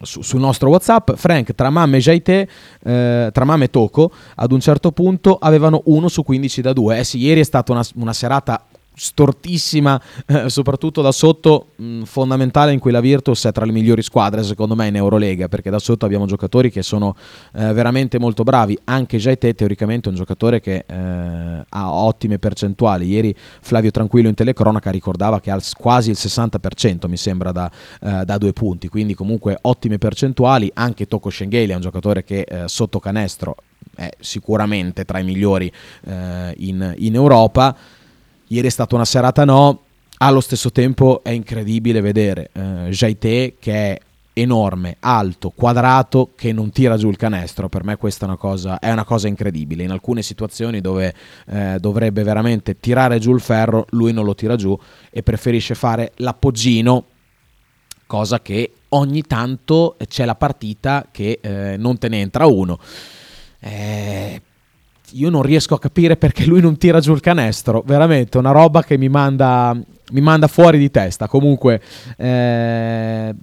su, 0.02 0.22
sul 0.22 0.40
nostro 0.40 0.68
WhatsApp, 0.70 1.12
Frank 1.14 1.54
tra 1.54 1.70
Mam 1.70 1.94
e 1.94 1.98
Jaite, 1.98 2.48
eh, 2.84 3.30
tra 3.32 3.44
Mam 3.44 3.62
e 3.62 3.70
Toco, 3.70 4.10
ad 4.36 4.52
un 4.52 4.60
certo 4.60 4.92
punto 4.92 5.36
avevano 5.36 5.82
1 5.84 6.08
su 6.08 6.22
15 6.22 6.60
da 6.60 6.72
2. 6.72 6.98
Eh 6.98 7.04
sì, 7.04 7.18
ieri 7.18 7.40
è 7.40 7.44
stata 7.44 7.72
una, 7.72 7.84
una 7.96 8.12
serata 8.12 8.64
stortissima, 8.98 10.00
eh, 10.26 10.50
soprattutto 10.50 11.00
da 11.00 11.12
sotto, 11.12 11.68
mh, 11.76 12.02
fondamentale 12.02 12.72
in 12.72 12.80
cui 12.80 12.90
la 12.90 13.00
Virtus 13.00 13.46
è 13.46 13.52
tra 13.52 13.64
le 13.64 13.72
migliori 13.72 14.02
squadre 14.02 14.42
secondo 14.42 14.74
me 14.74 14.88
in 14.88 14.96
Eurolega, 14.96 15.48
perché 15.48 15.70
da 15.70 15.78
sotto 15.78 16.04
abbiamo 16.04 16.26
giocatori 16.26 16.70
che 16.70 16.82
sono 16.82 17.14
eh, 17.54 17.72
veramente 17.72 18.18
molto 18.18 18.42
bravi, 18.42 18.76
anche 18.84 19.18
Jaite 19.18 19.54
teoricamente 19.54 20.08
è 20.08 20.10
un 20.10 20.16
giocatore 20.16 20.60
che 20.60 20.84
eh, 20.86 21.64
ha 21.68 21.92
ottime 21.92 22.38
percentuali, 22.38 23.06
ieri 23.06 23.34
Flavio 23.60 23.90
Tranquillo 23.90 24.28
in 24.28 24.34
telecronaca 24.34 24.90
ricordava 24.90 25.40
che 25.40 25.50
ha 25.50 25.60
quasi 25.76 26.10
il 26.10 26.16
60% 26.18 27.08
mi 27.08 27.16
sembra 27.16 27.52
da, 27.52 27.70
eh, 28.02 28.24
da 28.24 28.38
due 28.38 28.52
punti, 28.52 28.88
quindi 28.88 29.14
comunque 29.14 29.56
ottime 29.62 29.98
percentuali, 29.98 30.70
anche 30.74 31.06
Tocco 31.06 31.30
Schengheli 31.30 31.72
è 31.72 31.74
un 31.74 31.80
giocatore 31.80 32.24
che 32.24 32.40
eh, 32.40 32.64
sotto 32.66 32.98
canestro 32.98 33.56
è 33.98 34.10
sicuramente 34.20 35.04
tra 35.04 35.18
i 35.18 35.24
migliori 35.24 35.70
eh, 36.06 36.54
in, 36.58 36.94
in 36.98 37.14
Europa. 37.14 37.76
Ieri 38.48 38.66
è 38.66 38.70
stata 38.70 38.94
una 38.94 39.04
serata 39.04 39.44
no, 39.44 39.82
allo 40.18 40.40
stesso 40.40 40.70
tempo 40.72 41.22
è 41.22 41.30
incredibile 41.30 42.00
vedere 42.00 42.50
eh, 42.52 42.88
Jaite 42.90 43.56
che 43.58 43.72
è 43.72 43.98
enorme, 44.40 44.96
alto, 45.00 45.50
quadrato, 45.50 46.30
che 46.36 46.52
non 46.52 46.70
tira 46.70 46.96
giù 46.96 47.08
il 47.08 47.16
canestro. 47.16 47.68
Per 47.68 47.84
me 47.84 47.96
questa 47.96 48.24
è 48.24 48.28
una 48.28 48.36
cosa, 48.36 48.78
è 48.78 48.90
una 48.90 49.04
cosa 49.04 49.28
incredibile. 49.28 49.82
In 49.82 49.90
alcune 49.90 50.22
situazioni 50.22 50.80
dove 50.80 51.14
eh, 51.46 51.76
dovrebbe 51.80 52.22
veramente 52.22 52.78
tirare 52.78 53.18
giù 53.18 53.34
il 53.34 53.40
ferro, 53.40 53.86
lui 53.90 54.12
non 54.12 54.24
lo 54.24 54.34
tira 54.34 54.56
giù 54.56 54.78
e 55.10 55.22
preferisce 55.22 55.74
fare 55.74 56.12
l'appoggino, 56.16 57.04
cosa 58.06 58.40
che 58.40 58.72
ogni 58.90 59.22
tanto 59.22 59.96
c'è 60.06 60.24
la 60.24 60.36
partita 60.36 61.06
che 61.10 61.40
eh, 61.42 61.76
non 61.76 61.98
te 61.98 62.08
ne 62.08 62.20
entra 62.20 62.46
uno. 62.46 62.78
Eh, 63.60 64.40
io 65.12 65.30
non 65.30 65.42
riesco 65.42 65.74
a 65.74 65.78
capire 65.78 66.16
perché 66.16 66.44
lui 66.44 66.60
non 66.60 66.76
tira 66.76 67.00
giù 67.00 67.12
il 67.12 67.20
canestro. 67.20 67.82
Veramente 67.84 68.38
una 68.38 68.50
roba 68.50 68.82
che 68.82 68.98
mi 68.98 69.08
manda, 69.08 69.76
mi 70.12 70.20
manda 70.20 70.46
fuori 70.48 70.78
di 70.78 70.90
testa. 70.90 71.28
Comunque, 71.28 71.80
eh, 72.16 73.34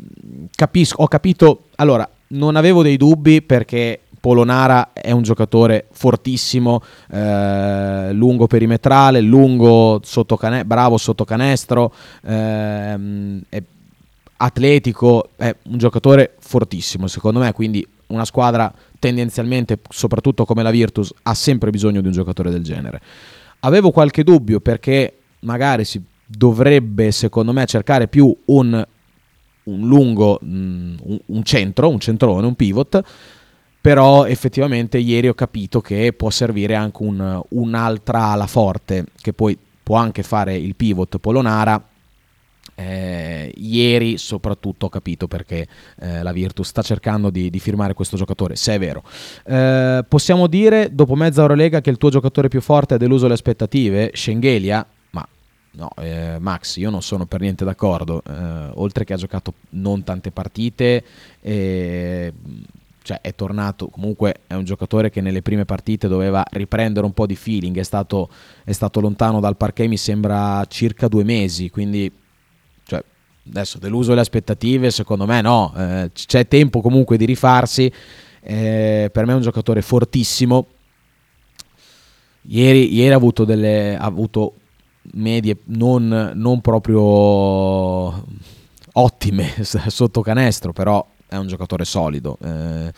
capisco, 0.55 1.01
ho 1.01 1.07
capito. 1.07 1.66
Allora, 1.76 2.07
non 2.28 2.55
avevo 2.55 2.84
dei 2.84 2.97
dubbi 2.97 3.41
perché 3.41 4.01
Polonara 4.26 4.91
è 4.93 5.11
un 5.11 5.22
giocatore 5.22 5.86
fortissimo, 5.91 6.82
eh, 7.11 8.11
lungo 8.11 8.47
perimetrale, 8.47 9.22
lungo 9.22 9.99
sotto 10.03 10.36
cane- 10.36 10.66
bravo 10.66 10.97
sotto 10.97 11.26
canestro, 11.26 11.93
è 12.22 12.97
atletico, 14.38 15.30
è 15.36 15.55
un 15.63 15.78
giocatore 15.78 16.36
fortissimo 16.39 17.07
secondo 17.07 17.39
me, 17.39 17.51
quindi 17.53 17.88
una 18.07 18.26
squadra 18.26 18.74
tendenzialmente, 19.05 19.79
soprattutto 19.89 20.45
come 20.45 20.63
la 20.63 20.71
Virtus, 20.71 21.13
ha 21.21 21.35
sempre 21.35 21.69
bisogno 21.69 22.01
di 22.01 22.07
un 22.07 22.13
giocatore 22.13 22.49
del 22.49 22.63
genere. 22.63 22.99
Avevo 23.59 23.91
qualche 23.91 24.23
dubbio 24.23 24.59
perché 24.59 25.19
magari 25.41 25.85
si 25.85 26.01
dovrebbe 26.25 27.11
secondo 27.11 27.53
me 27.53 27.67
cercare 27.67 28.07
più 28.07 28.35
un, 28.45 28.83
un 29.63 29.87
lungo, 29.87 30.39
mm, 30.43 30.95
un, 31.27 31.43
centro, 31.43 31.89
un 31.89 31.99
centrone, 31.99 32.47
un 32.47 32.55
pivot, 32.55 33.03
però 33.79 34.25
effettivamente 34.25 34.97
ieri 34.97 35.27
ho 35.27 35.35
capito 35.35 35.81
che 35.81 36.11
può 36.13 36.31
servire 36.31 36.73
anche 36.73 37.03
un, 37.03 37.39
un'altra 37.49 38.29
ala 38.29 38.47
forte, 38.47 39.05
che 39.21 39.33
poi 39.33 39.55
può 39.83 39.97
anche 39.97 40.23
fare 40.23 40.55
il 40.55 40.75
pivot 40.75 41.19
Polonara. 41.19 41.89
Eh, 42.78 43.53
ieri 43.55 44.17
soprattutto 44.17 44.88
ho 44.88 44.89
capito 44.89 45.28
perché 45.30 45.65
eh, 45.99 46.21
la 46.21 46.34
Virtus 46.34 46.67
sta 46.67 46.82
cercando 46.82 47.30
di, 47.30 47.49
di, 47.49 47.59
firmare 47.59 47.93
questo 47.93 48.17
giocatore, 48.17 48.57
se 48.57 48.76
è 48.76 48.80
vero. 48.80 49.01
Eh, 49.45 50.03
possiamo 50.07 50.47
dire, 50.47 50.93
dopo 50.93 51.15
mezza 51.15 51.41
Eurolega, 51.41 51.80
che 51.80 51.89
il 51.89 51.97
tuo 51.97 52.09
giocatore 52.09 52.49
più 52.49 52.59
forte 52.59 52.95
ha 52.95 52.97
deluso 52.97 53.28
le 53.28 53.34
aspettative? 53.34 54.11
Schengelia? 54.13 54.86
Ma 55.11 55.26
no, 55.71 55.89
eh, 55.99 56.36
Max, 56.39 56.76
io 56.76 56.89
non 56.89 57.01
sono 57.01 57.26
per 57.26 57.39
niente 57.39 57.63
d'accordo. 57.63 58.21
Eh, 58.28 58.69
oltre 58.73 59.05
che 59.05 59.13
ha 59.13 59.17
giocato 59.17 59.53
non 59.69 60.03
tante 60.03 60.32
partite, 60.32 61.03
cioè 61.41 63.21
è 63.21 63.36
tornato, 63.36 63.88
comunque 63.88 64.41
è 64.47 64.55
un 64.55 64.65
giocatore 64.65 65.09
che 65.09 65.21
nelle 65.21 65.43
prime 65.43 65.63
partite 65.63 66.09
doveva 66.09 66.43
riprendere 66.51 67.05
un 67.05 67.13
po' 67.13 67.28
di 67.28 67.36
feeling, 67.36 67.78
è 67.78 67.84
stato, 67.84 68.30
è 68.65 68.71
stato 68.71 68.99
lontano 68.99 69.39
dal 69.39 69.55
parquet 69.55 69.88
mi 69.88 69.95
sembra 69.95 70.65
circa 70.67 71.07
due 71.07 71.23
mesi, 71.23 71.69
quindi 71.69 72.11
adesso 73.49 73.77
deluso 73.77 74.13
le 74.13 74.21
aspettative, 74.21 74.91
secondo 74.91 75.25
me 75.25 75.41
no, 75.41 75.73
eh, 75.77 76.11
c'è 76.13 76.47
tempo 76.47 76.81
comunque 76.81 77.17
di 77.17 77.25
rifarsi, 77.25 77.91
eh, 78.41 79.09
per 79.11 79.25
me 79.25 79.33
è 79.33 79.35
un 79.35 79.41
giocatore 79.41 79.81
fortissimo, 79.81 80.67
ieri, 82.43 82.93
ieri 82.93 83.13
ha 83.13 83.17
avuto 83.17 83.45
delle... 83.45 83.95
Ha 83.95 84.05
avuto 84.05 84.53
medie 85.13 85.57
non, 85.65 86.31
non 86.33 86.61
proprio 86.61 88.25
ottime 88.93 89.53
sotto 89.63 90.21
canestro, 90.21 90.73
però 90.73 91.05
è 91.27 91.35
un 91.35 91.47
giocatore 91.47 91.85
solido. 91.85 92.37
Eh, 92.41 92.91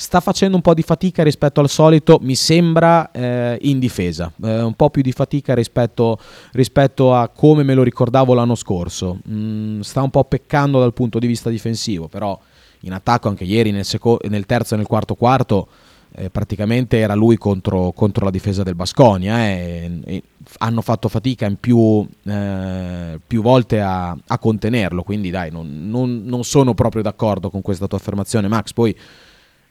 sta 0.00 0.20
facendo 0.20 0.56
un 0.56 0.62
po' 0.62 0.72
di 0.72 0.80
fatica 0.80 1.22
rispetto 1.22 1.60
al 1.60 1.68
solito, 1.68 2.18
mi 2.22 2.34
sembra, 2.34 3.10
eh, 3.10 3.58
in 3.60 3.78
difesa, 3.78 4.32
eh, 4.42 4.62
un 4.62 4.72
po' 4.72 4.88
più 4.88 5.02
di 5.02 5.12
fatica 5.12 5.54
rispetto, 5.54 6.18
rispetto, 6.52 7.14
a 7.14 7.28
come 7.28 7.64
me 7.64 7.74
lo 7.74 7.82
ricordavo 7.82 8.32
l'anno 8.32 8.54
scorso. 8.54 9.18
Mm, 9.28 9.80
sta 9.80 10.00
un 10.00 10.08
po' 10.08 10.24
peccando 10.24 10.80
dal 10.80 10.94
punto 10.94 11.18
di 11.18 11.26
vista 11.26 11.50
difensivo, 11.50 12.08
però 12.08 12.38
in 12.80 12.94
attacco 12.94 13.28
anche 13.28 13.44
ieri 13.44 13.72
nel, 13.72 13.84
seco- 13.84 14.18
nel 14.26 14.46
terzo 14.46 14.72
e 14.72 14.78
nel 14.78 14.86
quarto 14.86 15.14
quarto 15.16 15.68
eh, 16.12 16.30
praticamente 16.30 16.96
era 16.96 17.14
lui 17.14 17.36
contro, 17.36 17.92
contro, 17.92 18.24
la 18.24 18.30
difesa 18.30 18.62
del 18.62 18.74
Basconia 18.74 19.48
eh, 19.48 20.00
e, 20.02 20.22
hanno 20.60 20.80
fatto 20.80 21.08
fatica 21.10 21.44
in 21.44 21.56
più, 21.56 22.08
eh, 22.24 23.20
più 23.26 23.42
volte 23.42 23.82
a, 23.82 24.16
a, 24.26 24.38
contenerlo. 24.38 25.02
Quindi 25.02 25.28
dai 25.28 25.50
non, 25.50 25.90
non, 25.90 26.22
non, 26.24 26.42
sono 26.42 26.72
proprio 26.72 27.02
d'accordo 27.02 27.50
con 27.50 27.60
questa 27.60 27.86
tua 27.86 27.98
affermazione 27.98 28.48
Max. 28.48 28.72
Poi 28.72 28.96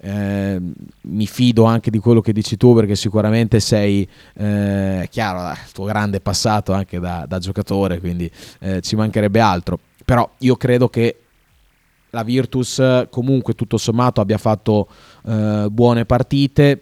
eh, 0.02 0.62
mi 1.02 1.28
fido 1.28 1.66
anche 1.66 1.92
di 1.92 2.00
quello 2.00 2.22
che 2.22 2.32
dici 2.32 2.56
tu 2.56 2.74
perché 2.74 2.96
sicuramente 2.96 3.60
sei 3.60 4.08
eh, 4.36 5.08
chiaro 5.12 5.52
il 5.52 5.72
tuo 5.74 5.86
grande 5.86 6.22
passato 6.22 6.72
anche 6.72 7.00
da, 7.00 7.26
da 7.28 7.40
giocatore 7.40 8.00
quindi 8.00 8.30
eh, 8.60 8.82
ci 8.82 8.96
mancherebbe 8.96 9.40
altro. 9.40 9.80
Però 10.06 10.28
io 10.40 10.56
credo 10.56 10.90
che 10.90 11.18
la 12.12 12.24
Virtus 12.24 12.82
comunque 13.10 13.54
tutto 13.54 13.78
sommato 13.78 14.22
abbia 14.22 14.38
fatto 14.38 14.88
eh, 15.26 15.68
buone 15.70 16.06
partite, 16.06 16.82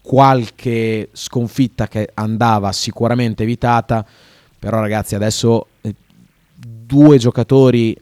qualche 0.00 1.08
sconfitta 1.12 1.88
che 1.88 2.10
andava 2.14 2.70
sicuramente 2.70 3.42
evitata, 3.42 4.06
però 4.58 4.78
ragazzi 4.78 5.16
adesso 5.16 5.66
eh, 5.80 5.94
due 6.54 7.18
giocatori, 7.18 7.96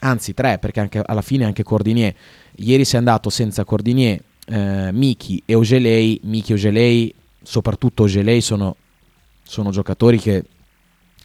anzi 0.00 0.34
tre 0.34 0.58
perché 0.58 0.80
anche 0.80 1.02
alla 1.04 1.22
fine 1.22 1.44
anche 1.44 1.62
Cordinier, 1.62 2.14
ieri 2.58 2.84
si 2.84 2.94
è 2.94 2.98
andato 2.98 3.30
senza 3.30 3.64
Cordinier, 3.64 4.22
eh, 4.46 4.90
Miki 4.92 5.42
e 5.44 5.54
Ogelei, 5.54 6.20
Miki 6.24 6.52
e 6.52 6.54
Ogelei, 6.54 7.14
soprattutto 7.42 8.04
Ogelei 8.04 8.40
sono, 8.40 8.76
sono 9.42 9.70
giocatori 9.70 10.18
che 10.18 10.44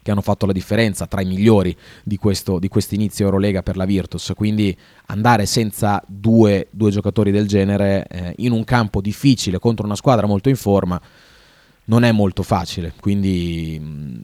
che 0.03 0.11
hanno 0.11 0.21
fatto 0.21 0.45
la 0.45 0.51
differenza 0.51 1.07
tra 1.07 1.21
i 1.21 1.25
migliori 1.25 1.75
di 2.03 2.17
questo 2.17 2.59
di 2.59 2.69
inizio 2.89 3.25
Eurolega 3.25 3.63
per 3.63 3.77
la 3.77 3.85
Virtus. 3.85 4.33
Quindi 4.35 4.77
andare 5.07 5.47
senza 5.47 6.03
due, 6.05 6.67
due 6.69 6.91
giocatori 6.91 7.31
del 7.31 7.47
genere 7.47 8.05
eh, 8.09 8.33
in 8.37 8.51
un 8.51 8.63
campo 8.65 9.01
difficile 9.01 9.57
contro 9.57 9.85
una 9.85 9.95
squadra 9.95 10.27
molto 10.27 10.49
in 10.49 10.57
forma 10.57 11.01
non 11.85 12.03
è 12.03 12.11
molto 12.11 12.43
facile. 12.43 12.93
Quindi 12.99 13.79
mm, 13.81 14.19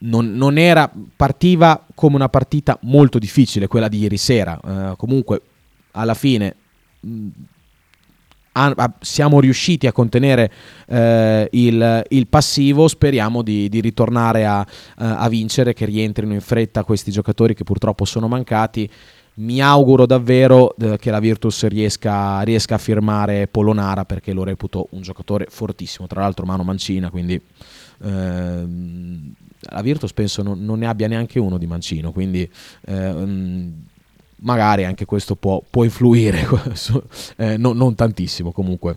non, 0.00 0.32
non, 0.34 0.58
era, 0.58 0.90
partiva 1.16 1.84
come 1.94 2.16
una 2.16 2.28
partita 2.28 2.78
molto 2.82 3.18
difficile 3.18 3.66
quella 3.66 3.88
di 3.88 3.98
ieri 3.98 4.18
sera. 4.18 4.60
Eh, 4.62 4.96
comunque 4.96 5.42
alla 5.92 6.14
fine 6.14 6.54
mh, 7.00 7.10
mm, 7.10 7.28
siamo 9.00 9.40
riusciti 9.40 9.86
a 9.86 9.92
contenere 9.92 10.50
eh, 10.86 11.48
il, 11.52 12.04
il, 12.08 12.26
passivo, 12.26 12.88
speriamo 12.88 13.42
di, 13.42 13.68
di 13.68 13.80
ritornare 13.80 14.44
a, 14.44 14.66
a, 14.96 15.28
vincere, 15.28 15.72
che 15.72 15.84
rientrino 15.84 16.32
in 16.32 16.40
fretta 16.40 16.84
questi 16.84 17.10
giocatori 17.10 17.54
che 17.54 17.64
purtroppo 17.64 18.04
sono 18.04 18.28
mancati. 18.28 18.88
Mi 19.32 19.62
auguro 19.62 20.04
davvero 20.04 20.74
eh, 20.76 20.98
che 20.98 21.10
la 21.10 21.20
Virtus 21.20 21.64
riesca, 21.66 22.40
riesca, 22.42 22.74
a 22.74 22.78
firmare 22.78 23.46
Polonara 23.46 24.04
perché 24.04 24.32
lo 24.32 24.44
reputo 24.44 24.88
un 24.90 25.00
giocatore 25.00 25.46
fortissimo, 25.48 26.06
tra 26.06 26.20
l'altro 26.20 26.44
mano 26.44 26.62
mancina, 26.62 27.08
quindi 27.10 27.40
ehm, 28.02 29.32
la 29.60 29.82
Virtus 29.82 30.12
penso 30.12 30.42
non, 30.42 30.62
non, 30.62 30.80
ne 30.80 30.86
abbia 30.86 31.06
neanche 31.06 31.38
uno 31.38 31.56
di 31.56 31.66
mancino, 31.66 32.12
quindi 32.12 32.50
ehm, 32.86 33.72
magari 34.42 34.84
anche 34.84 35.04
questo 35.04 35.36
può, 35.36 35.62
può 35.68 35.84
influire, 35.84 36.46
eh, 37.36 37.56
no, 37.56 37.72
non 37.72 37.94
tantissimo 37.94 38.52
comunque. 38.52 38.96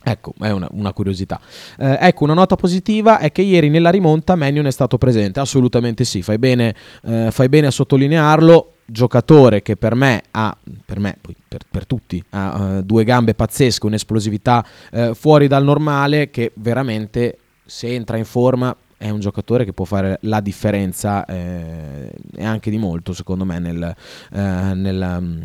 Ecco, 0.00 0.32
è 0.40 0.50
una, 0.50 0.68
una 0.70 0.92
curiosità. 0.92 1.40
Eh, 1.76 1.98
ecco, 2.00 2.24
una 2.24 2.34
nota 2.34 2.56
positiva 2.56 3.18
è 3.18 3.32
che 3.32 3.42
ieri 3.42 3.68
nella 3.68 3.90
rimonta 3.90 4.36
Mannion 4.36 4.66
è 4.66 4.70
stato 4.70 4.96
presente, 4.96 5.40
assolutamente 5.40 6.04
sì, 6.04 6.22
fai 6.22 6.38
bene, 6.38 6.74
eh, 7.02 7.28
fai 7.30 7.48
bene 7.48 7.66
a 7.66 7.70
sottolinearlo, 7.70 8.74
giocatore 8.86 9.60
che 9.60 9.76
per 9.76 9.94
me 9.94 10.22
ha, 10.30 10.56
per 10.84 10.98
me, 10.98 11.18
per, 11.46 11.60
per 11.70 11.86
tutti, 11.86 12.22
ha 12.30 12.78
uh, 12.78 12.82
due 12.82 13.04
gambe 13.04 13.34
pazzesche, 13.34 13.84
un'esplosività 13.84 14.64
uh, 14.92 15.14
fuori 15.14 15.46
dal 15.46 15.64
normale 15.64 16.30
che 16.30 16.52
veramente 16.54 17.38
se 17.66 17.92
entra 17.92 18.16
in 18.16 18.24
forma 18.24 18.74
è 18.98 19.10
un 19.10 19.20
giocatore 19.20 19.64
che 19.64 19.72
può 19.72 19.84
fare 19.84 20.18
la 20.22 20.40
differenza 20.40 21.24
eh, 21.24 22.10
e 22.34 22.44
anche 22.44 22.68
di 22.68 22.78
molto 22.78 23.12
secondo 23.12 23.44
me 23.44 23.60
nel, 23.60 23.94
eh, 24.32 24.40
nel, 24.74 25.18
mm, 25.20 25.42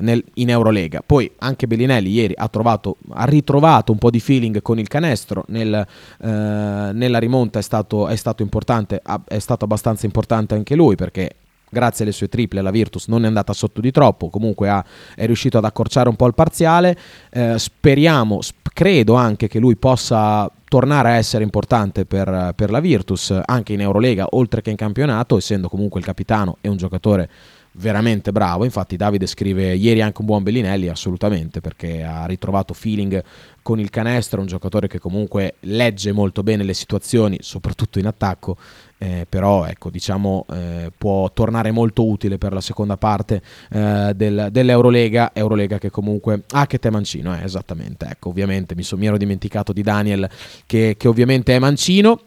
nel, 0.00 0.24
in 0.34 0.50
Eurolega. 0.50 1.02
Poi 1.06 1.30
anche 1.38 1.68
Bellinelli 1.68 2.10
ieri 2.10 2.34
ha, 2.36 2.48
trovato, 2.48 2.96
ha 3.10 3.24
ritrovato 3.24 3.92
un 3.92 3.98
po' 3.98 4.10
di 4.10 4.18
feeling 4.18 4.60
con 4.60 4.80
il 4.80 4.88
canestro, 4.88 5.44
eh, 5.46 5.86
nella 6.18 7.18
rimonta 7.18 7.60
è 7.60 7.62
stato, 7.62 8.08
è 8.08 8.16
stato 8.16 8.42
importante, 8.42 9.00
è 9.26 9.38
stato 9.38 9.64
abbastanza 9.64 10.04
importante 10.04 10.54
anche 10.54 10.74
lui 10.74 10.96
perché 10.96 11.36
grazie 11.68 12.04
alle 12.04 12.12
sue 12.12 12.28
triple 12.28 12.60
la 12.60 12.70
Virtus 12.70 13.06
non 13.08 13.24
è 13.24 13.26
andata 13.26 13.52
sotto 13.52 13.80
di 13.80 13.90
troppo, 13.90 14.30
comunque 14.30 14.68
ha, 14.68 14.84
è 15.14 15.26
riuscito 15.26 15.58
ad 15.58 15.64
accorciare 15.64 16.08
un 16.08 16.16
po' 16.16 16.26
il 16.26 16.34
parziale, 16.34 16.96
eh, 17.30 17.58
speriamo, 17.58 18.40
sp- 18.40 18.70
credo 18.72 19.14
anche 19.14 19.48
che 19.48 19.58
lui 19.58 19.76
possa 19.76 20.50
tornare 20.68 21.10
a 21.10 21.16
essere 21.16 21.44
importante 21.44 22.04
per, 22.04 22.52
per, 22.54 22.70
la 22.70 22.80
Virtus 22.80 23.38
anche 23.44 23.72
in 23.72 23.80
Eurolega 23.80 24.26
oltre 24.30 24.62
che 24.62 24.70
in 24.70 24.76
campionato, 24.76 25.36
essendo 25.36 25.68
comunque 25.68 26.00
il 26.00 26.06
capitano 26.06 26.58
e 26.60 26.68
un 26.68 26.76
giocatore 26.76 27.28
veramente 27.72 28.32
bravo. 28.32 28.64
Infatti, 28.64 28.96
Davide 28.96 29.26
scrive 29.26 29.74
ieri 29.74 30.02
anche 30.02 30.20
un 30.20 30.26
buon 30.26 30.42
Bellinelli, 30.42 30.88
assolutamente, 30.88 31.60
perché 31.60 32.02
ha 32.02 32.26
ritrovato 32.26 32.74
feeling 32.74 33.22
con 33.66 33.80
il 33.80 33.90
canestro. 33.90 34.40
Un 34.40 34.46
giocatore 34.46 34.86
che 34.86 35.00
comunque 35.00 35.54
legge 35.62 36.12
molto 36.12 36.44
bene 36.44 36.62
le 36.62 36.72
situazioni, 36.72 37.38
soprattutto 37.40 37.98
in 37.98 38.06
attacco. 38.06 38.56
Eh, 38.98 39.26
però 39.28 39.66
ecco 39.66 39.90
diciamo 39.90 40.46
eh, 40.50 40.90
può 40.96 41.30
tornare 41.30 41.70
molto 41.70 42.08
utile 42.08 42.38
per 42.38 42.54
la 42.54 42.62
seconda 42.62 42.96
parte 42.96 43.42
eh, 43.70 44.12
del, 44.16 44.48
dell'Eurolega 44.50 45.32
Eurolega 45.34 45.76
che 45.76 45.90
comunque 45.90 46.44
ah 46.52 46.66
che 46.66 46.78
te 46.78 46.88
mancino 46.88 47.36
eh, 47.36 47.44
esattamente 47.44 48.06
ecco 48.06 48.30
ovviamente 48.30 48.74
mi, 48.74 48.82
so, 48.82 48.96
mi 48.96 49.04
ero 49.04 49.18
dimenticato 49.18 49.74
di 49.74 49.82
Daniel 49.82 50.26
che, 50.64 50.94
che 50.96 51.08
ovviamente 51.08 51.54
è 51.54 51.58
mancino 51.58 52.18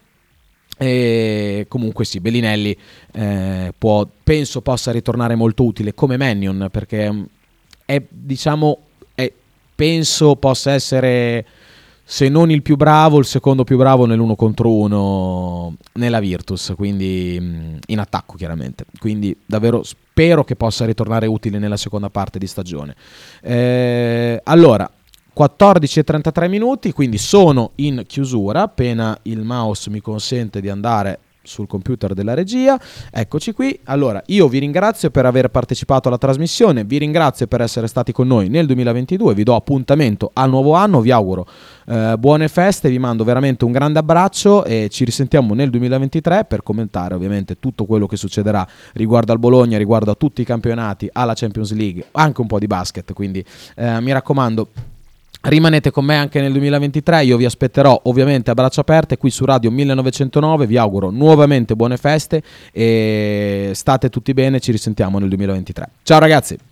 e 0.77 1.65
comunque 1.67 2.05
sì, 2.05 2.19
Bellinelli 2.19 2.77
eh, 3.13 3.73
può, 3.75 4.07
penso 4.23 4.61
possa 4.61 4.91
ritornare 4.91 5.33
molto 5.33 5.63
utile 5.63 5.95
come 5.95 6.17
Mannion 6.17 6.67
perché 6.71 7.11
è, 7.89 7.99
diciamo, 8.07 8.88
penso 9.79 10.35
possa 10.35 10.73
essere 10.73 11.45
se 12.03 12.27
non 12.27 12.51
il 12.51 12.61
più 12.61 12.75
bravo, 12.75 13.17
il 13.17 13.25
secondo 13.25 13.63
più 13.63 13.77
bravo 13.77 14.05
nell'uno 14.05 14.35
contro 14.35 14.73
uno 14.73 15.77
nella 15.93 16.19
Virtus, 16.19 16.73
quindi 16.75 17.37
mm, 17.39 17.75
in 17.87 17.99
attacco 17.99 18.35
chiaramente. 18.35 18.83
Quindi 18.99 19.33
davvero 19.45 19.83
spero 19.83 20.43
che 20.43 20.57
possa 20.57 20.85
ritornare 20.85 21.27
utile 21.27 21.59
nella 21.59 21.77
seconda 21.77 22.09
parte 22.09 22.39
di 22.39 22.47
stagione. 22.47 22.93
Eh, 23.41 24.41
allora, 24.43 24.91
14 25.31 25.99
e 25.99 26.03
33 26.03 26.49
minuti, 26.49 26.91
quindi 26.91 27.17
sono 27.17 27.71
in 27.75 28.03
chiusura, 28.05 28.63
appena 28.63 29.17
il 29.21 29.43
mouse 29.43 29.89
mi 29.89 30.01
consente 30.01 30.59
di 30.59 30.67
andare 30.67 31.19
sul 31.49 31.67
computer 31.67 32.13
della 32.13 32.33
regia. 32.33 32.79
Eccoci 33.11 33.51
qui. 33.51 33.77
Allora, 33.85 34.21
io 34.27 34.47
vi 34.47 34.59
ringrazio 34.59 35.09
per 35.09 35.25
aver 35.25 35.49
partecipato 35.49 36.07
alla 36.07 36.17
trasmissione, 36.17 36.83
vi 36.83 36.99
ringrazio 36.99 37.47
per 37.47 37.61
essere 37.61 37.87
stati 37.87 38.11
con 38.11 38.27
noi 38.27 38.47
nel 38.47 38.65
2022, 38.67 39.33
vi 39.33 39.43
do 39.43 39.55
appuntamento 39.55 40.29
al 40.33 40.49
nuovo 40.49 40.73
anno, 40.73 41.01
vi 41.01 41.11
auguro 41.11 41.47
eh, 41.89 42.15
buone 42.19 42.47
feste, 42.47 42.87
vi 42.89 42.99
mando 42.99 43.23
veramente 43.23 43.65
un 43.65 43.71
grande 43.71 43.99
abbraccio 43.99 44.63
e 44.63 44.89
ci 44.91 45.03
risentiamo 45.03 45.55
nel 45.55 45.71
2023 45.71 46.45
per 46.45 46.61
commentare 46.61 47.15
ovviamente 47.15 47.57
tutto 47.59 47.85
quello 47.85 48.05
che 48.05 48.15
succederà 48.15 48.65
riguardo 48.93 49.31
al 49.31 49.39
Bologna, 49.39 49.77
riguardo 49.77 50.11
a 50.11 50.15
tutti 50.15 50.41
i 50.41 50.45
campionati, 50.45 51.09
alla 51.11 51.33
Champions 51.33 51.73
League, 51.73 52.05
anche 52.11 52.41
un 52.41 52.47
po' 52.47 52.59
di 52.59 52.67
basket, 52.67 53.11
quindi 53.13 53.43
eh, 53.75 53.99
mi 54.01 54.11
raccomando 54.11 54.67
Rimanete 55.41 55.89
con 55.89 56.03
me 56.03 56.17
anche 56.17 56.41
nel 56.41 56.51
2023, 56.51 57.23
io 57.23 57.37
vi 57.37 57.45
aspetterò 57.45 57.97
ovviamente 58.03 58.51
a 58.51 58.53
braccia 58.53 58.81
aperte 58.81 59.17
qui 59.17 59.29
su 59.29 59.45
Radio 59.45 59.71
1909, 59.71 60.67
vi 60.67 60.75
auguro 60.75 61.11
nuovamente 61.11 61.77
buone 61.77 61.95
feste 61.95 62.43
e 62.73 63.71
state 63.73 64.09
tutti 64.09 64.33
bene, 64.33 64.59
ci 64.59 64.73
risentiamo 64.73 65.17
nel 65.17 65.29
2023. 65.29 65.89
Ciao 66.03 66.19
ragazzi! 66.19 66.68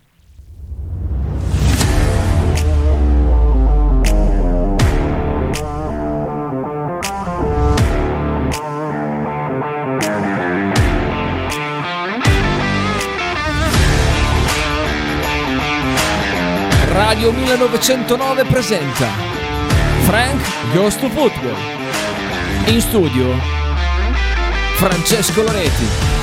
Radio 17.18 17.32
1909 17.32 18.44
presenta 18.44 19.08
Frank 20.04 20.40
Goes 20.72 20.96
to 20.98 21.08
Football. 21.08 21.56
In 22.66 22.80
studio 22.80 23.36
Francesco 24.76 25.42
Loreti. 25.42 26.17